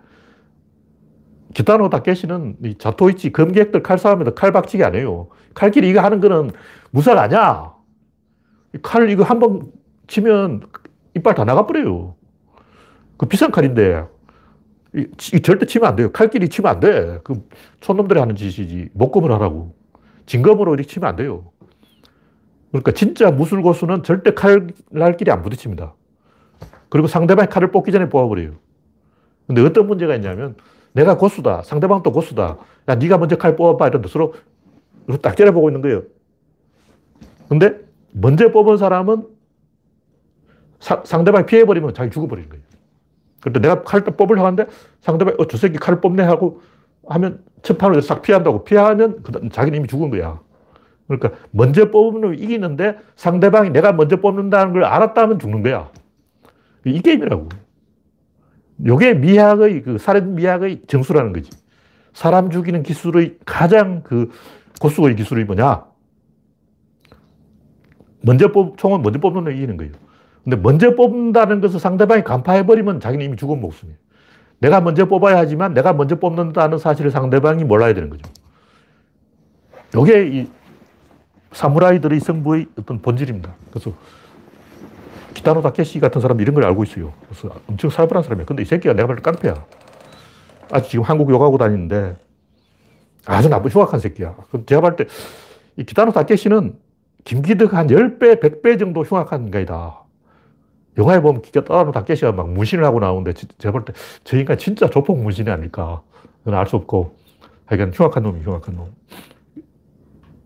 기타노 1.54 1.88
다케시는 1.90 2.56
이 2.64 2.76
자토이치 2.78 3.32
검객들 3.32 3.82
칼싸움에도 3.82 4.34
칼박치기 4.34 4.84
안 4.84 4.94
해요. 4.94 5.28
칼끼리 5.54 5.88
이거 5.88 6.00
하는 6.00 6.20
거는 6.20 6.50
무사가 6.90 7.22
아니야. 7.22 7.72
칼 8.82 9.08
이거 9.10 9.24
한 9.24 9.38
번 9.40 9.72
치면 10.06 10.62
이빨 11.16 11.34
다 11.34 11.44
나가버려요. 11.44 12.14
그 13.16 13.26
비싼 13.26 13.50
칼인데, 13.50 14.04
이, 14.98 15.06
이 15.34 15.40
절대 15.40 15.66
치면 15.66 15.88
안 15.88 15.96
돼요. 15.96 16.10
칼끼리 16.12 16.48
치면 16.48 16.70
안 16.70 16.80
돼. 16.80 17.20
그 17.24 17.46
촌놈들이 17.80 18.18
하는 18.18 18.36
짓이지. 18.36 18.90
목검을 18.92 19.32
하라고. 19.32 19.74
진검으로 20.26 20.74
이렇게 20.74 20.88
치면 20.88 21.08
안 21.08 21.16
돼요. 21.16 21.52
그러니까 22.70 22.92
진짜 22.92 23.30
무술 23.30 23.62
고수는 23.62 24.02
절대 24.02 24.34
칼, 24.34 24.68
날끼리 24.90 25.30
안 25.30 25.42
부딪힙니다. 25.42 25.94
그리고 26.90 27.06
상대방이 27.06 27.48
칼을 27.48 27.70
뽑기 27.70 27.92
전에 27.92 28.08
뽑아버려요. 28.08 28.52
근데 29.46 29.62
어떤 29.62 29.86
문제가 29.86 30.14
있냐면 30.16 30.56
내가 30.92 31.16
고수다. 31.16 31.62
상대방도 31.62 32.12
고수다. 32.12 32.58
야, 32.88 32.94
네가 32.94 33.18
먼저 33.18 33.36
칼 33.36 33.56
뽑아봐. 33.56 33.88
이런데 33.88 34.08
서로 34.08 34.34
딱 35.22 35.36
째려보고 35.36 35.70
있는 35.70 35.80
거예요. 35.80 36.02
근데 37.48 37.78
먼저 38.12 38.50
뽑은 38.50 38.76
사람은 38.76 39.26
사, 40.80 41.02
상대방이 41.04 41.46
피해버리면 41.46 41.94
자기 41.94 42.10
죽어버리는 42.10 42.48
거예요. 42.48 42.67
그런데 43.40 43.60
내가 43.60 43.82
칼을 43.82 44.04
뽑으려고 44.04 44.46
하는데 44.46 44.66
상대방이 45.00 45.36
어, 45.38 45.46
저 45.46 45.56
새끼 45.56 45.78
칼을 45.78 46.00
뽑네 46.00 46.22
하고 46.22 46.60
하면 47.08 47.42
첫 47.62 47.78
판을 47.78 48.02
싹 48.02 48.22
피한다고 48.22 48.64
피하면 48.64 49.22
자기는 49.52 49.78
이미 49.78 49.88
죽은 49.88 50.10
거야. 50.10 50.40
그러니까 51.06 51.40
먼저 51.50 51.90
뽑으면 51.90 52.34
이기는데 52.38 52.98
상대방이 53.16 53.70
내가 53.70 53.92
먼저 53.92 54.16
뽑는다는 54.16 54.72
걸 54.74 54.84
알았다면 54.84 55.38
죽는 55.38 55.62
거야. 55.62 55.90
이 56.84 57.00
게임이라고. 57.00 57.48
요게 58.86 59.14
미학의, 59.14 59.82
그 59.82 59.98
살인 59.98 60.34
미학의 60.34 60.82
정수라는 60.86 61.32
거지. 61.32 61.50
사람 62.12 62.50
죽이는 62.50 62.82
기술의 62.82 63.38
가장 63.44 64.02
그 64.02 64.30
고수의 64.80 65.16
기술이 65.16 65.44
뭐냐? 65.44 65.84
먼저 68.20 68.52
뽑, 68.52 68.76
총은 68.76 69.02
먼저 69.02 69.18
뽑는 69.18 69.56
이기는 69.56 69.76
거예요. 69.76 69.92
근데 70.48 70.56
먼저 70.62 70.94
뽑는다는 70.94 71.60
것을 71.60 71.78
상대방이 71.78 72.24
간파해버리면 72.24 73.00
자기는 73.00 73.22
이미 73.22 73.36
죽은 73.36 73.60
목숨이에요. 73.60 73.98
내가 74.60 74.80
먼저 74.80 75.04
뽑아야 75.04 75.36
하지만 75.36 75.74
내가 75.74 75.92
먼저 75.92 76.16
뽑는다는 76.18 76.78
사실을 76.78 77.10
상대방이 77.10 77.64
몰라야 77.64 77.92
되는 77.92 78.08
거죠. 78.08 78.22
요게 79.94 80.26
이 80.28 80.48
사무라이들의 81.52 82.20
성부의 82.20 82.66
어떤 82.78 83.02
본질입니다. 83.02 83.54
그래서 83.70 83.92
기타노 85.34 85.60
다케시 85.60 86.00
같은 86.00 86.22
사람 86.22 86.40
이런 86.40 86.54
걸 86.54 86.64
알고 86.64 86.82
있어요. 86.84 87.12
그래서 87.28 87.54
엄청 87.68 87.90
살벌한 87.90 88.22
사람이야. 88.22 88.46
근데 88.46 88.62
이 88.62 88.64
새끼가 88.64 88.94
내가 88.94 89.06
볼때 89.06 89.20
깡패야. 89.20 89.66
아직 90.70 90.88
지금 90.92 91.04
한국 91.04 91.28
욕하고 91.30 91.58
다니는데 91.58 92.16
아주 93.26 93.50
나쁜 93.50 93.70
흉악한 93.70 94.00
새끼야. 94.00 94.34
그럼 94.50 94.64
제가 94.64 94.80
볼 94.80 94.96
때 94.96 95.04
이 95.76 95.84
기타노 95.84 96.12
다케시는 96.12 96.74
김기덕 97.24 97.74
한 97.74 97.86
10배, 97.86 98.40
100배 98.40 98.78
정도 98.78 99.02
흉악한 99.02 99.44
인간이다. 99.44 100.07
영화에 100.98 101.20
보면 101.20 101.42
기타노 101.42 101.92
다케시가 101.92 102.32
막 102.32 102.50
문신을 102.50 102.84
하고 102.84 103.00
나오는데 103.00 103.32
제가 103.58 103.72
볼 103.72 103.84
때 103.84 103.92
저 104.24 104.36
인간 104.38 104.58
진짜 104.58 104.88
조폭 104.90 105.22
문신이 105.22 105.50
아닐까. 105.50 106.02
그건 106.44 106.58
알 106.58 106.66
수 106.66 106.76
없고 106.76 107.16
하여간 107.66 107.92
흉악한 107.94 108.22
놈이 108.22 108.42
흉악한 108.42 108.74
놈. 108.76 108.92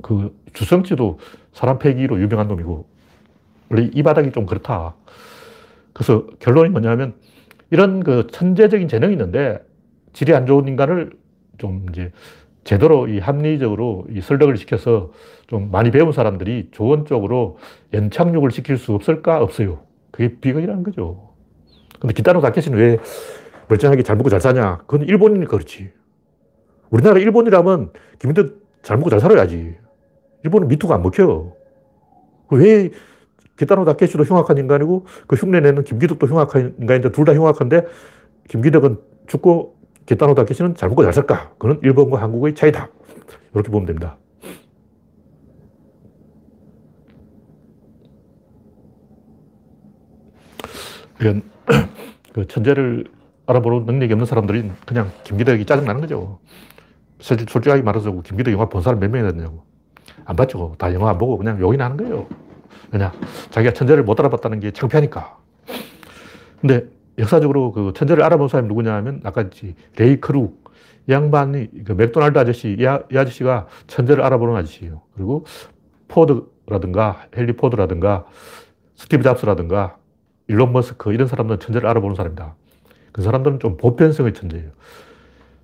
그 0.03 0.37
주성치도 0.53 1.19
사람 1.53 1.79
패기로 1.79 2.21
유명한 2.21 2.49
놈이고 2.49 2.87
원래 3.71 3.91
이 3.93 4.03
바닥이 4.03 4.33
좀 4.33 4.47
그렇다. 4.47 4.95
그래서 5.93 6.27
결론이 6.41 6.71
뭐냐면 6.71 7.15
이런 7.71 8.03
그 8.05 8.27
천재적인 8.31 8.89
재능이 8.89 9.13
있는데 9.15 9.65
질이 10.13 10.35
안 10.35 10.47
좋은 10.47 10.69
인간을 10.69 11.13
좀 11.59 11.87
이제 11.91 12.13
제대로 12.65 13.09
이 13.09 13.19
합리적으로 13.19 14.07
이 14.11 14.21
설득을 14.21 14.57
시켜서 14.57 15.13
좀 15.47 15.71
많이 15.71 15.91
배운 15.91 16.13
사람들이 16.13 16.69
좋은 16.73 17.07
쪽으로 17.07 17.59
연착륙을 17.93 18.51
시킬 18.51 18.77
수 18.79 18.95
없을까? 18.95 19.41
없어요. 19.43 19.81
그게 20.13 20.37
비극이라는 20.41 20.85
거죠. 20.85 21.33
근데 21.99 22.15
기타노 22.15 22.41
다케시는 22.41 22.79
왜 22.79 22.99
멀쩡하게 23.69 24.03
잘 24.05 24.17
먹고 24.17 24.31
잘 24.31 24.41
사냐? 24.41 24.79
그건 24.87 25.03
일본이니까 25.09 25.51
그렇지. 25.51 25.91
우리나라 26.91 27.19
일본이라면 27.19 27.91
김민덕 28.21 28.61
잘 28.83 28.99
먹고 28.99 29.11
잘 29.11 29.19
살아야지. 29.19 29.75
일본은 30.45 30.69
미투가 30.69 30.95
안 30.95 31.03
먹혀. 31.03 31.53
왜 32.51 32.91
기타노 33.57 33.85
다케시도 33.85 34.25
흉악한 34.25 34.59
인간이고 34.59 35.07
그 35.27 35.37
흉내내는 35.37 35.85
김기덕도 35.85 36.27
흉악한 36.27 36.77
인간인데 36.81 37.11
둘 37.13 37.25
다 37.25 37.33
흉악한데 37.35 37.87
김기덕은 38.49 38.99
죽고 39.29 39.77
기타노 40.07 40.35
다케시는 40.35 40.75
잘 40.75 40.89
먹고 40.89 41.05
잘 41.05 41.13
살까? 41.13 41.53
그건 41.59 41.81
일본과 41.83 42.21
한국의 42.21 42.55
차이다. 42.55 42.91
이렇게 43.55 43.71
보면 43.71 43.87
됩니다. 43.87 44.19
이건 51.21 51.43
그 52.33 52.47
천재를 52.47 53.05
알아보는 53.47 53.87
능력이 53.87 54.13
없는 54.13 54.27
사람들이 54.27 54.71
그냥 54.87 55.11
김기덕이 55.25 55.65
짜증나는 55.67 56.01
거죠. 56.01 56.39
솔직하게 57.21 57.83
말해서 57.83 58.21
김기덕 58.23 58.53
영화 58.53 58.69
본 58.69 58.83
사람 58.83 59.01
몇 59.01 59.11
명이 59.11 59.31
됐냐고. 59.31 59.65
안 60.25 60.37
봤죠. 60.37 60.75
다 60.79 60.93
영화 60.95 61.11
안 61.11 61.19
보고 61.19 61.37
그냥 61.37 61.61
욕이나 61.61 61.85
하는 61.85 61.97
거예요. 61.97 62.27
그냥 62.91 63.13
자기가 63.51 63.73
천재를 63.75 64.05
못 64.05 64.19
알아봤다는 64.21 64.61
게 64.61 64.71
창피하니까. 64.71 65.39
근데 66.61 66.87
역사적으로 67.19 67.73
그 67.73 67.93
천재를 67.95 68.23
알아본 68.23 68.49
사람이 68.49 68.69
누구냐 68.69 68.95
하면 68.95 69.21
아까 69.25 69.49
레이 69.97 70.21
크룩. 70.21 70.63
이 71.09 71.13
양반이 71.13 71.85
그 71.85 71.93
맥도날드 71.93 72.39
아저씨, 72.39 72.77
이, 72.79 72.87
아, 72.87 73.03
이 73.11 73.17
아 73.17 73.25
저씨가 73.25 73.67
천재를 73.89 74.23
알아보는 74.23 74.55
아저씨예요. 74.55 75.03
그리고 75.15 75.45
포드라든가 76.07 77.27
헨리 77.37 77.55
포드라든가 77.55 78.25
스티브 78.95 79.25
잡스라든가 79.25 79.97
일론 80.53 80.73
머스크 80.73 81.13
이런 81.15 81.27
사람들은 81.27 81.61
천재를 81.61 81.89
알아보는 81.89 82.15
사람입니다. 82.15 82.55
그 83.11 83.23
사람들은 83.23 83.59
좀 83.59 83.79
보편성의 83.79 84.35
천재예요. 84.35 84.71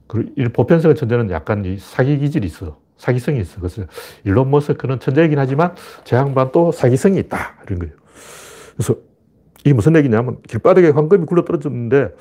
그리고 0.07 0.31
이 0.37 0.44
보편성의 0.44 0.96
천재는 0.96 1.31
약간 1.31 1.64
이 1.66 1.77
사기 1.77 2.18
기질이 2.18 2.46
있어. 2.46 2.79
사기성이 2.96 3.40
있어. 3.40 3.61
그래서 3.61 3.83
일론 4.24 4.51
머스크는 4.51 4.98
천재이긴 4.98 5.38
하지만 5.38 5.74
저 6.04 6.16
양반 6.16 6.51
또 6.53 6.72
사기성이 6.72 7.18
있다. 7.18 7.59
이런 7.66 7.79
거예요. 7.81 7.94
그래서 8.74 8.96
이게 9.61 9.74
무슨 9.74 9.94
얘기냐면 9.94 10.38
길바닥에 10.48 10.88
황금이 10.88 11.27
굴러 11.27 11.44
떨어졌는데 11.44 12.14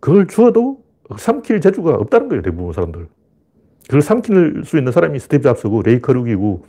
그걸 0.00 0.26
주어도 0.26 0.82
삼킬 1.16 1.60
재주가 1.60 1.94
없다는 1.94 2.28
거예요. 2.30 2.42
대부분 2.42 2.72
사람들. 2.72 3.06
그걸 3.82 4.00
삼킬 4.00 4.62
수 4.64 4.78
있는 4.78 4.92
사람이 4.92 5.18
스티브 5.18 5.42
잡스고 5.42 5.82
레이 5.82 6.00
크록이고 6.00 6.64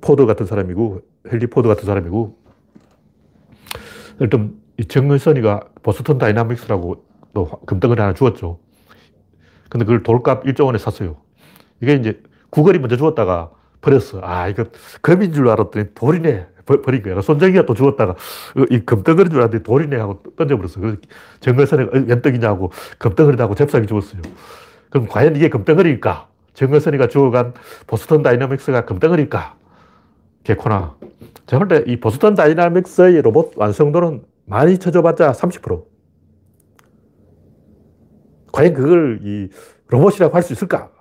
포드 0.00 0.24
같은 0.24 0.46
사람이고 0.46 1.00
헨리 1.32 1.48
포드 1.48 1.68
같은 1.68 1.84
사람이고 1.84 2.39
일단 4.20 4.54
이 4.76 4.84
정의선이가 4.84 5.60
보스턴 5.82 6.18
다이나믹스라고 6.18 7.04
또 7.34 7.46
금덩어리 7.66 8.00
하나 8.00 8.14
주었죠. 8.14 8.58
근데 9.68 9.84
그걸 9.84 10.02
돌값 10.02 10.44
1조 10.44 10.66
원에 10.66 10.78
샀어요. 10.78 11.16
이게 11.80 11.94
이제 11.94 12.22
구글이 12.50 12.78
먼저 12.78 12.96
주었다가 12.96 13.50
버렸어. 13.80 14.20
아, 14.22 14.48
이거 14.48 14.64
금인 15.00 15.32
줄 15.32 15.48
알았더니 15.48 15.94
돌이네. 15.94 16.46
버린 16.78 17.02
거야. 17.02 17.20
손정의가 17.20 17.66
또 17.66 17.74
주었다가 17.74 18.12
어, 18.12 18.64
이 18.70 18.80
금덩어리인 18.80 19.30
줄 19.30 19.40
알았더니 19.40 19.62
돌이네 19.64 19.96
하고 19.96 20.22
던져버렸어. 20.36 20.80
그래서 20.80 20.98
정의선이 21.40 21.86
웬 22.08 22.21
떡이냐고 22.21 22.70
금덩어리라고 22.98 23.54
잽싸게 23.56 23.86
주었어요. 23.86 24.22
그럼 24.90 25.08
과연 25.08 25.34
이게 25.36 25.48
금덩어리일까? 25.48 26.28
정의선이가 26.54 27.08
주어간 27.08 27.54
보스턴 27.86 28.22
다이나믹스가 28.22 28.84
금덩어리일까? 28.84 29.56
개코나. 30.44 30.94
제가 31.50 31.64
볼때이 31.66 31.98
보스턴 31.98 32.36
다이나믹스의 32.36 33.22
로봇 33.22 33.54
완성도는 33.56 34.24
많이 34.46 34.78
쳐줘봤자 34.78 35.32
30%. 35.32 35.84
과연 38.52 38.72
그걸 38.72 39.18
이 39.24 39.48
로봇이라고 39.88 40.32
할 40.34 40.42
수 40.44 40.52
있을까? 40.52 40.92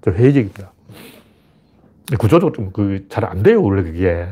좀 0.00 0.14
회의적입니다. 0.14 0.72
구조적으로 2.18 2.52
좀 2.52 2.72
그 2.72 3.06
잘 3.10 3.24
안 3.26 3.42
돼요, 3.42 3.62
원래 3.62 3.82
그게. 3.82 4.26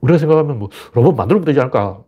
우리가 0.00 0.18
생각하면 0.18 0.58
뭐 0.58 0.70
로봇 0.94 1.16
만들면 1.16 1.44
되지 1.44 1.60
않을까? 1.60 2.02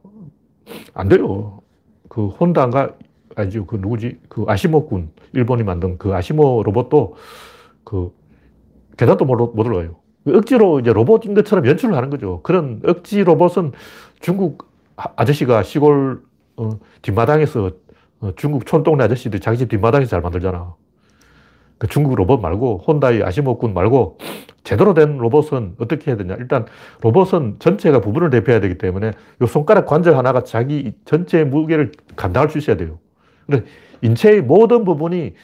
안 0.95 1.09
돼요. 1.09 1.61
그 2.09 2.29
혼다인가? 2.29 2.97
아니죠. 3.37 3.67
그 3.67 3.77
누구지? 3.77 4.21
그 4.31 4.45
아시모 4.49 4.87
군, 4.87 5.13
일본이 5.35 5.65
만든 5.65 5.99
그 5.99 6.15
아시모 6.15 6.63
로봇도 6.63 7.17
그 7.85 8.15
계단도 8.97 9.27
못, 9.27 9.37
못 9.55 9.67
올라가요. 9.67 9.97
억지로 10.27 10.81
이제 10.81 10.93
로봇인 10.93 11.35
것처럼 11.35 11.67
연출을 11.67 11.97
하는 11.97 12.11
거죠. 12.11 12.41
그런 12.43 12.81
억지 12.87 13.25
로봇은 13.25 13.73
중국 14.21 14.71
아저씨가 14.97 15.63
시골 15.63 16.23
어, 16.57 16.71
뒷마당에서 17.03 17.71
어, 18.21 18.33
중국 18.37 18.67
촌동네 18.67 19.05
아저씨들이 19.05 19.41
자기 19.41 19.59
집 19.59 19.69
뒷마당에서 19.69 20.11
잘 20.11 20.21
만들잖아. 20.21 20.75
그 21.79 21.87
중국 21.87 22.15
로봇 22.15 22.41
말고 22.41 22.85
혼다의 22.87 23.23
아시모군 23.25 23.73
말고 23.73 24.19
제대로 24.63 24.93
된 24.93 25.17
로봇은 25.17 25.77
어떻게 25.79 26.11
해야 26.11 26.19
되냐. 26.19 26.35
일단 26.39 26.67
로봇은 27.01 27.57
전체가 27.59 28.03
부분을 28.03 28.29
대표해야 28.29 28.61
되기 28.61 28.77
때문에 28.77 29.13
이 29.41 29.47
손가락 29.47 29.87
관절 29.87 30.17
하나가 30.17 30.45
자기 30.45 30.93
전체 31.07 31.45
무게를 31.45 31.93
감당할 32.17 32.51
수 32.51 32.59
있어야 32.59 32.77
돼요. 32.77 32.99
인체의 34.03 34.43
모든 34.43 34.85
부분이 34.85 35.35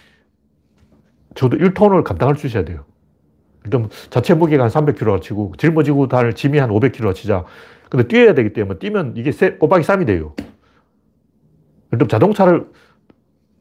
저도 1.35 1.57
1톤을 1.57 2.05
감당할 2.05 2.37
수 2.37 2.47
있어야 2.47 2.65
돼요. 2.65 2.85
일단 3.67 3.89
자체 4.11 4.35
무게가 4.35 4.65
한 4.65 4.71
300kg가 4.71 5.21
치고 5.21 5.53
짊어지고 5.59 6.09
다닐 6.09 6.33
짐이 6.33 6.59
한 6.59 6.71
500kg가 6.71 7.15
치자. 7.15 7.45
근데 7.91 8.09
뛰어야 8.09 8.35
되기 8.35 8.53
때문에 8.53 8.79
뛰면 8.79 9.15
이게 9.17 9.31
곱하기 9.59 9.85
3이 9.85 10.07
돼요. 10.07 10.35
그럼 11.91 12.09
자동차를 12.09 12.67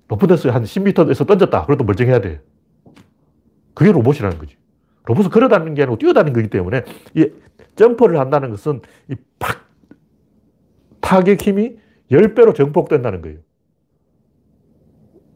높은 0.07 0.27
데서 0.27 0.49
한 0.51 0.63
10m에서 0.63 1.27
던졌다. 1.27 1.65
그래도 1.65 1.83
멀쩡해야 1.83 2.21
돼. 2.21 2.41
그게 3.73 3.91
로봇이라는 3.91 4.37
거지. 4.37 4.55
로봇은 5.05 5.29
걸어 5.29 5.47
다니는 5.49 5.73
게 5.73 5.83
아니고 5.83 5.97
뛰어 5.97 6.13
다니는 6.13 6.33
거기 6.33 6.49
때문에 6.49 6.83
이 7.15 7.29
점프를 7.75 8.19
한다는 8.19 8.49
것은 8.51 8.81
이 9.11 9.15
팍 9.39 9.65
타격 11.01 11.39
힘이 11.39 11.77
10배로 12.11 12.55
증폭된다는 12.55 13.21
거예요. 13.21 13.39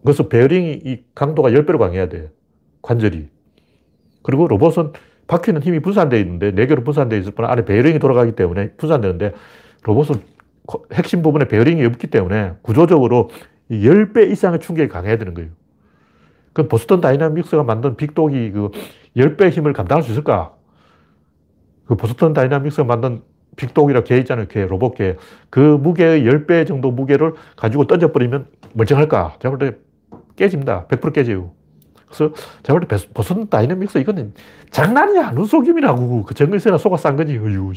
그래서 0.03 0.27
베어링이 0.27 0.81
이 0.85 1.03
강도가 1.13 1.49
10배로 1.51 1.77
강해야 1.77 2.09
돼. 2.09 2.31
관절이. 2.81 3.29
그리고 4.29 4.47
로봇은 4.47 4.93
바퀴는 5.25 5.63
힘이 5.63 5.79
분산되어 5.79 6.19
있는데, 6.19 6.51
4개로 6.51 6.85
분산되어 6.85 7.17
있을 7.19 7.31
뿐 7.31 7.45
안에 7.45 7.65
베어링이 7.65 7.97
돌아가기 7.97 8.33
때문에 8.33 8.73
분산되는데, 8.77 9.33
로봇은 9.83 10.21
핵심 10.93 11.23
부분에 11.23 11.45
베어링이 11.47 11.83
없기 11.85 12.07
때문에 12.07 12.53
구조적으로 12.61 13.29
10배 13.71 14.29
이상의 14.29 14.59
충격에 14.59 14.89
강해야 14.89 15.17
되는 15.17 15.33
거예요. 15.33 15.49
그 16.53 16.67
보스턴 16.67 17.01
다이나믹스가 17.01 17.63
만든 17.63 17.95
빅독이 17.95 18.51
그 18.51 18.69
10배 19.17 19.49
힘을 19.49 19.73
감당할 19.73 20.03
수 20.03 20.11
있을까? 20.11 20.53
그 21.85 21.95
보스턴 21.95 22.33
다이나믹스가 22.33 22.83
만든 22.83 23.23
빅독이라 23.55 24.03
개 24.03 24.17
있잖아요. 24.19 24.47
개, 24.47 24.65
로봇 24.67 24.95
개. 24.95 25.15
그 25.49 25.59
무게의 25.59 26.23
10배 26.23 26.67
정도 26.67 26.91
무게를 26.91 27.33
가지고 27.55 27.85
던져버리면 27.87 28.47
멀쩡할까? 28.73 29.37
제가 29.41 29.57
볼 29.57 29.71
때 29.71 29.77
깨집니다. 30.35 30.85
100% 30.87 31.13
깨져요. 31.13 31.51
그래서 32.09 32.33
제가 32.63 32.79
볼때 32.79 32.97
보스턴 33.13 33.47
다이나믹스 33.49 33.99
이거는 33.99 34.33
장난이야. 34.71 35.31
눈속임이라고. 35.31 36.23
그 36.23 36.33
정의선이나 36.33 36.77
속아 36.77 36.97
산 36.97 37.15
거지. 37.15 37.37
어휴. 37.37 37.73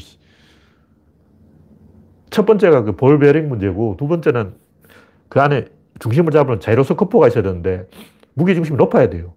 첫 2.29 2.45
번째가 2.45 2.83
그 2.83 2.91
볼 2.93 3.19
베어링 3.19 3.47
문제고 3.47 3.95
두 3.97 4.07
번째는 4.07 4.55
그 5.29 5.39
안에 5.39 5.65
중심을 5.99 6.31
잡으려면 6.31 6.59
자이로스코프가 6.59 7.27
있어야 7.27 7.43
되는데 7.43 7.87
무게 8.33 8.55
중심이 8.55 8.77
높아야 8.77 9.09
돼요. 9.09 9.33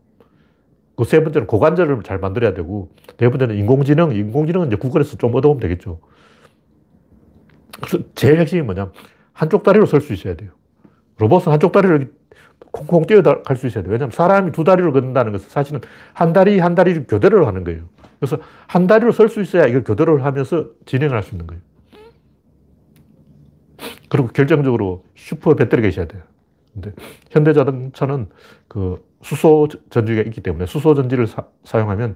그 0.96 1.04
세 1.04 1.22
번째는 1.22 1.46
고관절을 1.46 2.02
잘 2.04 2.18
만들어야 2.18 2.54
되고, 2.54 2.88
네 3.18 3.28
번째는 3.28 3.54
인공지능, 3.56 4.16
인공지능은 4.16 4.68
이제 4.68 4.76
구글에서 4.76 5.18
좀 5.18 5.34
얻어오면 5.34 5.60
되겠죠. 5.60 6.00
그래서 7.78 7.98
제일 8.14 8.40
핵심이 8.40 8.62
뭐냐 8.62 8.90
한쪽 9.34 9.62
다리로 9.62 9.84
설 9.84 10.00
수 10.00 10.14
있어야 10.14 10.34
돼요. 10.36 10.52
로봇은 11.18 11.52
한쪽 11.52 11.72
다리를 11.72 12.10
콩콩 12.76 13.06
뛰어갈 13.06 13.56
수 13.56 13.66
있어야 13.66 13.82
돼요. 13.82 13.92
왜냐하면 13.92 14.10
사람이 14.12 14.52
두 14.52 14.62
다리로 14.62 14.92
걷는다는 14.92 15.32
것은 15.32 15.48
사실은 15.48 15.80
한 16.12 16.32
다리 16.32 16.58
한 16.58 16.74
다리를 16.74 17.06
교대로 17.08 17.46
하는 17.46 17.64
거예요. 17.64 17.84
그래서 18.20 18.38
한 18.66 18.86
다리로 18.86 19.12
설 19.12 19.28
수 19.28 19.40
있어야 19.40 19.66
이걸 19.66 19.82
교대로 19.82 20.18
하면서 20.18 20.66
진행을 20.84 21.16
할 21.16 21.22
수 21.22 21.34
있는 21.34 21.46
거예요. 21.46 21.62
그리고 24.08 24.28
결정적으로 24.28 25.04
슈퍼 25.14 25.54
배터리가 25.54 25.88
있어야 25.88 26.06
돼요. 26.06 26.22
근데 26.72 26.92
현대자동차는 27.30 28.28
그 28.68 29.02
수소 29.22 29.68
전지가 29.90 30.22
있기 30.22 30.42
때문에 30.42 30.66
수소 30.66 30.94
전지를 30.94 31.26
사, 31.26 31.44
용하면 31.74 32.14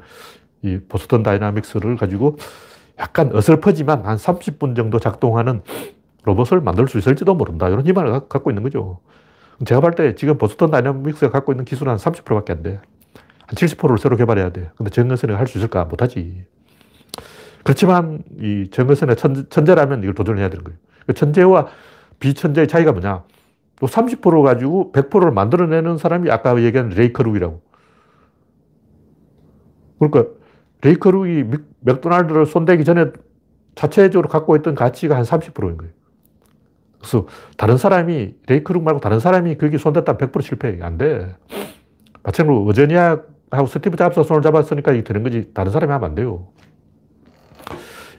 이 0.62 0.78
보스턴 0.88 1.22
다이나믹스를 1.22 1.96
가지고 1.96 2.36
약간 2.98 3.34
어설퍼지만 3.34 4.04
한 4.04 4.16
30분 4.18 4.76
정도 4.76 4.98
작동하는 4.98 5.62
로봇을 6.24 6.60
만들 6.60 6.86
수 6.86 6.98
있을지도 6.98 7.34
모른다. 7.34 7.68
이런 7.68 7.86
희망을 7.86 8.28
갖고 8.28 8.50
있는 8.50 8.62
거죠. 8.62 9.00
제가 9.64 9.80
볼 9.80 9.92
때 9.94 10.14
지금 10.14 10.38
보스턴 10.38 10.70
다이나믹스가 10.70 11.30
갖고 11.30 11.52
있는 11.52 11.64
기술은 11.64 11.90
한 11.90 11.98
30%밖에 11.98 12.52
안 12.52 12.62
돼. 12.62 12.80
한 13.46 13.54
70%를 13.54 13.98
새로 13.98 14.16
개발해야 14.16 14.50
돼. 14.50 14.70
근데 14.76 14.90
정의선이 14.90 15.34
할 15.34 15.46
수 15.46 15.58
있을까? 15.58 15.84
못하지. 15.84 16.44
그렇지만 17.62 18.22
이 18.40 18.68
정의선이 18.70 19.16
천재, 19.16 19.74
라면 19.74 20.02
이걸 20.02 20.14
도전해야 20.14 20.48
되는 20.48 20.64
거예요. 20.64 20.78
그 21.06 21.12
천재와 21.14 21.68
비천재의 22.20 22.68
차이가 22.68 22.92
뭐냐? 22.92 23.24
또 23.80 23.86
30% 23.86 24.42
가지고 24.42 24.92
100%를 24.92 25.30
만들어내는 25.32 25.98
사람이 25.98 26.30
아까 26.30 26.60
얘기한 26.62 26.90
레이 26.90 27.04
크록이라고. 27.04 27.60
그러니까 29.98 30.32
레이 30.82 31.01
크록이 31.01 31.44
맥도날드를 31.80 32.46
손대기 32.46 32.84
전에 32.84 33.06
자체적으로 33.74 34.28
갖고 34.28 34.56
있던 34.56 34.74
가치가 34.74 35.16
한 35.16 35.24
30%인 35.24 35.76
거예요. 35.76 35.92
그래서 37.00 37.26
다른 37.56 37.78
사람이, 37.78 38.34
레이 38.46 38.58
크록 38.58 38.82
말고 38.82 39.00
다른 39.00 39.20
사람이 39.20 39.56
거기 39.56 39.78
손댔다 39.78 40.16
100% 40.18 40.42
실패. 40.42 40.78
안 40.82 40.98
돼. 40.98 41.34
마찬가지로 42.22 42.66
워즈니악하고 42.66 43.66
스티브 43.66 43.96
잡스가 43.96 44.22
손을 44.22 44.42
잡았으니까 44.42 44.92
이게 44.92 45.02
되는 45.02 45.22
거지. 45.22 45.50
다른 45.54 45.72
사람이 45.72 45.90
하면 45.90 46.10
안 46.10 46.14
돼요. 46.14 46.48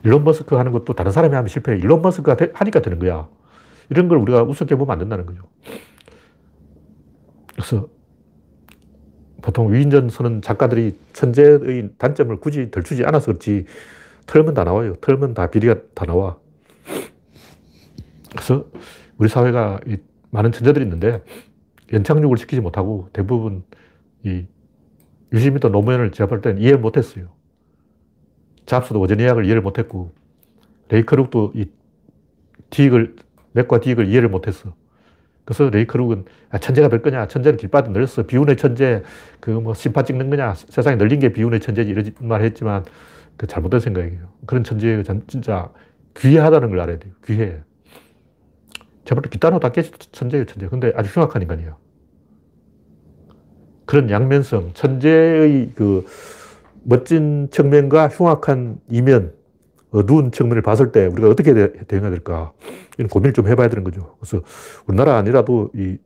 일론 0.04 0.24
머스크 0.24 0.56
하는 0.56 0.72
것도 0.72 0.94
다른 0.94 1.12
사람이 1.12 1.36
하면 1.36 1.48
실패. 1.48 1.78
일론 1.78 2.02
머스크가 2.02 2.36
하니까 2.54 2.82
되는 2.82 2.98
거야. 2.98 3.28
이런 3.92 4.08
걸 4.08 4.18
우리가 4.18 4.44
우습게 4.44 4.76
보면 4.76 4.94
안 4.94 5.00
된다는 5.00 5.28
거죠. 5.28 5.44
그래서 7.54 7.88
보통 9.44 9.72
위인전 9.72 10.10
쓰는 10.10 10.42
작가들이 10.42 10.98
천재의 11.14 11.90
단점을 12.00 12.36
굳이 12.38 12.72
덜 12.72 12.84
주지 12.84 13.04
않아서 13.06 13.28
그렇지 13.28 13.66
털면 14.26 14.56
다 14.56 14.64
나와요. 14.64 14.96
털면 15.02 15.36
다 15.36 15.48
비리가 15.48 15.76
다 15.94 16.06
나와. 16.06 16.38
그래서 18.32 18.66
우리 19.18 19.30
사회가 19.30 19.80
많은 20.32 20.52
천재들이 20.52 20.86
있는데 20.86 21.24
연착륙을 21.92 22.38
시키지 22.38 22.62
못하고 22.62 23.10
대부분 23.14 23.64
이 24.24 24.46
유시민도 25.34 25.70
노무현을 25.70 26.12
볼 26.12 26.42
때는 26.42 26.62
이해를 26.62 26.80
못했어요. 26.80 27.30
잡스도 28.66 29.00
오전예약을 29.02 29.46
이해를 29.46 29.62
못했고 29.62 30.14
레이커룩도 30.90 31.54
이 31.56 31.66
디익을 32.70 33.16
맥과 33.54 33.80
디익을 33.80 34.08
이해를 34.08 34.30
못했어. 34.30 34.74
그래서 35.44 35.70
레이크룩은 35.70 36.26
아, 36.50 36.58
천재가 36.60 36.90
될 36.90 37.02
거냐? 37.02 37.28
천재는 37.28 37.58
길바닥 37.58 37.92
늘렸어. 37.92 38.24
비운의 38.24 38.58
천재, 38.58 39.04
그 39.40 39.52
뭐 39.52 39.74
심파 39.74 40.04
찍는 40.04 40.30
거냐? 40.30 40.54
세상에 40.56 40.96
늘린 40.96 41.20
게 41.20 41.34
비운의 41.34 41.60
천재지. 41.60 41.90
이런 41.92 42.12
말 42.22 42.44
했지만 42.44 42.86
그 43.38 43.48
잘못된 43.48 43.80
생각이에요. 43.80 44.30
그런 44.46 44.64
천재 44.64 45.04
진짜 45.28 45.70
귀하다는 46.18 46.70
걸 46.70 46.80
알아야 46.80 47.00
돼요. 47.00 47.14
귀해. 47.26 47.60
제발 49.06 49.24
기타노 49.24 49.60
다케시 49.60 49.92
천재예요, 50.12 50.46
천재. 50.46 50.68
근데 50.68 50.92
아주 50.96 51.10
흉악한 51.10 51.42
인간이에요. 51.42 51.78
그런 53.86 54.10
양면성, 54.10 54.74
천재의 54.74 55.72
그 55.76 56.06
멋진 56.84 57.50
측면과 57.52 58.10
흉악한 58.10 58.80
이면, 58.90 59.34
어두운 59.92 60.32
측면을 60.32 60.62
봤을 60.62 60.92
때 60.94 61.06
우리가 61.08 61.28
어떻게 61.28 61.54
대응해야 61.54 62.12
될까? 62.12 62.54
이런 62.98 63.10
고민을 63.10 63.34
좀 63.34 63.48
해봐야 63.48 63.68
되는 63.68 63.84
거죠. 63.84 64.16
그래서 64.20 64.42
우리나라 64.88 65.18
아니라도 65.18 65.70
이 65.76 65.98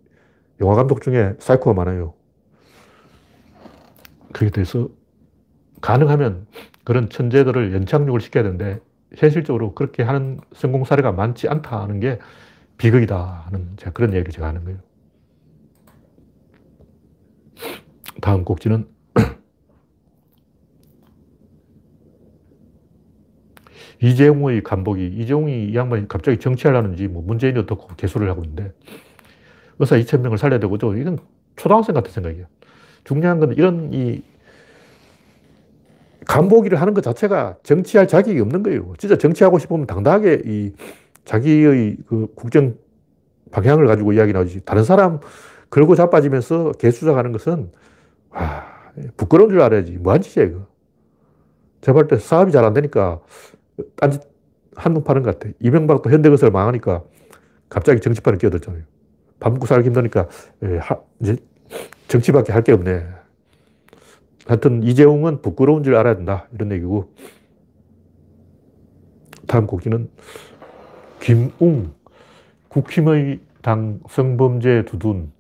영화 0.62 0.76
감독 0.76 1.02
중에 1.02 1.36
사이코가 1.38 1.74
많아요. 1.74 2.14
그에 4.34 4.50
대해서 4.50 4.90
가능하면 5.82 6.48
그런 6.84 7.10
천재들을 7.10 7.74
연착륙을 7.74 8.22
시켜야 8.22 8.44
되는데 8.44 8.80
현실적으로 9.16 9.76
그렇게 9.76 10.02
하는 10.02 10.40
성공 10.54 10.84
사례가 10.84 11.12
많지 11.12 11.48
않다 11.48 11.82
하는 11.82 12.00
게 12.00 12.20
비극이다 12.78 13.44
하는 13.46 13.70
제가 13.78 13.92
그런 13.92 14.14
얘기를 14.14 14.32
제가 14.32 14.48
하는 14.48 14.64
거예요. 14.64 14.80
다음 18.22 18.44
꼭지는 18.44 18.88
이재용의 24.02 24.64
간복이, 24.64 25.08
이재용이 25.08 25.70
이 25.70 25.76
양반이 25.76 26.08
갑자기 26.08 26.40
정치하려는지 26.40 27.08
뭐 27.08 27.24
문재인이 27.24 27.58
어떻고 27.60 27.88
개소를 27.96 28.30
하고 28.30 28.44
있는데 28.44 28.72
의사 29.80 29.98
2천 29.98 30.22
명을 30.22 30.38
살려야 30.38 30.60
되고죠. 30.60 30.96
이건 30.98 31.20
초등학생 31.56 31.94
같은 31.94 32.12
생각이에요. 32.12 32.46
중요한 33.04 33.40
건 33.40 33.54
이런 33.54 33.94
이 33.94 34.24
간보기를 36.26 36.82
하는 36.82 36.94
것 36.94 37.02
자체가 37.02 37.58
정치할 37.64 38.08
자격이 38.08 38.40
없는 38.40 38.64
거예요. 38.64 38.94
진짜 38.98 39.18
정치하고 39.18 39.60
싶으면 39.60 39.86
당당하게 39.86 40.42
이 40.46 40.74
자기의 41.26 41.98
그 42.08 42.28
국정 42.36 42.76
방향을 43.52 43.88
가지고 43.88 44.14
이야기 44.14 44.34
나오지. 44.34 44.62
다른 44.66 44.84
사람 44.84 45.20
걸고 45.70 45.96
자빠지면서 45.96 46.74
개수작하는 46.74 47.32
것은 47.32 47.72
와, 48.30 48.66
부끄러운 49.18 49.50
줄 49.50 49.62
알아야지. 49.62 49.94
뭐한 49.98 50.22
짓이야, 50.22 50.46
이거. 50.48 50.68
제가 51.82 51.94
볼 51.94 52.08
때 52.08 52.18
사업이 52.18 52.52
잘 52.52 52.64
안 52.66 52.74
되니까 52.74 53.22
딴짓 53.98 54.22
한눈 54.76 55.04
파는 55.04 55.24
것 55.24 55.38
같아. 55.40 55.54
이명박도 55.60 56.10
현대건설 56.12 56.52
망하니까 56.52 57.04
갑자기 57.70 58.02
정치판에 58.02 58.38
끼어들잖아요. 58.38 58.84
밥 59.40 59.52
먹고 59.54 59.66
살기 59.68 59.88
힘드니까 59.88 60.28
예, 60.64 60.78
하, 60.78 61.00
이제 61.22 61.38
정치밖에 62.08 62.52
할 62.54 62.64
게 62.64 62.72
없네. 62.74 63.06
하여튼 64.48 64.84
이재용은 64.84 65.42
부끄러운 65.42 65.84
줄 65.84 65.96
알아야 65.96 66.16
된다. 66.16 66.48
이런 66.54 66.72
얘기고. 66.72 67.14
다음 69.48 69.68
곡기는 69.68 70.10
김웅, 71.26 71.92
국힘의 72.68 73.40
당 73.64 74.00
성범죄 74.08 74.86
두둔. 74.86 75.32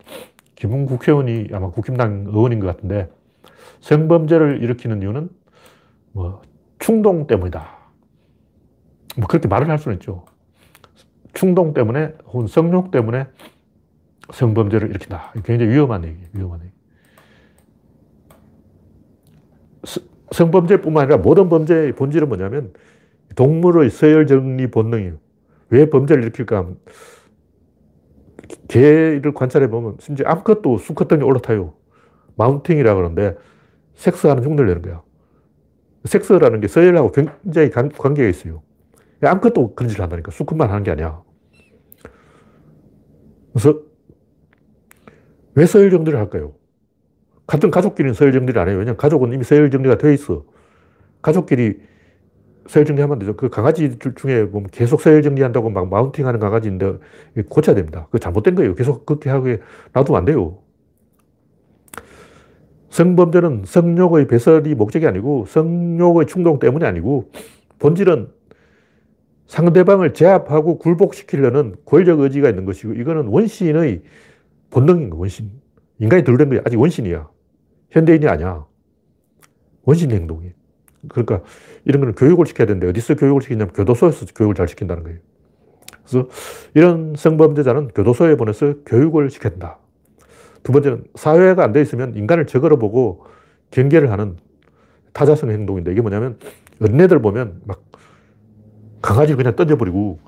김웅 0.55 0.87
국회의원이 0.87 1.49
아마 1.53 1.69
국힘당 1.69 2.25
의원인 2.27 2.59
것 2.59 2.65
같은데 2.65 3.07
성범죄를 3.81 4.63
일으키는 4.63 5.03
이유는 5.03 5.29
뭐 6.11 6.41
충동 6.79 7.27
때문이다. 7.27 7.67
뭐 9.17 9.27
그렇게 9.27 9.47
말을 9.47 9.69
할 9.69 9.77
수는 9.77 9.97
있죠. 9.97 10.25
충동 11.35 11.75
때문에 11.75 12.15
혹은 12.25 12.47
성욕 12.47 12.89
때문에 12.89 13.27
성범죄를 14.33 14.89
일으킨다. 14.89 15.33
굉장히 15.43 15.71
위험한 15.71 16.03
얘기 16.05 16.17
위험한 16.33 16.61
얘기. 16.63 16.71
성범죄뿐만 20.31 21.03
아니라 21.03 21.17
모든 21.17 21.47
범죄의 21.47 21.91
본질은 21.91 22.27
뭐냐면 22.27 22.73
동물의 23.35 23.91
서열 23.91 24.25
정리 24.25 24.71
본능이에요. 24.71 25.24
왜 25.75 25.89
범죄를 25.89 26.23
일으킬까? 26.23 26.69
개를 28.69 29.33
관찰해 29.33 29.69
보면 29.69 29.97
심지어 29.99 30.25
암컷도 30.27 30.77
수컷 30.77 31.09
등에 31.09 31.21
올라타요. 31.21 31.73
마운팅이라 32.37 32.95
그러는데 32.95 33.35
섹스하는 33.95 34.45
흉내를 34.45 34.67
내는 34.67 34.81
거야. 34.81 35.03
섹스라는 36.05 36.61
게 36.61 36.67
서열하고 36.69 37.11
굉장히 37.11 37.69
관계가 37.71 38.29
있어요. 38.29 38.63
아무것도 39.21 39.75
그런 39.75 39.89
짓을 39.89 40.01
한다니까. 40.01 40.31
수컷만 40.31 40.69
하는 40.69 40.83
게 40.83 40.91
아니야. 40.91 41.21
그래서 43.53 43.79
왜 45.55 45.65
서열 45.65 45.89
정리를 45.89 46.17
할까요? 46.17 46.53
같은 47.47 47.69
가족끼리는 47.69 48.13
서열 48.13 48.31
정리를 48.31 48.59
안 48.59 48.69
해요. 48.69 48.77
왜냐면 48.77 48.97
가족은 48.97 49.33
이미 49.33 49.43
서열 49.43 49.71
정리가 49.71 49.97
되어 49.97 50.11
있어. 50.11 50.45
가족끼리 51.21 51.81
서열 52.67 52.85
정리하면 52.85 53.19
되죠. 53.19 53.35
그 53.35 53.49
강아지 53.49 53.97
중에 54.15 54.49
보면 54.49 54.69
계속 54.71 55.01
서열 55.01 55.21
정리한다고 55.21 55.69
막 55.69 55.89
마운팅 55.89 56.27
하는 56.27 56.39
강아지인데 56.39 56.97
고쳐야 57.49 57.75
됩니다. 57.75 58.07
그 58.11 58.19
잘못된 58.19 58.55
거예요. 58.55 58.75
계속 58.75 59.05
그렇게 59.05 59.29
하게 59.29 59.59
놔두면 59.93 60.19
안 60.19 60.25
돼요. 60.25 60.59
성범죄는 62.89 63.63
성욕의 63.65 64.27
배설이 64.27 64.73
목적이 64.73 65.07
아니고 65.07 65.45
성욕의 65.47 66.27
충동 66.27 66.59
때문이 66.59 66.85
아니고 66.85 67.29
본질은 67.79 68.29
상대방을 69.47 70.13
제압하고 70.13 70.79
굴복시키려는 70.79 71.75
권력 71.85 72.21
의지가 72.21 72.49
있는 72.49 72.65
것이고 72.65 72.93
이거는 72.93 73.27
원신의 73.27 74.01
본능인 74.69 75.09
거 75.09 75.17
원신. 75.17 75.51
인간이 75.99 76.23
덜된 76.23 76.49
거야. 76.49 76.61
아직 76.65 76.79
원신이야. 76.79 77.29
현대인이 77.91 78.27
아니야. 78.27 78.65
원신 79.83 80.11
행동이에요. 80.11 80.53
그러니까 81.09 81.41
이런 81.85 82.01
거는 82.01 82.15
교육을 82.15 82.45
시켜야 82.45 82.67
되는데 82.67 82.87
어디서 82.87 83.15
교육을 83.15 83.41
시키냐면 83.41 83.73
교도소에서 83.73 84.25
교육을 84.35 84.55
잘 84.55 84.67
시킨다는 84.67 85.03
거예요. 85.03 85.19
그래서 86.03 86.29
이런 86.73 87.15
성범죄자는 87.15 87.89
교도소에 87.89 88.35
보내서 88.37 88.75
교육을 88.85 89.29
시킨다. 89.29 89.79
두 90.63 90.71
번째는 90.71 91.05
사회가 91.15 91.63
안 91.63 91.73
돼 91.73 91.81
있으면 91.81 92.15
인간을 92.15 92.47
적으로 92.47 92.77
보고 92.77 93.25
경계를 93.71 94.11
하는 94.11 94.37
타자성 95.13 95.49
행동인데 95.49 95.91
이게 95.91 96.01
뭐냐면 96.01 96.37
어린애들 96.81 97.21
보면 97.21 97.61
막 97.65 97.83
강아지를 99.01 99.37
그냥 99.37 99.55
던져버리고 99.55 100.19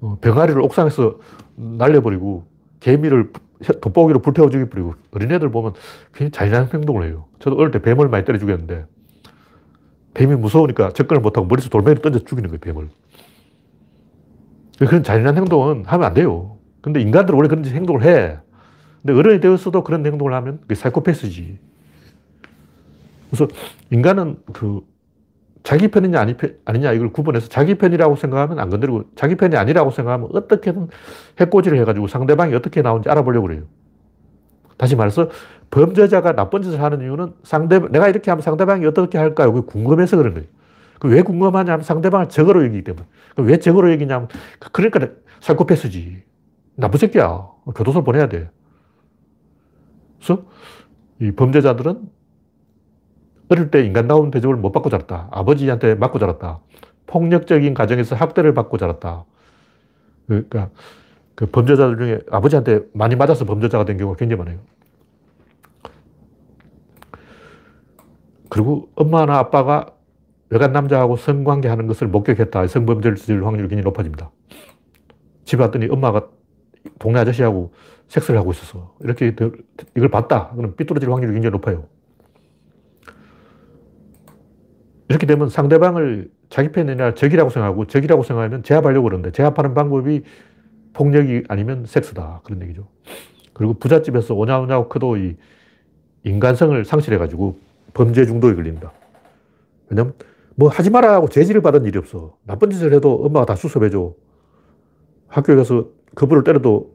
어, 0.00 0.18
병아리를 0.20 0.60
옥상에서 0.60 1.18
날려버리고 1.56 2.44
개미를 2.80 3.30
돋보기로 3.80 4.20
불태워 4.20 4.50
죽여버리고 4.50 4.94
어린애들 5.12 5.50
보면 5.50 5.72
굉장히 6.12 6.30
잔인한 6.32 6.68
행동을 6.72 7.06
해요. 7.06 7.26
저도 7.38 7.56
어릴 7.56 7.70
때 7.70 7.80
뱀을 7.80 8.08
많이 8.08 8.24
때려 8.24 8.38
죽였는데 8.38 8.84
뱀이 10.14 10.36
무서우니까 10.36 10.92
접근을 10.92 11.20
못하고 11.20 11.46
머릿속 11.46 11.70
돌멩이를 11.70 12.02
던져 12.02 12.20
죽이는 12.20 12.48
거예요, 12.48 12.60
뱀을. 12.60 12.88
그런 14.78 15.02
잔인한 15.02 15.36
행동은 15.36 15.84
하면 15.84 16.06
안 16.06 16.14
돼요. 16.14 16.56
근데 16.80 17.00
인간들은 17.00 17.36
원래 17.36 17.48
그런 17.48 17.64
행동을 17.64 18.04
해. 18.04 18.38
근데 19.02 19.18
어른이 19.18 19.40
되었어도 19.40 19.84
그런 19.84 20.04
행동을 20.04 20.32
하면 20.34 20.60
그게 20.62 20.74
사이코패스지. 20.74 21.58
그래서 23.30 23.48
인간은 23.90 24.38
그 24.52 24.82
자기 25.62 25.88
편이냐 25.88 26.20
아니, 26.20 26.34
아니냐 26.64 26.92
이걸 26.92 27.10
구분해서 27.10 27.48
자기 27.48 27.74
편이라고 27.76 28.16
생각하면 28.16 28.58
안 28.58 28.70
건드리고 28.70 29.04
자기 29.16 29.34
편이 29.34 29.56
아니라고 29.56 29.90
생각하면 29.90 30.28
어떻게든 30.32 30.88
해코지를 31.40 31.78
해가지고 31.80 32.06
상대방이 32.06 32.54
어떻게 32.54 32.82
나오는지 32.82 33.08
알아보려고 33.08 33.46
그래요. 33.46 33.62
다시 34.76 34.94
말해서 34.94 35.30
범죄자가 35.74 36.34
나쁜 36.36 36.62
짓을 36.62 36.80
하는 36.80 37.00
이유는 37.00 37.34
상대, 37.42 37.80
내가 37.80 38.08
이렇게 38.08 38.30
하면 38.30 38.42
상대방이 38.42 38.86
어떻게 38.86 39.18
할까요? 39.18 39.52
그게 39.52 39.66
궁금해서 39.66 40.16
그런 40.16 40.34
거예요. 40.34 40.46
왜 41.02 41.22
궁금하냐면 41.22 41.82
상대방을 41.82 42.28
적으로 42.28 42.64
여기기 42.64 42.84
때문에. 42.84 43.04
왜 43.38 43.58
적으로 43.58 43.92
여기냐면 43.92 44.28
그러니까 44.72 45.08
사이코패스지. 45.40 46.22
나쁜 46.76 46.98
새끼야. 46.98 47.48
교도소 47.74 48.04
보내야 48.04 48.28
돼. 48.28 48.50
그래서 50.18 50.44
이 51.20 51.32
범죄자들은 51.32 52.08
어릴 53.48 53.70
때 53.72 53.84
인간다운 53.84 54.30
대접을 54.30 54.56
못 54.56 54.70
받고 54.70 54.90
자랐다. 54.90 55.28
아버지한테 55.32 55.96
맞고 55.96 56.20
자랐다. 56.20 56.60
폭력적인 57.08 57.74
가정에서 57.74 58.14
학대를 58.14 58.54
받고 58.54 58.78
자랐다. 58.78 59.24
그러니까 60.26 60.70
그 61.34 61.46
범죄자들 61.46 61.98
중에 61.98 62.20
아버지한테 62.30 62.80
많이 62.94 63.16
맞아서 63.16 63.44
범죄자가 63.44 63.84
된 63.84 63.98
경우가 63.98 64.16
굉장히 64.16 64.38
많아요. 64.38 64.60
그리고 68.54 68.88
엄마나 68.94 69.38
아빠가 69.38 69.86
외간 70.48 70.70
남자하고 70.70 71.16
성관계 71.16 71.66
하는 71.66 71.88
것을 71.88 72.06
목격했다. 72.06 72.68
성범죄를 72.68 73.44
확률이 73.44 73.62
굉장히 73.62 73.82
높아집니다. 73.82 74.30
집에 75.44 75.60
왔더니 75.60 75.88
엄마가 75.90 76.28
동네 77.00 77.18
아저씨하고 77.18 77.72
섹스를 78.06 78.38
하고 78.38 78.52
있어서 78.52 78.94
이렇게 79.00 79.34
이걸 79.96 80.08
봤다. 80.08 80.50
그럼 80.54 80.76
삐뚤어질 80.76 81.10
확률이 81.10 81.32
굉장히 81.32 81.50
높아요. 81.50 81.88
이렇게 85.08 85.26
되면 85.26 85.48
상대방을 85.48 86.30
자기 86.48 86.70
편이 86.70 86.92
아니라 86.92 87.14
적이라고 87.14 87.50
생각하고 87.50 87.88
적이라고 87.88 88.22
생각하면 88.22 88.62
제압하려고 88.62 89.02
그러는데 89.02 89.32
제압하는 89.32 89.74
방법이 89.74 90.22
폭력이 90.92 91.42
아니면 91.48 91.86
섹스다. 91.86 92.42
그런 92.44 92.62
얘기죠. 92.62 92.86
그리고 93.52 93.74
부잣집에서 93.74 94.34
오냐오냐고 94.34 94.88
커도 94.88 95.16
이 95.16 95.34
인간성을 96.22 96.84
상실해가지고 96.84 97.73
범죄 97.94 98.26
중독에 98.26 98.54
걸립니다. 98.54 98.92
왜냐면 99.88 100.14
뭐 100.56 100.68
하지 100.68 100.90
마라 100.90 101.20
고 101.20 101.28
제지를 101.28 101.62
받은 101.62 101.84
일이 101.84 101.98
없어. 101.98 102.36
나쁜 102.44 102.70
짓을 102.70 102.92
해도 102.92 103.24
엄마가 103.24 103.46
다 103.46 103.56
수습해줘. 103.56 104.14
학교에 105.28 105.56
가서 105.56 105.88
거부를 106.14 106.44
때려도 106.44 106.94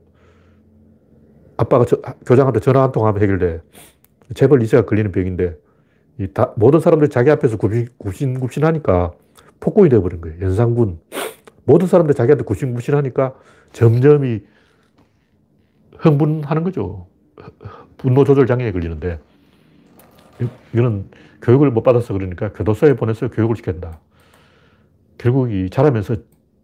아빠가 1.57 1.85
저, 1.85 1.97
교장한테 2.25 2.59
전화 2.61 2.83
한 2.83 2.91
통 2.91 3.05
하면 3.05 3.21
해결돼. 3.21 3.61
재벌 4.35 4.59
2세가 4.59 4.85
걸리는 4.85 5.11
병인데 5.11 5.57
이 6.19 6.27
다, 6.33 6.53
모든 6.55 6.79
사람들이 6.79 7.09
자기 7.09 7.31
앞에서 7.31 7.57
굽신, 7.57 8.39
굽신, 8.39 8.63
하니까 8.63 9.13
폭군이 9.59 9.89
되어버린 9.89 10.21
거예요. 10.21 10.39
연상군. 10.41 10.99
모든 11.65 11.87
사람들이 11.87 12.15
자기한테 12.15 12.43
굽신굽신 12.43 12.95
하니까 12.95 13.35
점점 13.73 14.25
이 14.25 14.41
흥분하는 15.97 16.63
거죠. 16.63 17.07
분노 17.97 18.23
조절 18.23 18.47
장애에 18.47 18.71
걸리는데 18.71 19.19
이거는 20.73 21.09
교육을 21.41 21.71
못 21.71 21.83
받아서 21.83 22.13
그러니까 22.13 22.51
교도소에 22.53 22.95
보내서 22.95 23.29
교육을 23.29 23.55
시킨다. 23.55 23.99
결국 25.17 25.51
이 25.51 25.69
자라면서 25.69 26.15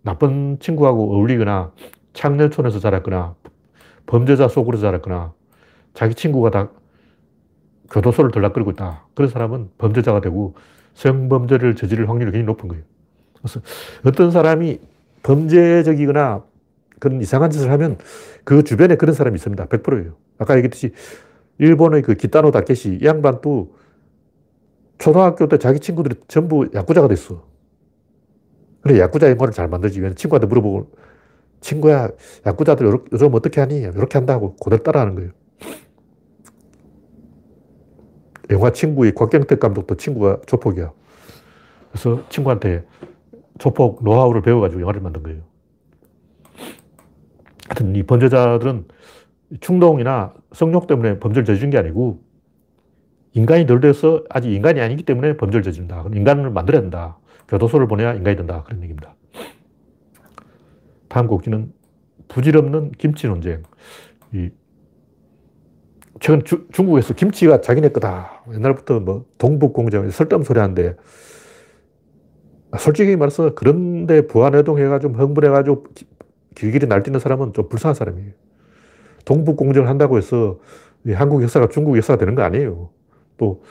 나쁜 0.01 0.57
친구하고 0.59 1.15
어울리거나 1.15 1.71
창렬촌에서 2.13 2.80
자랐거나 2.80 3.36
범죄자 4.05 4.47
속으로 4.47 4.78
자랐거나 4.78 5.34
자기 5.93 6.13
친구가 6.13 6.51
다 6.51 6.69
교도소를 7.91 8.32
들락거리고 8.32 8.71
있다. 8.71 9.07
그런 9.13 9.30
사람은 9.30 9.69
범죄자가 9.78 10.21
되고 10.21 10.55
성범죄를 10.93 11.76
저지를 11.76 12.09
확률이 12.09 12.32
굉장히 12.32 12.45
높은 12.45 12.69
거예요. 12.69 12.84
그래서 13.38 13.61
어떤 14.05 14.32
사람이 14.32 14.80
범죄적이거나 15.23 16.43
그런 16.99 17.21
이상한 17.21 17.49
짓을 17.49 17.71
하면 17.71 17.97
그 18.43 18.63
주변에 18.63 18.95
그런 18.95 19.13
사람이 19.13 19.36
있습니다. 19.36 19.65
100%예요. 19.65 20.15
아까 20.38 20.55
얘기했듯이 20.55 20.93
일본의 21.57 22.01
그 22.01 22.15
기타노 22.15 22.51
다케시 22.51 22.99
이 23.01 23.05
양반 23.05 23.41
도 23.41 23.75
초등학교 24.97 25.47
때 25.47 25.57
자기 25.57 25.79
친구들이 25.79 26.15
전부 26.27 26.67
야구자가 26.73 27.07
됐어. 27.07 27.43
그래, 28.81 28.99
야구자 28.99 29.29
영화를 29.29 29.53
잘 29.53 29.67
만들지. 29.67 29.99
왜냐 29.99 30.13
친구한테 30.13 30.47
물어보고, 30.47 30.91
친구야, 31.59 32.09
야구자들 32.45 32.99
요즘 33.11 33.33
어떻게 33.33 33.59
하니? 33.59 33.79
이렇게 33.79 34.17
한다고 34.17 34.55
그대로 34.55 34.83
따라하는 34.83 35.15
거예요. 35.15 35.31
영화 38.51 38.71
친구의 38.71 39.13
곽경택 39.15 39.59
감독도 39.59 39.95
친구가 39.95 40.41
조폭이야. 40.45 40.93
그래서 41.89 42.23
친구한테 42.29 42.85
조폭 43.57 44.03
노하우를 44.03 44.41
배워가지고 44.43 44.81
영화를 44.81 45.01
만든 45.01 45.23
거예요. 45.23 45.41
하여튼 47.67 47.95
이 47.95 48.03
범죄자들은 48.03 48.85
충동이나 49.59 50.33
성욕 50.53 50.87
때문에 50.87 51.19
범죄를 51.19 51.45
저지른 51.45 51.69
게 51.69 51.77
아니고 51.77 52.21
인간이 53.33 53.65
덜 53.65 53.81
돼서 53.81 54.23
아직 54.29 54.51
인간이 54.51 54.79
아니기 54.79 55.03
때문에 55.03 55.37
범죄를 55.37 55.63
저지른다. 55.63 56.05
인간을 56.13 56.51
만들어야 56.51 56.81
된다. 56.81 57.17
교도소를 57.47 57.87
보내야 57.87 58.13
인간이 58.13 58.35
된다. 58.37 58.63
그런 58.63 58.81
얘기입니다. 58.81 59.13
다음 61.09 61.27
곡지는 61.27 61.71
부질없는 62.27 62.93
김치 62.97 63.27
논쟁. 63.27 63.63
이 64.33 64.49
최근 66.19 66.43
주, 66.43 66.67
중국에서 66.71 67.13
김치가 67.13 67.61
자기네 67.61 67.89
거다. 67.89 68.43
옛날부터 68.53 69.01
뭐 69.01 69.25
동북공정 69.37 70.09
설득 70.11 70.43
소리 70.45 70.59
하는데 70.59 70.95
솔직히 72.79 73.15
말해서 73.15 73.53
그런데 73.53 74.25
부안해동 74.27 74.79
해가지고 74.79 75.13
흥분해가지고 75.13 75.85
길길이 76.55 76.87
날뛰는 76.87 77.19
사람은 77.19 77.53
좀 77.53 77.67
불쌍한 77.67 77.95
사람이에요. 77.95 78.31
동북 79.26 79.57
공정을 79.57 79.89
한다고 79.89 80.17
해서 80.17 80.59
한국 81.13 81.43
역사가 81.43 81.67
중국 81.69 81.97
역사가 81.97 82.17
되는 82.17 82.36
거 82.36 82.43
아니에요. 82.43 82.89
또 83.38 83.63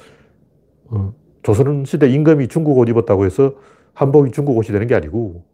어, 0.87 1.15
조선 1.43 1.85
시대 1.85 2.09
임금이 2.11 2.49
중국 2.49 2.79
옷 2.79 2.89
입었다고 2.89 3.25
해서 3.25 3.55
한복이 3.95 4.33
중국 4.33 4.57
옷이 4.57 4.69
되는 4.69 4.87
게 4.87 4.95
아니고 4.95 5.45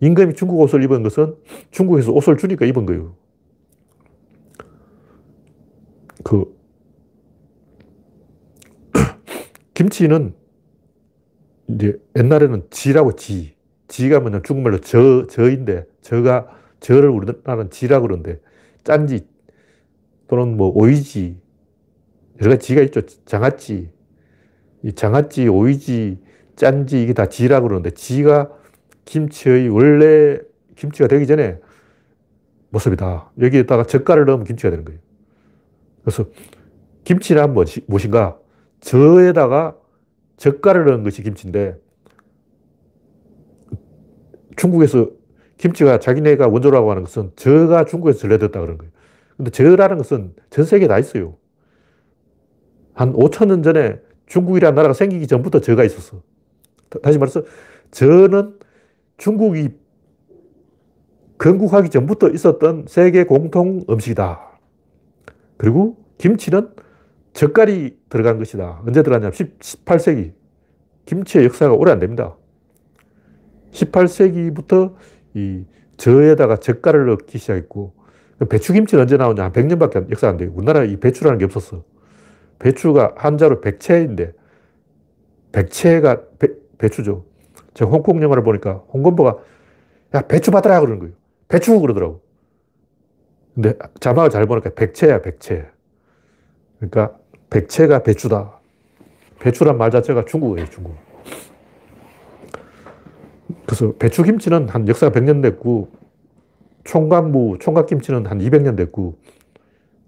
임금이 0.00 0.34
중국 0.34 0.60
옷을 0.60 0.82
입은 0.82 1.02
것은 1.02 1.36
중국에서 1.70 2.12
옷을 2.12 2.36
주니까 2.36 2.66
입은 2.66 2.86
거예요. 2.86 3.14
그 6.24 6.56
김치는 9.74 10.34
이제 11.68 11.98
옛날에는 12.16 12.66
지라고 12.70 13.14
지. 13.16 13.54
지가 13.88 14.20
뭐냐 14.20 14.40
중국말로 14.42 14.78
저, 14.78 15.26
저인데 15.26 15.84
저가 16.00 16.48
저를 16.80 17.10
우리나라는 17.10 17.70
지라고 17.70 18.06
그러는데 18.06 18.40
짠지 18.84 19.26
또는 20.28 20.56
뭐 20.56 20.70
오이지 20.74 21.40
여러 22.40 22.50
가지 22.52 22.66
지가 22.66 22.82
있죠. 22.82 23.02
장아찌. 23.24 23.90
이 24.84 24.92
장아찌, 24.92 25.46
오이지, 25.46 26.18
짠지 26.56 27.02
이게 27.02 27.12
다 27.12 27.26
지라고 27.26 27.68
그러는데 27.68 27.90
지가 27.90 28.50
김치의 29.04 29.68
원래 29.68 30.38
김치가 30.74 31.06
되기 31.06 31.26
전에 31.26 31.60
모습이다. 32.70 33.30
여기에다가 33.40 33.84
젓갈을 33.84 34.24
넣으면 34.24 34.44
김치가 34.44 34.70
되는 34.70 34.84
거예요. 34.84 35.00
그래서 36.02 36.24
김치란 37.04 37.54
무엇인가? 37.86 38.38
저에다가 38.80 39.76
젓갈을 40.36 40.86
넣은 40.86 41.04
것이 41.04 41.22
김치인데 41.22 41.76
중국에서 44.56 45.10
김치가 45.62 46.00
자기네가 46.00 46.48
원조라고 46.48 46.90
하는 46.90 47.04
것은 47.04 47.30
저가 47.36 47.84
중국에서 47.84 48.18
전래됐다 48.18 48.60
그런 48.60 48.78
거예요. 48.78 48.90
근데 49.36 49.52
저라는 49.52 49.96
것은 49.96 50.34
전 50.50 50.64
세계에 50.64 50.88
다 50.88 50.98
있어요. 50.98 51.36
한 52.94 53.12
5천 53.12 53.46
년 53.46 53.62
전에 53.62 54.00
중국이라는 54.26 54.74
나라가 54.74 54.92
생기기 54.92 55.28
전부터 55.28 55.60
저가 55.60 55.84
있었어. 55.84 56.20
다시 57.00 57.16
말해서 57.16 57.44
저는 57.92 58.58
중국이 59.18 59.68
건국하기 61.38 61.90
전부터 61.90 62.30
있었던 62.30 62.86
세계 62.88 63.22
공통 63.22 63.84
음식이다. 63.88 64.40
그리고 65.58 65.96
김치는 66.18 66.70
젓갈이 67.34 67.98
들어간 68.08 68.38
것이다. 68.38 68.82
언제 68.84 69.04
들어갔냐면 69.04 69.32
18세기. 69.32 70.32
김치의 71.06 71.44
역사가 71.44 71.72
오래 71.72 71.92
안 71.92 72.00
됩니다. 72.00 72.36
18세기부터 73.70 74.94
이 75.34 75.64
저에다가 75.96 76.56
젓갈을 76.56 77.06
넣기 77.06 77.38
시작했고, 77.38 77.94
배추김치는 78.48 79.02
언제 79.02 79.16
나오냐? 79.16 79.44
한 79.44 79.52
100년밖에 79.52 80.10
역사 80.10 80.28
안 80.28 80.36
돼요. 80.36 80.50
우리나라에 80.54 80.88
이 80.88 80.96
배추라는 80.98 81.38
게 81.38 81.44
없었어. 81.44 81.84
배추가 82.58 83.14
한자로 83.16 83.60
백채인데, 83.60 84.32
백채가 85.52 86.22
배, 86.38 86.48
배추죠. 86.78 87.24
제가 87.74 87.90
홍콩 87.90 88.22
영화를 88.22 88.42
보니까 88.42 88.84
홍건보가 88.92 89.38
야, 90.14 90.20
배추 90.22 90.50
받으라 90.50 90.80
그러는 90.80 90.98
거예요. 90.98 91.14
배추 91.48 91.78
그러더라고. 91.80 92.22
근데 93.54 93.74
자막을 94.00 94.30
잘 94.30 94.46
보니까 94.46 94.70
백채야, 94.70 95.22
백채. 95.22 95.66
그러니까 96.78 97.16
백채가 97.50 98.02
배추다. 98.02 98.58
배추란 99.38 99.76
말 99.76 99.90
자체가 99.90 100.24
중국어예요, 100.24 100.68
중국. 100.70 100.96
그래서 103.72 103.94
배추김치는 103.96 104.68
한 104.68 104.86
역사가 104.86 105.18
100년 105.18 105.40
됐고, 105.40 105.90
총각무, 106.84 107.56
총각김치는 107.58 108.26
한 108.26 108.38
200년 108.38 108.76
됐고, 108.76 109.18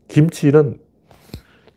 김치는 0.09 0.79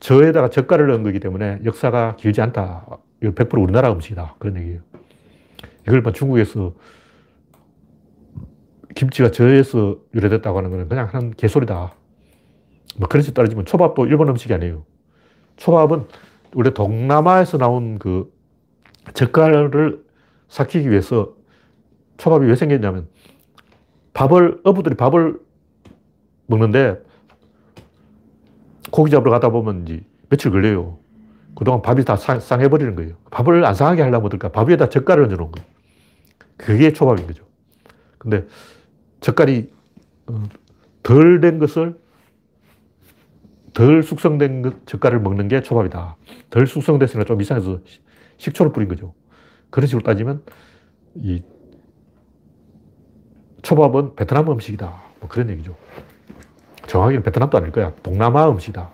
저에다가 0.02 0.50
젓갈을 0.50 0.88
넣은 0.88 1.04
거기 1.04 1.22
때문에 1.22 1.60
역사가 1.64 2.18
길지 2.18 2.42
않다. 2.42 2.86
이거 3.24 3.32
100% 3.32 3.64
우리나라 3.64 3.94
음식이다. 3.94 4.36
그런 4.38 4.58
얘기예요. 4.58 4.82
이걸 5.88 6.02
뭐 6.02 6.12
중국에서 6.12 6.74
김치가 8.94 9.32
저에서 9.32 9.98
유래됐다고 10.14 10.58
하는 10.58 10.70
거는 10.72 10.90
그냥 10.90 11.08
한 11.10 11.32
개소리다. 11.32 11.94
뭐 12.98 13.08
그런 13.08 13.24
식 13.24 13.34
따르지만 13.34 13.64
초밥도 13.64 14.08
일본 14.08 14.28
음식이 14.28 14.54
아니에요. 14.54 14.84
초밥은 15.56 16.04
우리 16.54 16.74
동남아에서 16.74 17.58
나온 17.58 17.98
그 17.98 18.30
젓갈을 19.14 20.04
삭히기 20.50 20.92
위해서 20.92 21.37
초밥이 22.18 22.48
왜 22.48 22.56
생겼냐면 22.56 23.08
밥을, 24.14 24.62
어부들이 24.64 24.96
밥을 24.96 25.40
먹는데 26.48 27.02
고기 28.92 29.12
잡으러 29.12 29.32
가다 29.32 29.50
보면 29.50 29.84
이제 29.84 30.02
며칠 30.30 30.52
걸려요. 30.52 30.98
그동안 31.56 31.82
밥이 31.82 32.06
다 32.06 32.16
상 32.16 32.62
해버리는 32.62 32.96
거예요. 32.96 33.16
밥을 33.32 33.66
안 33.66 33.74
상하게 33.74 34.02
하려면 34.02 34.26
어떨까? 34.28 34.50
밥 34.50 34.70
위에다 34.70 34.90
젓갈을 34.90 35.24
얹어 35.26 35.36
놓은 35.36 35.52
거예요. 35.52 35.68
그게 36.56 36.94
초밥인 36.94 37.28
거죠. 37.28 37.44
근데 38.18 38.46
젓갈이 39.22 39.72
어, 40.28 40.44
덜된 41.04 41.60
것을 41.60 41.98
덜 43.74 44.02
숙성된 44.04 44.82
젓갈을 44.86 45.20
먹는 45.20 45.48
게 45.48 45.62
초밥이다. 45.62 46.18
덜 46.50 46.66
숙성됐으니까 46.68 47.26
좀 47.26 47.42
이상해서 47.42 47.80
식초를 48.38 48.72
뿌린 48.72 48.88
거죠. 48.90 49.14
그런 49.70 49.88
식으로 49.88 50.04
따지면 50.04 50.44
이 51.16 51.42
초밥은 53.68 54.16
베트남 54.16 54.50
음식이다. 54.50 54.88
뭐 55.20 55.28
그런 55.28 55.50
얘기죠. 55.50 55.76
정확히는 56.88 57.22
베트남도 57.22 57.58
아닐 57.58 57.74
거야. 57.74 57.94
동남아 58.02 58.50
음식이다. 58.50 58.90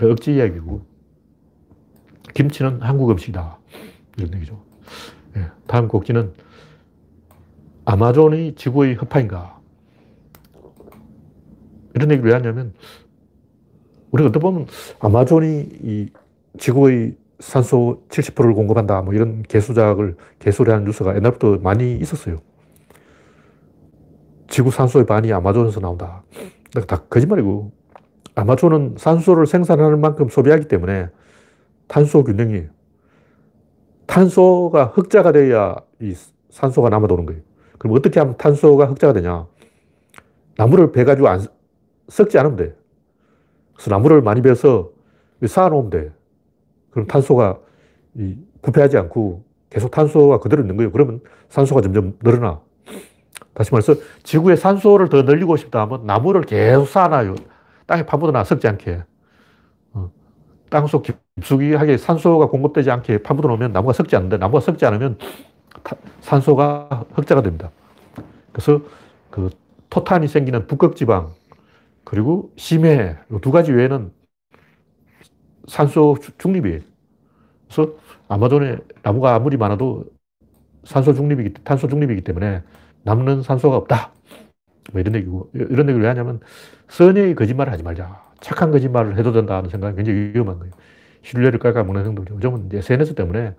그 0.00 0.10
억지 0.10 0.36
이야기고. 0.36 0.80
김치는 2.32 2.80
한국 2.80 3.10
음식이다. 3.10 3.58
이런 4.16 4.34
얘기죠. 4.36 4.58
네. 5.34 5.42
다음 5.66 5.86
곡지는 5.86 6.32
아마존이 7.84 8.54
지구의 8.54 8.94
허파인가? 8.94 9.60
이런 11.94 12.10
얘기를 12.10 12.30
왜 12.30 12.36
하냐면, 12.36 12.72
우리가 14.12 14.30
어떻게 14.30 14.40
보면 14.42 14.66
아마존이 14.98 15.68
이 15.82 16.08
지구의 16.58 17.18
산소 17.38 18.02
70%를 18.08 18.54
공급한다. 18.54 19.02
뭐 19.02 19.12
이런 19.12 19.42
개수작을, 19.42 20.16
개소리하는 20.38 20.86
뉴스가 20.86 21.16
옛날부터 21.16 21.58
많이 21.58 21.96
있었어요. 21.98 22.40
지구 24.48 24.70
산소의 24.70 25.06
반이 25.06 25.32
아마존에서 25.32 25.80
나온다. 25.80 26.22
다 26.86 27.02
거짓말이고, 27.08 27.70
아마존은 28.34 28.96
산소를 28.98 29.46
생산하는 29.46 30.00
만큼 30.00 30.28
소비하기 30.28 30.68
때문에 30.68 31.08
탄소 31.86 32.24
균형이에요. 32.24 32.68
탄소가 34.06 34.86
흑자가 34.86 35.32
돼야 35.32 35.76
이 36.00 36.14
산소가 36.50 36.88
남아도는 36.88 37.26
거예요. 37.26 37.40
그럼 37.78 37.96
어떻게 37.96 38.20
하면 38.20 38.36
탄소가 38.36 38.86
흑자가 38.86 39.12
되냐? 39.12 39.46
나무를 40.56 40.92
베가지고 40.92 41.28
안, 41.28 41.46
썩지 42.08 42.38
않으면 42.38 42.56
돼. 42.56 42.74
그래서 43.74 43.90
나무를 43.90 44.22
많이 44.22 44.42
베서 44.42 44.90
쌓아놓으면 45.46 45.90
돼. 45.90 46.12
그럼 46.90 47.06
탄소가 47.06 47.60
이 48.14 48.36
부패하지 48.62 48.96
않고 48.98 49.44
계속 49.70 49.90
탄소가 49.90 50.40
그대로 50.40 50.62
있는 50.62 50.76
거예요. 50.76 50.90
그러면 50.90 51.20
산소가 51.48 51.80
점점 51.82 52.16
늘어나. 52.22 52.60
다시 53.54 53.72
말해서 53.72 53.94
지구에 54.22 54.56
산소를 54.56 55.08
더 55.08 55.22
늘리고 55.22 55.56
싶다 55.56 55.80
하면 55.82 56.06
나무를 56.06 56.42
계속 56.42 56.86
쌓아놔요. 56.86 57.34
땅에 57.86 58.04
파묻어놔 58.04 58.44
썩지 58.44 58.68
않게. 58.68 59.02
어. 59.92 60.10
땅속 60.70 61.04
깊숙이하게 61.36 61.96
산소가 61.96 62.48
공급되지 62.48 62.90
않게 62.90 63.22
파묻어 63.22 63.48
놓으면 63.48 63.72
나무가 63.72 63.92
썩지 63.92 64.16
않는데 64.16 64.36
나무가 64.36 64.60
썩지 64.60 64.84
않으면 64.86 65.18
산소가 66.20 67.06
흑자가 67.14 67.42
됩니다. 67.42 67.70
그래서 68.52 68.80
그 69.30 69.50
토탄이 69.90 70.28
생기는 70.28 70.66
북극지방 70.66 71.30
그리고 72.04 72.50
심해 72.56 73.16
두 73.42 73.50
가지 73.50 73.72
외에는 73.72 74.12
산소 75.66 76.16
중립이에요. 76.38 76.80
그래서 77.66 77.92
아마존에 78.28 78.78
나무가 79.02 79.34
아무리 79.34 79.56
많아도 79.56 80.04
산소 80.84 81.12
중립이기, 81.12 81.54
탄소 81.64 81.86
중립이기 81.86 82.22
때문에 82.22 82.62
남는 83.02 83.42
산소가 83.42 83.76
없다. 83.76 84.12
뭐 84.92 85.00
이런 85.00 85.14
얘기고, 85.14 85.50
이런 85.54 85.88
얘기를 85.88 86.00
왜 86.00 86.08
하냐면, 86.08 86.40
선의의 86.88 87.34
거짓말을 87.34 87.72
하지 87.72 87.82
말자. 87.82 88.22
착한 88.40 88.70
거짓말을 88.70 89.18
해도 89.18 89.32
된다는 89.32 89.68
생각이 89.68 89.96
굉장히 89.96 90.32
위험한 90.34 90.58
거예요. 90.58 90.72
신뢰를 91.22 91.58
깔아먹는 91.58 92.06
행동들. 92.06 92.34
요즘은 92.36 92.68
SNS 92.72 93.14
때문에 93.14 93.54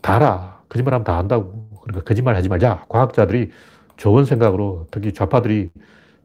다 0.00 0.16
알아. 0.16 0.62
거짓말하면 0.68 1.04
다 1.04 1.18
안다고. 1.18 1.68
그러니까 1.82 2.04
거짓말 2.04 2.36
하지 2.36 2.48
말자. 2.48 2.84
과학자들이 2.88 3.50
좋은 3.96 4.24
생각으로 4.24 4.86
특히 4.90 5.12
좌파들이 5.12 5.70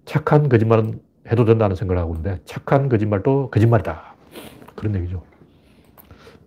착한 0.06 0.50
거짓말은 0.50 1.02
해도 1.32 1.46
된다는 1.46 1.76
생각을 1.76 2.02
하고 2.02 2.16
있는데 2.16 2.42
착한 2.46 2.90
거짓말도 2.90 3.50
거짓말이다. 3.52 4.16
그런 4.76 4.96
얘기죠. 4.96 5.24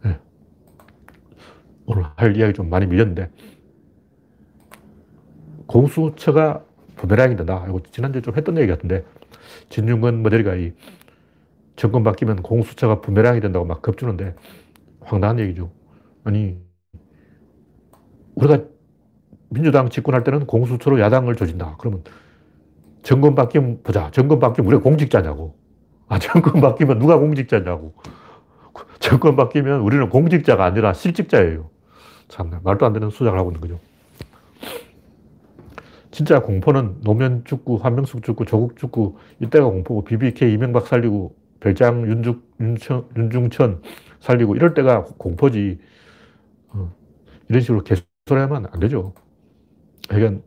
네. 0.04 0.18
오늘 1.86 2.04
할 2.16 2.36
이야기 2.36 2.52
좀 2.52 2.70
많이 2.70 2.86
밀렸는데 2.86 3.30
공수처가 5.72 6.62
부메랑이 6.96 7.34
된다. 7.36 7.64
이거 7.66 7.80
지난주에 7.90 8.20
좀 8.20 8.36
했던 8.36 8.58
얘기 8.58 8.68
같은데 8.68 9.04
진중권 9.70 10.22
모델이가 10.22 10.54
이 10.56 10.72
정권 11.76 12.04
바뀌면 12.04 12.42
공수처가 12.42 13.00
부메랑이 13.00 13.40
된다고 13.40 13.64
막 13.64 13.80
겁주는데 13.80 14.34
황당한 15.00 15.38
얘기죠. 15.40 15.72
아니 16.24 16.58
우리가 18.34 18.64
민주당 19.48 19.88
집권할 19.88 20.24
때는 20.24 20.46
공수처로 20.46 21.00
야당을 21.00 21.36
조진다. 21.36 21.76
그러면 21.78 22.04
정권 23.02 23.34
바뀌면 23.34 23.82
보자. 23.82 24.10
정권 24.10 24.40
바뀌면 24.40 24.68
우리가 24.68 24.82
공직자냐고. 24.82 25.56
아, 26.08 26.18
정권 26.18 26.60
바뀌면 26.60 26.98
누가 26.98 27.18
공직자냐고. 27.18 27.94
정권 29.00 29.36
바뀌면 29.36 29.80
우리는 29.80 30.08
공직자가 30.08 30.64
아니라 30.64 30.92
실직자예요. 30.92 31.70
참, 32.28 32.50
말도 32.62 32.86
안 32.86 32.92
되는 32.92 33.10
수작을 33.10 33.38
하고 33.38 33.50
있는 33.50 33.60
거죠. 33.60 33.78
진짜 36.12 36.42
공포는 36.42 37.00
노면 37.02 37.44
죽고, 37.44 37.78
한명숙 37.78 38.22
죽고, 38.22 38.44
조국 38.44 38.76
죽고, 38.76 39.18
이때가 39.40 39.66
공포고, 39.66 40.04
BBK 40.04 40.52
이명박 40.52 40.86
살리고, 40.86 41.34
별장 41.60 42.06
윤중, 42.06 42.42
윤천, 42.60 43.08
윤중천 43.16 43.82
살리고, 44.20 44.54
이럴 44.54 44.74
때가 44.74 45.04
공포지. 45.18 45.80
어, 46.68 46.92
이런 47.48 47.62
식으로 47.62 47.82
계속 47.82 48.06
소리하면 48.26 48.66
안 48.70 48.80
되죠. 48.80 49.14
그러니까 50.08 50.42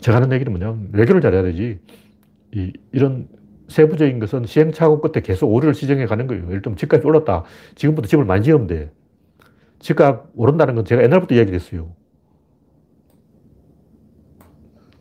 제가 0.00 0.16
하는 0.16 0.32
얘기는 0.32 0.50
뭐냐면 0.50 0.88
외교를 0.92 1.20
잘해야 1.20 1.42
되지. 1.42 1.78
이, 2.54 2.72
이런 2.92 3.28
세부적인 3.68 4.18
것은 4.18 4.46
시행착오 4.46 5.00
끝에 5.00 5.22
계속 5.22 5.52
오류를 5.52 5.74
시정해 5.74 6.06
가는 6.06 6.26
거예요. 6.26 6.46
예를 6.48 6.62
들면 6.62 6.76
집값이 6.76 7.06
올랐다. 7.06 7.44
지금부터 7.76 8.08
집을 8.08 8.24
많이 8.24 8.42
지으면 8.42 8.66
돼. 8.66 8.90
집값 9.78 10.30
오른다는 10.34 10.74
건 10.74 10.84
제가 10.84 11.02
옛날부터 11.02 11.34
이야기를 11.34 11.58
했어요. 11.58 11.94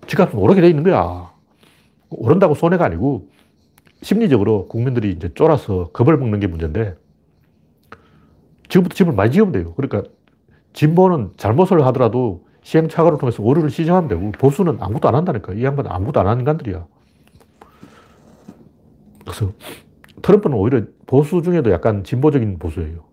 집값은 0.10 0.40
오르게 0.40 0.62
돼 0.62 0.70
있는 0.70 0.84
거야. 0.84 1.32
오른다고 2.10 2.56
손해가 2.56 2.86
아니고 2.86 3.30
심리적으로 4.02 4.68
국민들이 4.68 5.12
이제 5.12 5.32
쫄아서 5.36 5.92
겁을 5.92 6.18
먹는 6.18 6.40
게 6.40 6.48
문제인데 6.48 6.98
지금부터 8.70 8.96
집을 8.96 9.14
많이 9.14 9.32
지으면 9.32 9.52
돼요. 9.52 9.74
그러니까 9.76 10.04
진보는 10.74 11.34
잘못을 11.38 11.86
하더라도 11.88 12.48
시행착오를 12.64 13.20
통해서 13.20 13.44
오류를 13.44 13.70
시정하면 13.70 14.10
되고 14.10 14.32
보수는 14.32 14.78
아무것도 14.80 15.08
안 15.10 15.16
한다니까. 15.16 15.54
이 15.54 15.64
양반은 15.64 15.92
아무것도 15.92 16.20
안 16.20 16.28
하는 16.28 16.42
인간들이야. 16.42 16.88
그래서 19.22 19.54
트럼프는 20.24 20.58
오히려 20.58 20.82
보수 21.06 21.42
중에도 21.44 21.70
약간 21.72 22.04
진보적인 22.04 22.58
보수예요. 22.58 23.06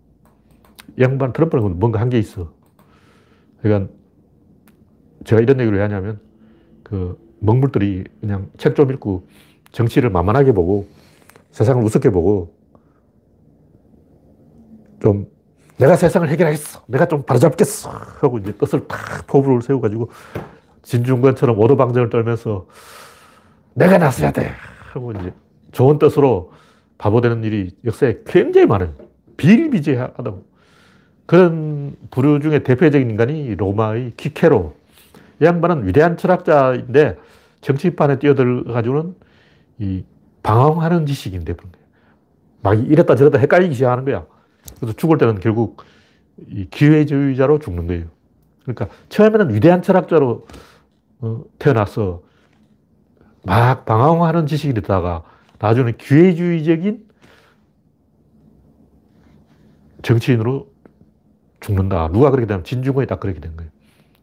이 0.97 1.03
양반 1.03 1.31
트럼프는 1.31 1.77
뭔가 1.79 2.01
한 2.01 2.09
게 2.09 2.17
있어. 2.17 2.53
그러니까 3.61 3.91
제가 5.25 5.41
이런 5.41 5.59
얘기를 5.59 5.77
왜 5.77 5.83
하냐면 5.83 6.19
그 6.89 7.17
먹물들이 7.39 8.05
그냥 8.21 8.49
책 8.57 8.75
좀 8.75 8.91
읽고 8.91 9.27
정치를 9.71 10.09
만만하게 10.09 10.53
보고 10.53 10.87
세상을 11.51 11.83
우습게 11.83 12.09
보고 12.09 12.55
좀 15.01 15.27
내가 15.77 15.95
세상을 15.95 16.27
해결하겠어. 16.29 16.83
내가 16.87 17.05
좀 17.07 17.23
바로잡겠어. 17.23 17.89
하고 17.89 18.39
이제 18.39 18.53
뜻을 18.53 18.87
탁 18.87 19.27
포부를 19.27 19.61
세워가지고 19.61 20.09
진중권처럼 20.81 21.59
오도방정을 21.59 22.09
떨면서 22.09 22.67
내가 23.73 23.97
나서야 23.97 24.31
돼. 24.31 24.51
하고 24.93 25.11
이제 25.11 25.33
좋은 25.71 25.99
뜻으로 25.99 26.51
바보 26.97 27.21
되는 27.21 27.43
일이 27.43 27.75
역사에 27.85 28.19
굉장히 28.25 28.65
많아요. 28.65 28.93
비일비재하다고. 29.35 30.45
그런 31.27 31.95
부류 32.09 32.39
중에 32.39 32.63
대표적인 32.63 33.09
인간이 33.09 33.55
로마의 33.55 34.13
키케로. 34.17 34.73
이 35.39 35.45
양반은 35.45 35.87
위대한 35.87 36.17
철학자인데 36.17 37.17
정치판에 37.61 38.19
뛰어들어가지고는 38.19 39.15
이 39.79 40.03
방황하는 40.43 41.05
지식인데 41.05 41.55
막 42.61 42.73
이랬다 42.73 43.15
저랬다 43.15 43.39
헷갈리기 43.39 43.75
시작하는 43.75 44.05
거야. 44.05 44.25
그래서 44.79 44.93
죽을 44.93 45.17
때는 45.17 45.39
결국 45.39 45.83
이 46.47 46.67
기회주의자로 46.69 47.59
죽는 47.59 47.87
거예요. 47.87 48.05
그러니까 48.63 48.87
처음에는 49.09 49.53
위대한 49.53 49.81
철학자로 49.81 50.45
어, 51.19 51.43
태어나서 51.57 52.21
막 53.43 53.85
방황하는 53.85 54.45
지식이 54.45 54.73
되다가 54.73 55.23
나중에 55.59 55.93
기회주의적인 55.93 57.05
정치인으로 60.03 60.67
죽는다. 61.59 62.09
누가 62.09 62.29
그렇게 62.29 62.45
되면 62.45 62.63
진중권이 62.63 63.07
딱 63.07 63.19
그렇게 63.19 63.39
된 63.39 63.55
거예요. 63.55 63.71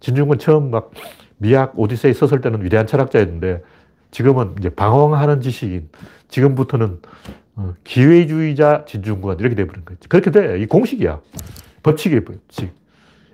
진중권 0.05 0.39
처음 0.39 0.71
막 0.71 0.91
미학 1.39 1.79
오디세이 1.79 2.13
썼을 2.13 2.43
때는 2.43 2.63
위대한 2.63 2.87
철학자였는데 2.87 3.63
지금은 4.11 4.55
이제 4.59 4.69
방황하는 4.69 5.41
지식인, 5.41 5.89
지금부터는 6.29 7.01
어, 7.57 7.75
기회주의자 7.85 8.85
진중권 8.87 9.41
이렇게 9.41 9.55
돼버린 9.55 9.85
거지. 9.85 10.07
그렇게 10.09 10.31
돼. 10.31 10.59
이 10.59 10.67
공식이야. 10.67 11.21
법칙이에요, 11.83 12.23
법칙. 12.25 12.75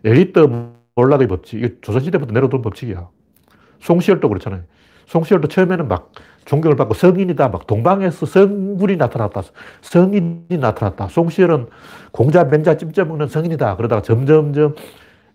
엘리트 0.05 0.49
몰락의 0.95 1.27
법칙. 1.27 1.59
이게 1.59 1.75
조선시대부터 1.81 2.33
내려온 2.33 2.63
법칙이야. 2.63 3.09
송시열도 3.81 4.29
그렇잖아요. 4.29 4.63
송시열도 5.07 5.49
처음에는 5.49 5.89
막 5.89 6.13
존경을 6.45 6.77
받고 6.77 6.95
성인이다. 6.95 7.49
막 7.49 7.67
동방에서 7.67 8.27
성군이 8.27 8.97
나타났다. 8.97 9.43
성인이 9.83 10.47
나타났다. 10.51 11.09
송시열은 11.09 11.67
공자, 12.13 12.45
맹자, 12.45 12.77
찜쪄 12.77 13.05
먹는 13.07 13.27
성인이다. 13.27 13.77
그러다가 13.77 14.03
점점점 14.03 14.77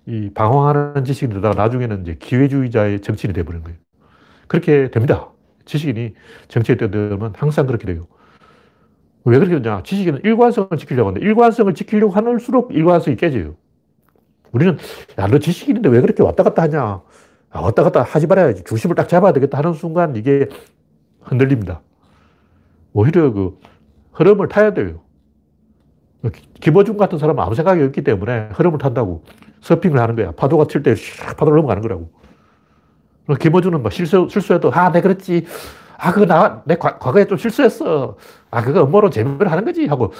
이 0.08 0.30
방황하는 0.34 1.04
지식이 1.04 1.34
되다가 1.34 1.56
나중에는 1.56 2.02
이제 2.02 2.16
기회주의자의 2.20 3.02
정치인이 3.02 3.34
돼버린 3.34 3.64
거예요. 3.64 3.78
그렇게 4.48 4.92
됩니다. 4.92 5.30
지식인이 5.66 6.14
정치에 6.48 6.76
뛰어들면 6.76 7.34
항상 7.36 7.66
그렇게 7.66 7.86
돼요. 7.88 8.08
왜 9.24 9.40
그렇게 9.40 9.60
되냐? 9.60 9.82
지식인은 9.84 10.22
일관성을 10.24 10.70
지키려고 10.78 11.10
하는데 11.10 11.26
일관성을 11.26 11.74
지키려고 11.74 12.14
하늘수록 12.14 12.72
일관성이 12.72 13.18
깨져요. 13.18 13.56
우리는 14.52 14.78
야, 15.18 15.28
너 15.28 15.40
지식인인데 15.40 15.90
왜 15.90 16.02
그렇게 16.02 16.22
왔다 16.22 16.44
갔다 16.44 16.62
하냐? 16.64 17.02
아, 17.50 17.60
왔다 17.60 17.84
갔다 17.84 18.04
하지 18.04 18.28
말아야지. 18.28 18.64
중심을 18.64 18.96
딱 18.96 19.10
잡아야 19.10 19.34
되겠다 19.34 19.58
하는 19.58 19.74
순간 19.74 20.16
이게 20.16 20.48
흔들립니다. 21.22 21.82
오히려 22.94 23.34
그 23.34 23.58
흐름을 24.14 24.48
타야 24.48 24.74
돼요. 24.74 25.02
김어준 26.62 26.98
같은 26.98 27.18
사람은 27.18 27.42
아무 27.44 27.56
생각이 27.56 27.82
없기 27.84 28.04
때문에 28.04 28.50
흐름을 28.54 28.78
탄다고 28.80 29.24
서핑을 29.66 30.00
하는 30.00 30.16
거야. 30.16 30.32
파도가 30.32 30.68
칠때 30.68 30.94
파도를 31.38 31.56
넘어가는 31.56 31.82
거라고. 31.82 32.12
김어준은 33.40 33.82
막 33.82 33.92
실수, 33.92 34.28
실수해도, 34.30 34.72
아, 34.72 34.92
내 34.92 35.02
그랬지. 35.02 35.46
아, 35.98 36.12
그거 36.12 36.28
나, 36.28 36.62
내 36.66 36.76
과, 36.76 37.00
과거에 37.00 37.26
좀 37.26 37.40
실수했어. 37.40 38.16
아, 38.52 38.62
그거 38.62 38.84
음모로 38.84 39.10
재미를 39.10 39.52
하는 39.52 39.66
거지. 39.66 39.88
하고 39.88 40.14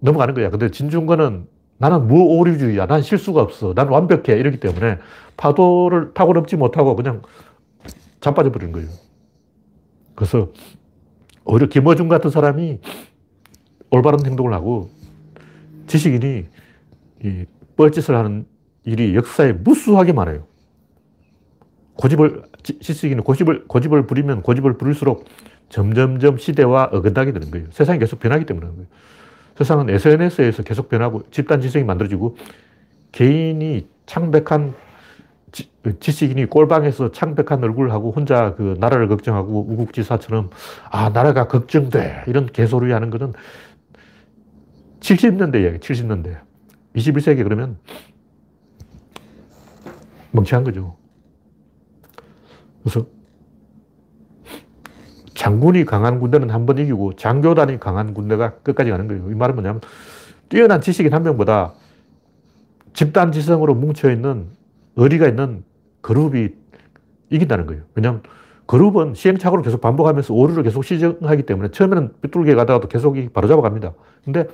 넘어가는 0.00 0.34
거야. 0.34 0.50
근데 0.50 0.70
진중권은 0.70 1.46
나는 1.78 2.06
무오류주의야. 2.06 2.86
난 2.86 3.00
실수가 3.00 3.40
없어. 3.40 3.72
난 3.72 3.88
완벽해. 3.88 4.38
이렇기 4.38 4.60
때문에 4.60 4.98
파도를 5.38 6.12
타고 6.12 6.34
넘지 6.34 6.56
못하고 6.56 6.94
그냥 6.94 7.22
자빠져 8.20 8.52
버리는 8.52 8.72
거예요. 8.72 8.88
그래서 10.14 10.48
오히려 11.46 11.66
김어준 11.66 12.08
같은 12.10 12.28
사람이 12.28 12.78
올바른 13.90 14.26
행동을 14.26 14.52
하고 14.52 14.90
지식인이 15.86 16.46
이 17.24 17.44
뻘짓을 17.76 18.14
하는 18.14 18.51
일이 18.84 19.14
역사에 19.14 19.52
무수하게 19.52 20.12
많아요. 20.12 20.44
고집을, 21.94 22.42
지식인은 22.62 23.22
고집을, 23.22 23.66
고집을 23.68 24.06
부리면 24.06 24.42
고집을 24.42 24.78
부릴수록 24.78 25.24
점점점 25.68 26.38
시대와 26.38 26.90
어긋나게 26.92 27.32
되는 27.32 27.50
거예요. 27.50 27.66
세상이 27.70 27.98
계속 27.98 28.18
변하기 28.20 28.44
때문에 28.46 28.66
그런 28.66 28.76
거예요. 28.76 28.88
세상은 29.56 29.90
SNS에서 29.90 30.62
계속 30.62 30.88
변하고 30.88 31.22
집단 31.30 31.60
지성이 31.60 31.84
만들어지고 31.84 32.36
개인이 33.12 33.86
창백한 34.06 34.74
지, 35.52 35.70
지식인이 36.00 36.46
꼴방에서 36.46 37.12
창백한 37.12 37.62
얼굴하고 37.62 38.10
혼자 38.10 38.54
그 38.54 38.76
나라를 38.78 39.08
걱정하고 39.08 39.66
우국지사처럼 39.68 40.50
아, 40.90 41.10
나라가 41.10 41.46
걱정돼. 41.46 42.24
이런 42.26 42.46
개소리 42.46 42.92
하는 42.92 43.10
거는 43.10 43.34
70년대 45.00 45.62
이야기, 45.62 45.78
70년대. 45.78 46.38
21세기 46.96 47.42
그러면 47.42 47.78
멍청한 50.32 50.64
거죠. 50.64 50.96
그래서 52.82 53.06
장군이 55.34 55.84
강한 55.84 56.20
군대는 56.20 56.50
한 56.50 56.66
번 56.66 56.78
이기고 56.78 57.16
장교단이 57.16 57.80
강한 57.80 58.14
군대가 58.14 58.54
끝까지 58.58 58.90
가는 58.90 59.08
거예요. 59.08 59.30
이 59.30 59.34
말은 59.34 59.54
뭐냐면 59.54 59.80
뛰어난 60.48 60.80
지식인 60.80 61.12
한 61.12 61.22
명보다 61.22 61.74
집단 62.92 63.32
지성으로 63.32 63.74
뭉쳐있는 63.74 64.48
의리가 64.96 65.26
있는 65.28 65.64
그룹이 66.02 66.50
이긴다는 67.30 67.66
거예요. 67.66 67.82
왜냐하면 67.94 68.22
그룹은 68.66 69.14
시행착오를 69.14 69.64
계속 69.64 69.80
반복하면서 69.80 70.34
오류를 70.34 70.62
계속 70.62 70.84
시정하기 70.84 71.44
때문에 71.44 71.70
처음에는 71.70 72.12
삐뚤게 72.20 72.54
가다가도 72.54 72.88
계속 72.88 73.16
바로 73.32 73.48
잡아갑니다. 73.48 73.94
근데 74.24 74.46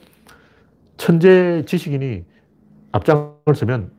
천재 0.96 1.64
지식인이 1.66 2.24
앞장을 2.92 3.34
서면 3.54 3.90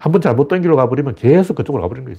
한 0.00 0.12
번 0.12 0.22
잘못 0.22 0.48
던기로 0.48 0.76
가버리면 0.76 1.14
계속 1.14 1.54
그쪽으로 1.54 1.82
가버리는 1.82 2.06
거예요. 2.06 2.18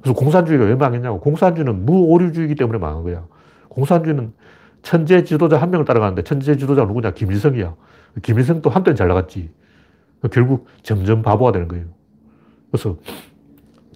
그래서 0.00 0.14
공산주의가 0.16 0.64
왜 0.64 0.76
망했냐고. 0.76 1.18
공산주의는 1.18 1.84
무오류주의이기 1.84 2.54
때문에 2.54 2.78
망한 2.78 3.02
거야. 3.02 3.26
공산주의는 3.68 4.32
천재 4.82 5.24
지도자 5.24 5.60
한 5.60 5.70
명을 5.70 5.84
따라가는데 5.84 6.22
천재 6.22 6.56
지도자가 6.56 6.86
누구냐? 6.86 7.14
김일성이야. 7.14 7.74
김일성도 8.22 8.70
한때는 8.70 8.94
잘 8.96 9.08
나갔지. 9.08 9.50
결국 10.30 10.66
점점 10.84 11.22
바보가 11.22 11.50
되는 11.50 11.66
거예요. 11.66 11.86
그래서 12.70 12.96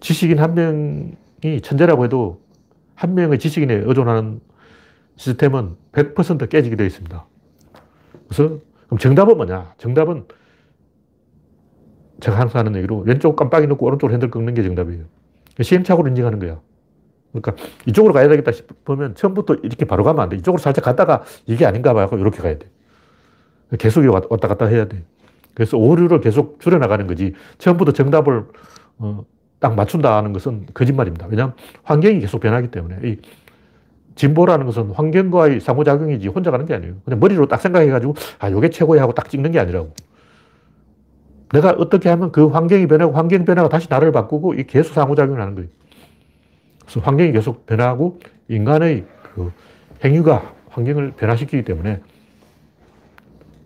지식인 0.00 0.40
한 0.40 0.54
명이 0.54 1.60
천재라고 1.62 2.04
해도 2.04 2.40
한 2.96 3.14
명의 3.14 3.38
지식인에 3.38 3.74
의존하는 3.74 4.40
시스템은 5.14 5.76
100% 5.92 6.48
깨지게 6.48 6.74
되어 6.74 6.86
있습니다. 6.86 7.26
그래서 8.28 8.58
그럼 8.86 8.98
정답은 8.98 9.36
뭐냐? 9.36 9.74
정답은 9.78 10.24
제가 12.22 12.38
항상 12.38 12.60
하는 12.60 12.76
얘기로 12.76 13.00
왼쪽 13.00 13.34
깜빡이 13.34 13.66
넣고 13.66 13.84
오른쪽으로 13.84 14.12
핸들 14.12 14.30
꺾는 14.30 14.54
게 14.54 14.62
정답이에요. 14.62 15.02
시행착오를 15.60 16.10
인정하는 16.10 16.38
거야. 16.38 16.60
그러니까 17.32 17.56
이쪽으로 17.86 18.14
가야 18.14 18.28
되겠다 18.28 18.52
싶으면 18.52 19.14
처음부터 19.16 19.56
이렇게 19.56 19.84
바로 19.84 20.04
가면 20.04 20.22
안 20.22 20.28
돼. 20.28 20.36
이쪽으로 20.36 20.60
살짝 20.60 20.84
갔다가 20.84 21.24
이게 21.46 21.66
아닌가 21.66 21.92
봐요. 21.92 22.08
이렇게 22.12 22.40
가야 22.40 22.58
돼. 22.58 22.68
계속 23.78 24.04
왔다 24.08 24.48
갔다 24.48 24.66
해야 24.66 24.86
돼. 24.86 25.02
그래서 25.54 25.76
오류를 25.76 26.20
계속 26.20 26.60
줄여나가는 26.60 27.06
거지. 27.08 27.34
처음부터 27.58 27.92
정답을 27.92 28.44
어, 28.98 29.24
딱 29.58 29.74
맞춘다는 29.74 30.32
것은 30.32 30.66
거짓말입니다. 30.72 31.26
왜냐하면 31.28 31.56
환경이 31.82 32.20
계속 32.20 32.40
변하기 32.40 32.70
때문에. 32.70 32.98
이 33.02 33.16
진보라는 34.14 34.66
것은 34.66 34.90
환경과의 34.90 35.60
상호작용이지 35.60 36.28
혼자 36.28 36.50
가는 36.50 36.66
게 36.66 36.74
아니에요. 36.74 36.94
그냥 37.04 37.18
머리로 37.18 37.48
딱 37.48 37.60
생각해가지고, 37.60 38.14
아, 38.38 38.50
요게 38.50 38.68
최고야 38.70 39.00
하고 39.00 39.14
딱 39.14 39.28
찍는 39.30 39.52
게 39.52 39.58
아니라고. 39.58 39.94
내가 41.52 41.70
어떻게 41.70 42.08
하면 42.08 42.32
그 42.32 42.46
환경이 42.46 42.86
변하고 42.86 43.12
환경 43.12 43.44
변화가 43.44 43.68
다시 43.68 43.86
나를 43.90 44.10
바꾸고 44.12 44.54
이 44.54 44.64
계속 44.64 44.94
상호작용을 44.94 45.40
하는 45.40 45.54
거예요. 45.54 45.68
그래서 46.80 47.00
환경이 47.00 47.32
계속 47.32 47.66
변하고 47.66 48.18
인간의 48.48 49.06
그 49.34 49.52
행위가 50.04 50.54
환경을 50.70 51.12
변화시키기 51.12 51.64
때문에 51.64 52.00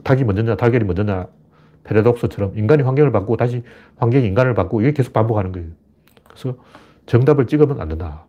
닭이 0.03 0.25
먼저냐, 0.25 0.57
달걀이 0.57 0.85
먼저냐, 0.85 1.27
패러독스처럼 1.85 2.57
인간이 2.57 2.83
환경을 2.83 3.13
바꾸고 3.13 3.37
다시 3.37 3.63
환경이 3.97 4.27
인간을 4.27 4.55
바꾸고 4.55 4.83
이게 4.83 4.93
계속 4.93 5.13
반복하는 5.13 5.53
거예요. 5.53 5.69
그래서 6.29 6.57
정답을 7.07 7.47
찍으면 7.47 7.81
안 7.81 7.89
된다. 7.89 8.27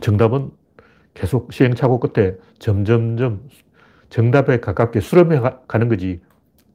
정답은 0.00 0.50
계속 1.14 1.52
시행착오 1.52 1.98
끝에 2.00 2.36
점점점 2.58 3.48
정답에 4.08 4.60
가깝게 4.60 5.00
수렴해 5.00 5.40
가는 5.68 5.88
거지 5.88 6.20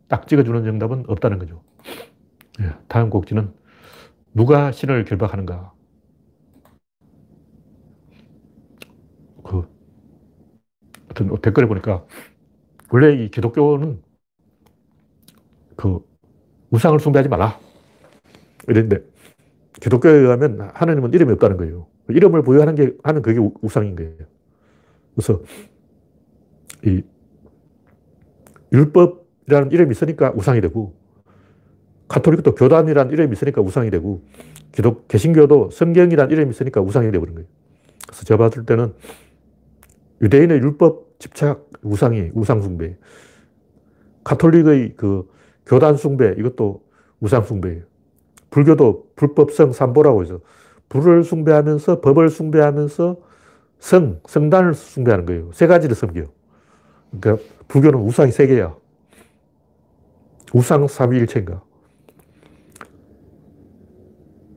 딱 0.07 0.27
찍어주는 0.27 0.63
정답은 0.63 1.05
없다는 1.07 1.39
거죠. 1.39 1.63
예, 2.61 2.73
다음 2.87 3.09
곡지는 3.09 3.53
누가 4.33 4.71
신을 4.71 5.05
결박하는가? 5.05 5.73
그, 9.43 9.67
어떤 11.09 11.41
댓글에 11.41 11.67
보니까 11.67 12.05
원래 12.91 13.13
이 13.13 13.29
기독교는 13.29 14.01
그 15.75 15.99
우상을 16.71 16.99
숭배하지 16.99 17.29
마라. 17.29 17.59
이랬는데 18.67 19.05
기독교에 19.81 20.11
의하면 20.13 20.69
하나님은 20.73 21.13
이름이 21.13 21.33
없다는 21.33 21.57
거예요. 21.57 21.87
이름을 22.09 22.43
부여하는 22.43 22.75
게 22.75 22.93
하는 23.03 23.21
그게 23.21 23.39
우상인 23.61 23.95
거예요. 23.95 24.17
그래서 25.15 25.41
이 26.85 27.01
율법 28.71 29.24
이라는 29.47 29.71
이름이 29.71 29.91
있으니까 29.91 30.31
우상이 30.35 30.61
되고 30.61 30.93
카톨릭도 32.07 32.55
교단이라는 32.55 33.11
이름이 33.11 33.33
있으니까 33.33 33.61
우상이 33.61 33.89
되고 33.89 34.21
기독 34.71 35.07
개신교도 35.07 35.71
성경이라는 35.71 36.31
이름이 36.31 36.51
있으니까 36.51 36.81
우상이 36.81 37.11
되버린 37.11 37.35
거예요. 37.35 37.47
그래서 38.07 38.23
제가 38.23 38.37
봤을 38.37 38.65
때는 38.65 38.93
유대인의 40.21 40.59
율법 40.59 41.19
집착 41.19 41.69
우상이 41.81 42.31
우상 42.33 42.61
숭배. 42.61 42.97
카톨릭의 44.23 44.93
그 44.95 45.27
교단 45.65 45.97
숭배 45.97 46.35
이것도 46.37 46.83
우상 47.19 47.43
숭배예요. 47.43 47.83
불교도 48.49 49.09
불법성 49.15 49.73
삼보라고 49.73 50.23
해서 50.23 50.39
불을 50.89 51.23
숭배하면서 51.23 52.01
법을 52.01 52.29
숭배하면서 52.29 53.17
성, 53.79 54.19
성단을 54.25 54.73
숭배하는 54.73 55.25
거예요. 55.25 55.51
세 55.53 55.67
가지를 55.67 55.95
섬겨요. 55.95 56.27
그러니까 57.19 57.43
불교는 57.67 57.99
우상이 57.99 58.31
세 58.31 58.47
개야. 58.47 58.75
우상 60.53 60.87
삼위일체인가. 60.87 61.61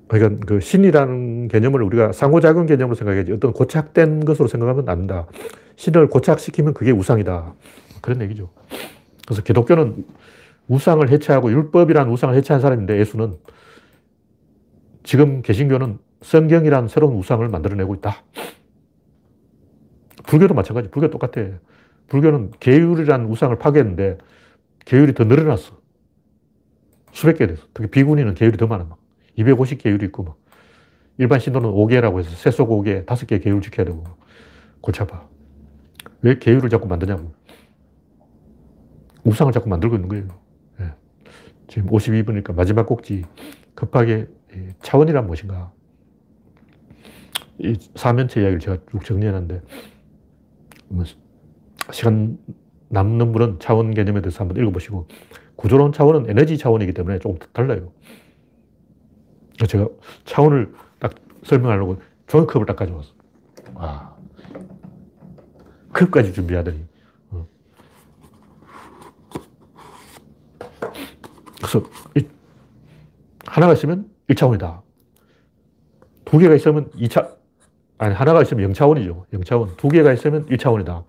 그러니까 0.08 0.46
그 0.46 0.60
신이라는 0.60 1.48
개념을 1.48 1.82
우리가 1.82 2.12
상호작용 2.12 2.66
개념으로 2.66 2.94
생각해야지 2.94 3.32
어떤 3.32 3.52
고착된 3.52 4.24
것으로 4.24 4.48
생각하면 4.48 4.88
안 4.88 4.98
된다. 4.98 5.26
신을 5.76 6.08
고착시키면 6.08 6.74
그게 6.74 6.90
우상이다. 6.90 7.54
그런 8.00 8.22
얘기죠. 8.22 8.50
그래서 9.26 9.42
기독교는 9.42 10.04
우상을 10.68 11.08
해체하고 11.08 11.50
율법이란 11.50 12.08
우상을 12.08 12.34
해체한 12.34 12.60
사람인데 12.60 12.98
예수는 12.98 13.36
지금 15.02 15.42
개신교는 15.42 15.98
성경이란 16.22 16.88
새로운 16.88 17.16
우상을 17.16 17.46
만들어내고 17.48 17.94
있다. 17.96 18.22
불교도 20.26 20.54
마찬가지. 20.54 20.90
불교 20.90 21.08
똑같아. 21.10 21.42
불교는 22.08 22.52
계율이란 22.60 23.26
우상을 23.26 23.56
파괴했는데 23.58 24.18
계율이 24.84 25.14
더 25.14 25.24
늘어났어. 25.24 25.77
수백 27.12 27.38
개 27.38 27.46
됐어. 27.46 27.66
특히 27.74 27.90
비구니는 27.90 28.34
계율이 28.34 28.56
더 28.56 28.66
많아. 28.66 28.96
250계율이 29.38 30.02
있고 30.04 30.24
막. 30.24 30.36
일반 31.16 31.40
신도는 31.40 31.70
5개라고 31.70 32.18
해서 32.18 32.30
세속 32.30 32.70
5개, 32.70 33.04
5개 33.06 33.42
계율 33.42 33.60
지켜야 33.60 33.86
되고. 33.86 34.04
골치 34.80 35.02
아파. 35.02 35.28
왜 36.22 36.38
계율을 36.38 36.68
자꾸 36.70 36.86
만드냐고. 36.86 37.32
우상을 39.24 39.52
자꾸 39.52 39.68
만들고 39.68 39.96
있는 39.96 40.08
거예요. 40.08 40.28
네. 40.78 40.86
지금 41.66 41.90
52분이니까 41.90 42.54
마지막 42.54 42.86
꼭지. 42.86 43.24
급하게 43.74 44.26
차원이란 44.82 45.26
무엇인가. 45.26 45.72
이 47.58 47.76
사면체 47.96 48.40
이야기를 48.40 48.60
제가 48.60 48.78
쭉 48.90 49.04
정리해놨는데, 49.04 49.62
뭐 50.88 51.04
시간 51.90 52.38
남는 52.88 53.32
분은 53.32 53.58
차원 53.58 53.92
개념에 53.92 54.20
대해서 54.20 54.40
한번 54.40 54.56
읽어보시고, 54.62 55.08
구조론 55.58 55.92
차원은 55.92 56.30
에너지 56.30 56.56
차원이기 56.56 56.92
때문에 56.94 57.18
조금 57.18 57.36
달라요. 57.52 57.92
제가 59.66 59.88
차원을 60.24 60.72
딱 61.00 61.14
설명하려고 61.42 62.00
종이컵을 62.28 62.64
딱 62.64 62.76
가져왔어. 62.76 63.10
와. 63.74 64.16
컵까지 65.92 66.32
준비하더니. 66.32 66.86
어. 67.30 67.48
그래서 71.56 71.82
하나가 73.44 73.72
있으면 73.72 74.08
1차원이다. 74.28 74.82
두 76.24 76.38
개가 76.38 76.54
있으면 76.54 76.88
2차, 76.92 77.36
아니, 77.98 78.14
하나가 78.14 78.42
있으면 78.42 78.72
0차원이죠. 78.72 79.26
0차원. 79.32 79.76
두 79.76 79.88
개가 79.88 80.12
있으면 80.12 80.46
1차원이다. 80.46 81.04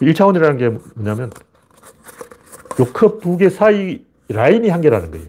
1차원이라는 0.00 0.58
게 0.58 0.68
뭐냐면, 0.94 1.28
요 1.28 1.51
컵 2.92 3.20
두 3.20 3.36
개 3.38 3.48
사이 3.50 4.04
라인이 4.28 4.68
한 4.68 4.80
개라는 4.80 5.10
거예요. 5.10 5.26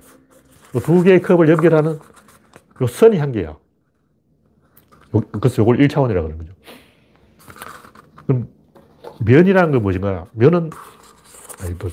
두 0.84 1.04
개의 1.04 1.22
컵을 1.22 1.50
연결하는 1.50 2.00
요 2.82 2.88
선이 2.88 3.18
한 3.18 3.32
개야. 3.32 3.58
그래서 5.40 5.62
이걸 5.62 5.78
1차원이라고 5.78 6.24
하는 6.24 6.38
거죠. 6.38 6.54
그럼 8.26 8.48
면이라는 9.24 9.72
건 9.72 9.82
무엇인가? 9.84 10.26
면은, 10.32 10.72
아니, 11.62 11.78
또, 11.78 11.90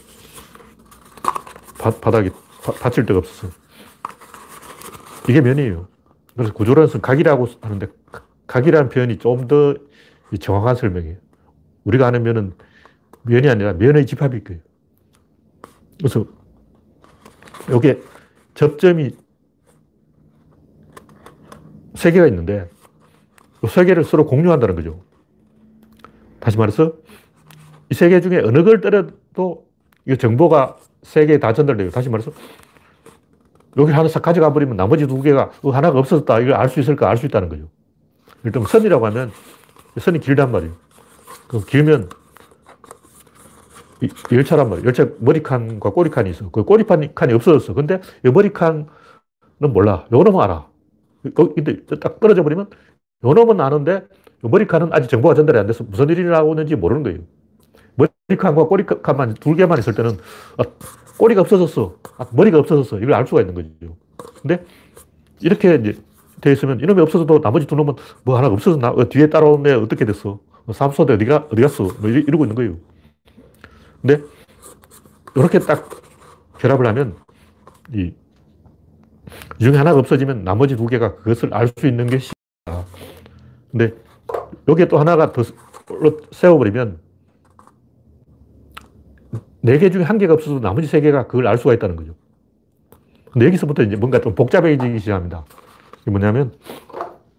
바, 1.78 1.90
바닥에 1.90 2.30
바, 2.62 2.72
받칠 2.72 3.05
데가 3.05 3.18
없어서. 3.18 3.53
이게 5.28 5.40
면이에요. 5.42 5.86
그래서 6.34 6.53
구조론에서는 6.55 7.03
각이라고 7.03 7.46
하는데, 7.61 7.86
각이라는 8.46 8.88
표현이 8.88 9.18
좀 9.18 9.46
더 9.48 9.74
정확한 10.40 10.76
설명이에요. 10.76 11.16
우리가 11.84 12.07
아는 12.07 12.22
면은 12.22 12.55
면이 13.22 13.48
아니라 13.48 13.72
면의 13.74 14.07
집합일 14.07 14.44
거예요. 14.44 14.62
그래서 16.01 16.24
이게 17.76 18.01
접점이 18.55 19.11
세 21.94 22.11
개가 22.12 22.26
있는데 22.28 22.68
세 23.68 23.84
개를 23.84 24.05
서로 24.05 24.24
공유한다는 24.26 24.74
거죠. 24.74 25.03
다시 26.40 26.57
말해서 26.59 26.92
이 27.90 27.94
세 27.94 28.09
개 28.09 28.20
중에 28.20 28.38
어느 28.38 28.62
걸 28.64 28.80
때려도 28.80 29.66
이 30.09 30.16
정보가 30.16 30.76
세 31.03 31.26
개에 31.26 31.38
다 31.38 31.53
전달돼요. 31.53 31.90
다시 31.90 32.09
말해서 32.09 32.32
여기 33.76 33.92
하나 33.92 34.09
싹 34.09 34.22
가져가 34.22 34.53
버리면 34.53 34.76
나머지 34.76 35.07
두 35.07 35.20
개가 35.22 35.51
어, 35.62 35.70
하나가 35.70 35.98
없어졌다. 35.98 36.40
이걸 36.40 36.55
알 36.55 36.68
수 36.68 36.80
있을까? 36.80 37.09
알 37.11 37.16
수 37.16 37.26
있다는 37.26 37.48
거죠. 37.48 37.68
일단 38.44 38.64
선이라고 38.64 39.05
하면 39.07 39.32
선이 39.98 40.20
길단 40.20 40.51
말이에요. 40.51 40.72
그럼 41.48 41.64
길면 41.66 42.09
열차란 44.32 44.68
말이에요. 44.68 44.86
열차 44.86 45.09
머리칸과 45.18 45.90
꼬리칸이 45.90 46.30
있어. 46.30 46.51
그 46.51 46.64
꼬리칸이 46.64 47.32
없어졌어. 47.34 47.74
근데 47.74 48.01
이 48.24 48.30
머리칸은 48.30 48.86
몰라. 49.59 50.07
요 50.12 50.22
놈은 50.22 50.40
알아. 50.40 50.66
근데 51.34 51.84
딱 52.01 52.20
떨어져 52.20 52.42
버리면 52.42 52.68
요 53.24 53.34
놈은 53.34 53.61
아는데 53.61 54.05
머리칸은 54.42 54.92
아직 54.92 55.09
정보가 55.09 55.34
전달이 55.34 55.59
안 55.59 55.66
돼서 55.66 55.84
무슨 55.84 56.09
일이 56.09 56.24
나오는지 56.24 56.76
모르는 56.76 57.03
거예요. 57.03 57.18
머리칸과 58.28 58.64
꼬리칸만 58.64 59.34
두 59.34 59.55
개만 59.55 59.78
있을 59.78 59.94
때는 59.94 60.18
아, 60.57 60.62
꼬리가 61.18 61.42
없어졌어. 61.42 61.96
아, 62.16 62.26
머리가 62.32 62.59
없어졌어. 62.59 62.98
이걸 62.98 63.14
알 63.14 63.26
수가 63.26 63.42
있는 63.42 63.55
거죠. 63.55 63.96
근데 64.40 64.64
이렇게 65.40 65.74
이제 65.74 65.98
돼 66.40 66.53
있으면 66.53 66.80
이놈이 66.80 67.01
없어져도 67.03 67.40
나머지 67.40 67.66
두 67.66 67.74
놈은 67.74 67.94
뭐 68.24 68.38
하나 68.38 68.48
없어졌나? 68.48 68.90
어, 68.90 69.09
뒤에 69.09 69.28
따라오네. 69.28 69.74
어떻게 69.74 70.05
됐어? 70.07 70.40
삼소대 70.72 71.14
어디가, 71.14 71.48
어디 71.53 71.62
갔어? 71.62 71.88
뭐 72.01 72.09
이러고 72.09 72.44
있는 72.44 72.55
거예요. 72.55 72.76
근데 74.03 74.22
이렇게 75.34 75.59
딱 75.59 75.88
결합을 76.59 76.86
하면 76.86 77.16
이 77.92 78.12
중에 79.61 79.76
하나가 79.76 79.98
없어지면 79.98 80.44
나머지 80.44 80.76
두 80.76 80.86
개가 80.86 81.16
그것을 81.16 81.53
알 81.55 81.68
수 81.68 81.86
있는 81.86 82.07
것이 82.07 82.32
근데 83.70 83.94
여기에 84.68 84.86
또 84.88 84.98
하나가 84.98 85.32
더 85.32 85.42
세워버리면 86.32 86.98
네 89.62 89.78
개 89.78 89.90
중에 89.90 90.03
한 90.03 90.16
개가 90.18 90.34
없어도 90.34 90.59
나머지 90.61 90.86
세 90.88 91.01
개가 91.01 91.26
그걸 91.26 91.46
알 91.46 91.59
수가 91.59 91.74
있다는 91.74 91.96
거죠. 91.96 92.14
근데 93.30 93.46
여기서부터 93.46 93.82
이제 93.82 93.94
뭔가 93.96 94.20
좀 94.20 94.34
복잡해지기 94.34 94.98
시작합니다. 94.98 95.44
이게 96.03 96.11
뭐냐면 96.11 96.53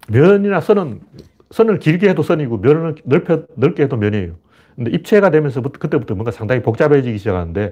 면이나 0.07 0.62
선은 0.62 1.01
선을 1.49 1.80
길게 1.80 2.09
해도 2.09 2.22
선이고 2.24 2.59
면을 2.59 2.95
넓혀, 3.03 3.43
넓게 3.55 3.84
해도 3.84 3.97
면이에요. 3.97 4.36
근데 4.76 4.92
입체가 4.92 5.30
되면서 5.30 5.62
그때부터 5.62 6.16
뭔가 6.16 6.32
상당히 6.32 6.62
복잡해지기 6.62 7.18
시작하는데 7.18 7.72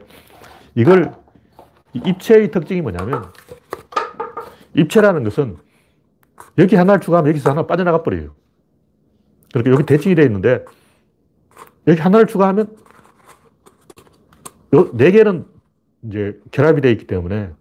이걸 0.76 1.14
입체의 1.94 2.52
특징이 2.52 2.82
뭐냐면 2.82 3.26
입체라는 4.76 5.24
것은 5.24 5.58
여기 6.58 6.76
하나를 6.76 7.02
추가하면 7.02 7.30
여기서 7.30 7.50
하나 7.50 7.66
빠져나가 7.66 8.04
버려요. 8.04 8.32
그렇게 9.52 9.72
여기 9.72 9.84
대칭이 9.84 10.16
되어 10.16 10.26
있는데 10.26 10.66
여기 11.88 12.00
하나를 12.00 12.28
추가하면 12.28 12.76
네 14.94 15.12
개는 15.12 15.46
이제 16.04 16.40
결합이 16.52 16.82
되어 16.82 16.92
있기 16.92 17.08
때문에 17.08 17.52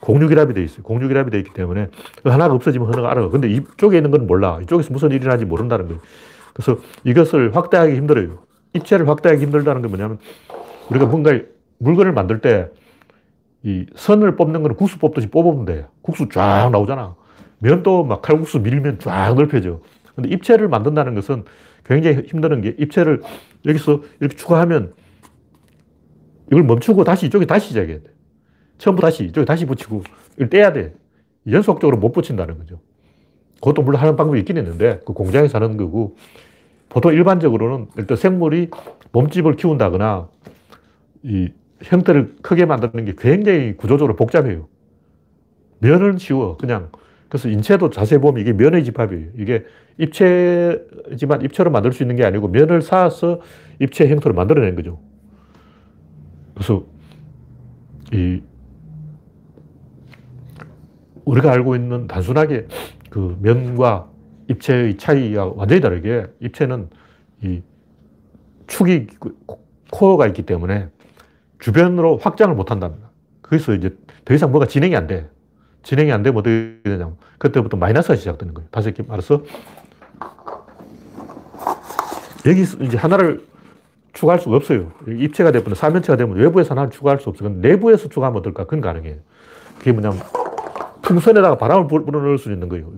공유결합이 0.00 0.54
되어 0.54 0.64
있어요. 0.64 0.82
공유결합이 0.82 1.30
되어 1.30 1.40
있기 1.40 1.52
때문에 1.52 1.88
하나가 2.24 2.54
없어지면 2.54 2.88
하나가 2.88 3.10
알아. 3.10 3.28
근데 3.28 3.48
이쪽에 3.50 3.98
있는 3.98 4.10
건 4.10 4.26
몰라. 4.26 4.60
이쪽에서 4.62 4.92
무슨 4.92 5.10
일이 5.10 5.26
나지 5.26 5.44
모른다는 5.44 5.86
거예요. 5.88 6.00
그래서 6.54 6.80
이것을 7.04 7.54
확대하기 7.54 7.94
힘들어요. 7.94 8.45
입체를 8.76 9.08
확대하기 9.08 9.42
힘들다는 9.42 9.82
게 9.82 9.88
뭐냐면 9.88 10.18
우리가 10.90 11.06
뭔가 11.06 11.38
물건을 11.78 12.12
만들 12.12 12.40
때 12.40 12.68
이 13.66 13.84
선을 13.96 14.36
뽑는 14.36 14.62
거는 14.62 14.76
국수 14.76 14.96
뽑듯이 15.00 15.26
뽑으면 15.26 15.64
돼. 15.64 15.86
국수 16.00 16.28
쫙 16.28 16.70
나오잖아. 16.70 17.16
면도 17.58 18.04
막 18.04 18.22
칼국수 18.22 18.60
밀면 18.60 19.00
쫙 19.00 19.34
넓혀져. 19.34 19.80
근데 20.14 20.28
입체를 20.30 20.68
만든다는 20.68 21.16
것은 21.16 21.44
굉장히 21.84 22.22
힘드는 22.28 22.60
게 22.60 22.76
입체를 22.78 23.22
여기서 23.66 24.02
이렇게 24.20 24.36
추가하면 24.36 24.94
이걸 26.46 26.62
멈추고 26.62 27.02
다시 27.02 27.26
이쪽에 27.26 27.44
다시 27.44 27.68
시작해야 27.68 27.98
돼. 27.98 28.04
처음부터 28.78 29.08
다시 29.08 29.24
이쪽에 29.24 29.44
다시 29.44 29.66
붙이고 29.66 30.04
이걸 30.36 30.48
떼야 30.48 30.72
돼. 30.72 30.94
연속적으로 31.50 31.96
못 31.96 32.12
붙인다는 32.12 32.58
거죠. 32.58 32.78
그것도 33.56 33.82
물론 33.82 34.00
하는 34.00 34.14
방법이 34.14 34.38
있긴 34.38 34.58
있는데 34.58 35.00
그 35.04 35.12
공장에서 35.12 35.58
하는 35.58 35.76
거고 35.76 36.16
보통 36.88 37.12
일반적으로는 37.12 37.88
일단 37.96 38.16
생물이 38.16 38.70
몸집을 39.12 39.56
키운다거나 39.56 40.28
이 41.22 41.50
형태를 41.82 42.36
크게 42.42 42.64
만드는 42.64 43.04
게 43.04 43.14
굉장히 43.18 43.76
구조적으로 43.76 44.16
복잡해요. 44.16 44.68
면은 45.78 46.18
쉬워. 46.18 46.56
그냥. 46.56 46.90
그래서 47.28 47.48
인체도 47.48 47.90
자세히 47.90 48.20
보면 48.20 48.40
이게 48.40 48.52
면의 48.52 48.84
집합이에요. 48.84 49.30
이게 49.36 49.64
입체지만 49.98 51.42
입체로 51.42 51.70
만들 51.70 51.92
수 51.92 52.02
있는 52.02 52.16
게 52.16 52.24
아니고 52.24 52.48
면을 52.48 52.82
쌓아서 52.82 53.40
입체 53.80 54.08
형태로 54.08 54.34
만들어낸 54.34 54.76
거죠. 54.76 55.00
그래서 56.54 56.84
이 58.12 58.40
우리가 61.24 61.50
알고 61.52 61.74
있는 61.74 62.06
단순하게 62.06 62.68
그 63.10 63.36
면과 63.40 64.08
입체의 64.48 64.96
차이가 64.96 65.46
완전히 65.54 65.80
다르게 65.80 66.26
입체는 66.40 66.88
이 67.42 67.62
축이 68.66 69.06
코어가 69.90 70.26
있기 70.28 70.42
때문에 70.42 70.88
주변으로 71.58 72.18
확장을 72.18 72.54
못 72.54 72.70
한답니다. 72.70 73.10
거기서 73.42 73.74
이제 73.74 73.96
더 74.24 74.34
이상 74.34 74.50
뭐가 74.50 74.66
진행이 74.66 74.96
안 74.96 75.06
돼. 75.06 75.28
진행이 75.82 76.10
안 76.10 76.22
되면 76.22 76.38
어떻게 76.38 76.78
되냐면 76.82 77.16
그때부터 77.38 77.76
마이너스가 77.76 78.16
시작되는 78.16 78.54
거예요. 78.54 78.68
다시 78.70 78.92
말해서 79.06 79.42
여기서 82.44 82.82
이제 82.84 82.96
하나를 82.96 83.44
추가할 84.12 84.40
수가 84.40 84.56
없어요. 84.56 84.92
입체가 85.06 85.52
되면 85.52 85.74
사면체가 85.74 86.16
되면 86.16 86.36
외부에서 86.36 86.70
하나를 86.70 86.90
추가할 86.90 87.20
수 87.20 87.28
없어요. 87.28 87.50
내부에서 87.50 88.08
추가하면 88.08 88.40
어떨까? 88.40 88.64
그건 88.64 88.80
가능해요. 88.80 89.16
그게 89.78 89.92
뭐냐면 89.92 90.20
풍선에다가 91.02 91.56
바람을 91.56 91.86
불어넣을 91.86 92.38
수 92.38 92.50
있는 92.50 92.68
거예요. 92.68 92.90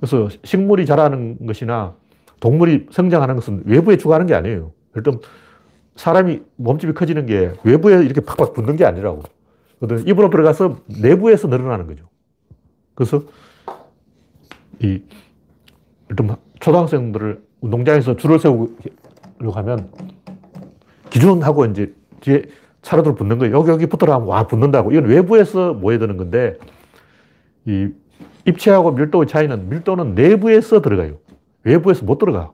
그래서 0.00 0.28
식물이 0.44 0.86
자라는 0.86 1.46
것이나 1.46 1.94
동물이 2.40 2.86
성장하는 2.90 3.34
것은 3.34 3.62
외부에 3.66 3.96
추가하는 3.96 4.26
게 4.26 4.34
아니에요. 4.34 4.72
일단 4.94 5.18
사람이 5.96 6.42
몸집이 6.56 6.94
커지는 6.94 7.26
게 7.26 7.52
외부에 7.64 8.04
이렇게 8.04 8.20
팍팍 8.20 8.54
붙는 8.54 8.76
게 8.76 8.84
아니라고. 8.84 9.22
입으로 10.06 10.30
들어가서 10.30 10.78
내부에서 11.00 11.48
늘어나는 11.48 11.86
거죠. 11.86 12.04
그래서 12.94 13.22
이 14.80 15.02
일단 16.08 16.36
초등학생들을 16.60 17.42
운동장에서 17.60 18.16
줄을 18.16 18.38
세우려고 18.38 19.52
하면 19.52 19.90
기준하고 21.10 21.66
이제 21.66 21.92
뒤에 22.20 22.42
차례대로 22.82 23.14
붙는 23.14 23.38
거예요. 23.38 23.56
여기, 23.56 23.70
여기 23.70 23.86
붙어라 23.86 24.14
하면 24.14 24.28
와, 24.28 24.46
붙는다고. 24.46 24.92
이건 24.92 25.06
외부에서 25.06 25.74
모여드는 25.74 26.16
건데 26.16 26.58
이 27.66 27.88
입체하고 28.48 28.92
밀도의 28.92 29.26
차이는 29.26 29.68
밀도는 29.68 30.14
내부에서 30.14 30.80
들어가요. 30.80 31.18
외부에서 31.64 32.04
못 32.04 32.18
들어가. 32.18 32.52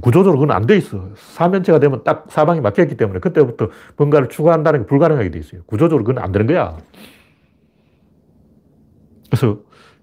구조적으로 0.00 0.38
그건 0.38 0.56
안 0.56 0.66
돼 0.66 0.76
있어. 0.76 1.08
사면체가 1.14 1.80
되면 1.80 2.04
딱 2.04 2.26
사방이 2.28 2.60
막혀있기 2.60 2.96
때문에 2.96 3.18
그때부터 3.20 3.68
뭔가를 3.96 4.28
추가한다는 4.28 4.80
게 4.80 4.86
불가능하게 4.86 5.30
돼 5.30 5.38
있어요. 5.38 5.62
구조적으로 5.66 6.04
그건 6.04 6.22
안 6.22 6.32
되는 6.32 6.46
거야. 6.46 6.78
그래서 9.28 9.58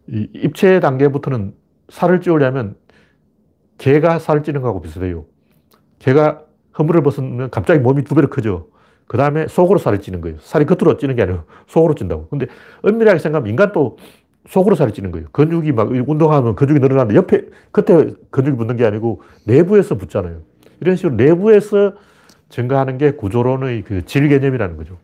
이 0.08 0.28
입체 0.34 0.80
단계부터는 0.80 1.54
살을 1.90 2.22
찌우려면 2.22 2.76
개가 3.78 4.20
살을 4.20 4.44
찌는 4.44 4.62
거하고 4.62 4.82
비슷해요. 4.82 5.26
개가 6.00 6.42
허물을 6.78 7.02
벗으면 7.04 7.50
갑자기 7.50 7.80
몸이 7.80 8.04
두 8.04 8.16
배로 8.16 8.30
커져. 8.30 8.68
그 9.08 9.18
다음에 9.18 9.48
속으로 9.48 9.80
살이 9.80 10.00
찌는 10.00 10.22
거예요. 10.22 10.38
살이 10.42 10.66
겉으로 10.66 10.98
찌는 10.98 11.16
게 11.16 11.24
아니고 11.24 11.44
속으로 11.68 11.96
찐다고. 11.96 12.28
근데 12.28 12.48
엄밀하게 12.84 13.20
생각하면 13.20 13.50
인간도 13.50 13.98
속으로 14.48 14.76
살이 14.76 14.94
찌는 14.94 15.12
거예요. 15.12 15.28
근육이 15.32 15.72
막 15.74 15.90
운동하면 15.92 16.56
근육이 16.56 16.80
늘어나는데 16.80 17.16
옆에, 17.18 17.44
끝에 17.72 18.14
근육이 18.32 18.58
붙는 18.58 18.78
게 18.78 18.86
아니고 18.86 19.22
내부에서 19.46 19.96
붙잖아요. 19.98 20.42
이런 20.82 20.96
식으로 20.96 21.16
내부에서 21.16 21.94
증가하는 22.50 22.98
게 22.98 23.12
구조론의 23.12 23.84
그 23.84 24.04
질 24.06 24.30
개념이라는 24.30 24.78
거죠. 24.78 24.98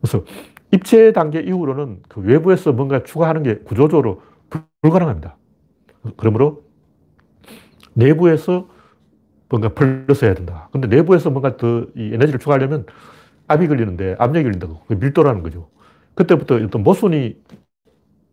그래서 0.00 0.24
입체 0.72 1.12
단계 1.12 1.40
이후로는 1.40 2.00
그 2.08 2.20
외부에서 2.20 2.72
뭔가 2.72 3.02
추가하는 3.02 3.42
게 3.42 3.56
구조적으로 3.58 4.22
불가능합니다. 4.82 5.36
그러므로 6.16 6.64
내부에서 7.94 8.68
뭔가 9.48 9.70
플러스 9.70 10.24
해야 10.24 10.34
된다. 10.34 10.68
근데 10.72 10.88
내부에서 10.88 11.30
뭔가 11.30 11.56
더 11.56 11.86
이 11.96 12.12
에너지를 12.14 12.40
추가하려면 12.40 12.86
압이 13.48 13.68
걸리는데 13.68 14.16
압력이 14.18 14.44
걸린다고. 14.44 14.80
밀도라는 14.96 15.42
거죠. 15.42 15.68
그때부터 16.16 16.56
어떤 16.56 16.82
모순이 16.82 17.36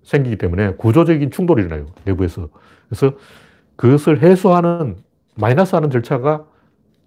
생기기 0.03 0.37
때문에 0.37 0.73
구조적인 0.73 1.29
충돌이 1.29 1.63
일어나요. 1.63 1.85
내부에서. 2.05 2.49
그래서 2.89 3.15
그것을 3.75 4.21
해소하는, 4.21 4.97
마이너스 5.35 5.75
하는 5.75 5.89
절차가 5.91 6.45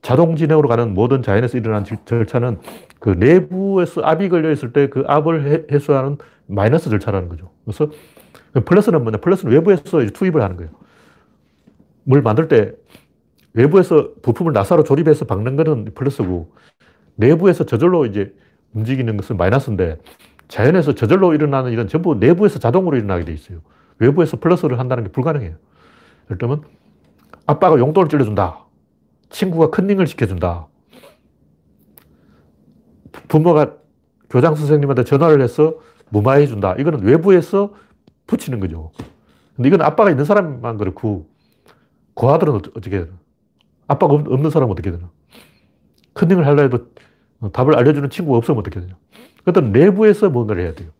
자동 0.02 0.36
진행으로 0.36 0.68
가는 0.68 0.94
모든 0.94 1.22
자연에서 1.22 1.58
일어난 1.58 1.84
절차는 1.84 2.60
그 3.00 3.10
내부에서 3.10 4.02
압이 4.02 4.28
걸려 4.28 4.52
있을 4.52 4.72
때 4.72 4.88
그 4.88 5.02
압을 5.06 5.66
해소하는 5.70 6.18
마이너스 6.46 6.90
절차라는 6.90 7.28
거죠. 7.28 7.50
그래서 7.64 7.90
플러스는 8.64 9.02
뭐냐? 9.02 9.18
플러스는 9.18 9.52
외부에서 9.52 10.06
투입을 10.06 10.42
하는 10.42 10.56
거예요. 10.56 10.70
뭘 12.04 12.22
만들 12.22 12.48
때 12.48 12.72
외부에서 13.52 14.10
부품을 14.22 14.52
나사로 14.52 14.84
조립해서 14.84 15.24
박는 15.24 15.56
거는 15.56 15.86
플러스고 15.94 16.52
내부에서 17.16 17.64
저절로 17.64 18.06
이제 18.06 18.32
움직이는 18.74 19.16
것은 19.16 19.36
마이너스인데 19.36 19.98
자연에서 20.48 20.94
저절로 20.94 21.34
일어나는 21.34 21.72
일은 21.72 21.88
전부 21.88 22.14
내부에서 22.14 22.58
자동으로 22.58 22.96
일어나게 22.96 23.24
돼 23.24 23.32
있어요. 23.32 23.60
외부에서 23.98 24.38
플러스를 24.38 24.78
한다는 24.78 25.04
게 25.04 25.10
불가능해요. 25.10 25.56
예를 26.26 26.38
들면 26.38 26.62
아빠가 27.46 27.78
용돈을 27.78 28.08
찔러준다. 28.08 28.64
친구가 29.30 29.70
컨닝을 29.70 30.06
시켜준다. 30.06 30.68
부모가 33.28 33.74
교장 34.30 34.54
선생님한테 34.54 35.04
전화를 35.04 35.40
해서 35.40 35.78
무마해 36.10 36.46
준다. 36.46 36.74
이거는 36.78 37.02
외부에서 37.02 37.74
붙이는 38.26 38.60
거죠. 38.60 38.92
근데 39.54 39.68
이건 39.68 39.82
아빠가 39.82 40.10
있는 40.10 40.24
사람만 40.24 40.76
그렇고 40.76 41.28
고아들은 42.14 42.54
어떻게 42.54 42.98
해야 42.98 43.06
아빠가 43.86 44.14
없는 44.14 44.50
사람은 44.50 44.72
어떻게 44.72 44.90
되나? 44.90 45.10
컨닝을 46.14 46.46
하려 46.46 46.62
해도 46.62 46.88
답을 47.52 47.76
알려주는 47.76 48.10
친구가 48.10 48.38
없으면 48.38 48.60
어떻게 48.60 48.80
되냐? 48.80 48.96
그것은 49.46 49.70
내부에서 49.72 50.28
뭔가를 50.28 50.62
해야 50.64 50.74
돼요. 50.74 50.90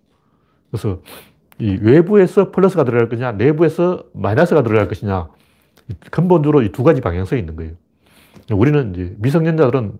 그래서 0.70 1.00
이 1.58 1.78
외부에서 1.82 2.50
플러스가 2.52 2.84
들어갈 2.84 3.08
거냐, 3.08 3.32
내부에서 3.32 4.04
마이너스가 4.14 4.62
들어갈 4.62 4.88
것이냐, 4.88 5.28
근본적으로 6.10 6.62
이 6.62 6.70
두 6.70 6.82
가지 6.84 7.00
방향성이 7.00 7.40
있는 7.40 7.56
거예요. 7.56 7.72
우리는 8.52 8.94
이제 8.94 9.14
미성년자들은 9.18 9.98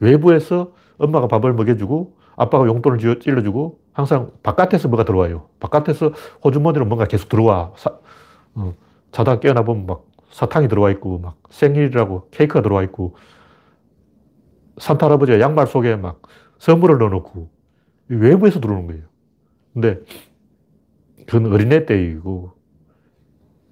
외부에서 0.00 0.72
엄마가 0.98 1.26
밥을 1.28 1.54
먹여주고 1.54 2.16
아빠가 2.36 2.66
용돈을 2.66 2.98
찔러주고 3.20 3.78
항상 3.94 4.30
바깥에서 4.42 4.88
뭐가 4.88 5.04
들어와요. 5.04 5.48
바깥에서 5.60 6.12
호주머니로 6.44 6.84
뭔가 6.84 7.06
계속 7.06 7.30
들어와. 7.30 7.72
사, 7.76 7.90
어, 8.54 8.74
자다 9.12 9.40
깨어나 9.40 9.62
보면 9.62 9.86
막 9.86 10.04
사탕이 10.30 10.68
들어와 10.68 10.90
있고, 10.90 11.18
막 11.18 11.36
생일이라고 11.48 12.28
케이크가 12.30 12.60
들어와 12.60 12.82
있고, 12.82 13.16
산타 14.76 15.06
할아버지가 15.06 15.40
양말 15.40 15.66
속에 15.66 15.96
막 15.96 16.20
선물을 16.58 16.98
넣어놓고, 16.98 17.48
외부에서 18.08 18.60
들어오는 18.60 18.86
거예요. 18.86 19.02
근데 19.74 20.00
그건 21.26 21.52
어린애 21.52 21.86
때이고, 21.86 22.52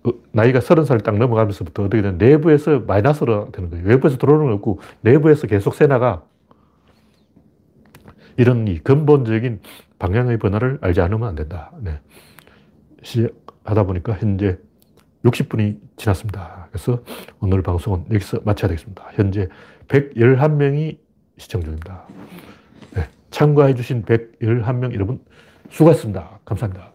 어, 0.05 0.11
나이가 0.33 0.61
서른 0.61 0.85
살 0.85 0.99
딱 1.01 1.17
넘어가면서부터 1.17 1.85
어떻게 1.85 2.03
되는 2.03 2.19
내부에서 2.19 2.81
마이너스로 2.81 3.51
되는 3.53 3.71
거예요. 3.71 3.87
외부에서 3.87 4.19
들어오는 4.19 4.47
거 4.47 4.53
없고, 4.55 4.81
내부에서 5.03 5.47
계속 5.47 5.75
새나가 5.75 6.25
이런 8.37 8.67
이 8.69 8.79
근본적인 8.79 9.61
방향의 9.99 10.39
변화를 10.39 10.79
알지 10.81 11.01
않으면 11.01 11.29
안 11.29 11.35
된다. 11.37 11.73
네. 11.81 12.01
시하다 13.03 13.85
보니까 13.87 14.15
현재 14.15 14.59
60분이 15.25 15.79
지났습니다. 15.97 16.69
그래서 16.71 17.03
오늘 17.41 17.63
방송은 17.63 18.07
여기서 18.13 18.41
마쳐야 18.45 18.69
되겠습니다. 18.69 19.05
현재 19.13 19.49
111명이 19.89 20.99
시청 21.39 21.63
중입니다. 21.63 22.07
네, 23.35 23.39
참가해 23.39 23.75
주신 23.75 24.05
111명 24.05 24.95
여러분 24.95 25.21
수고하셨습니다. 25.71 26.39
감사합니다. 26.45 26.94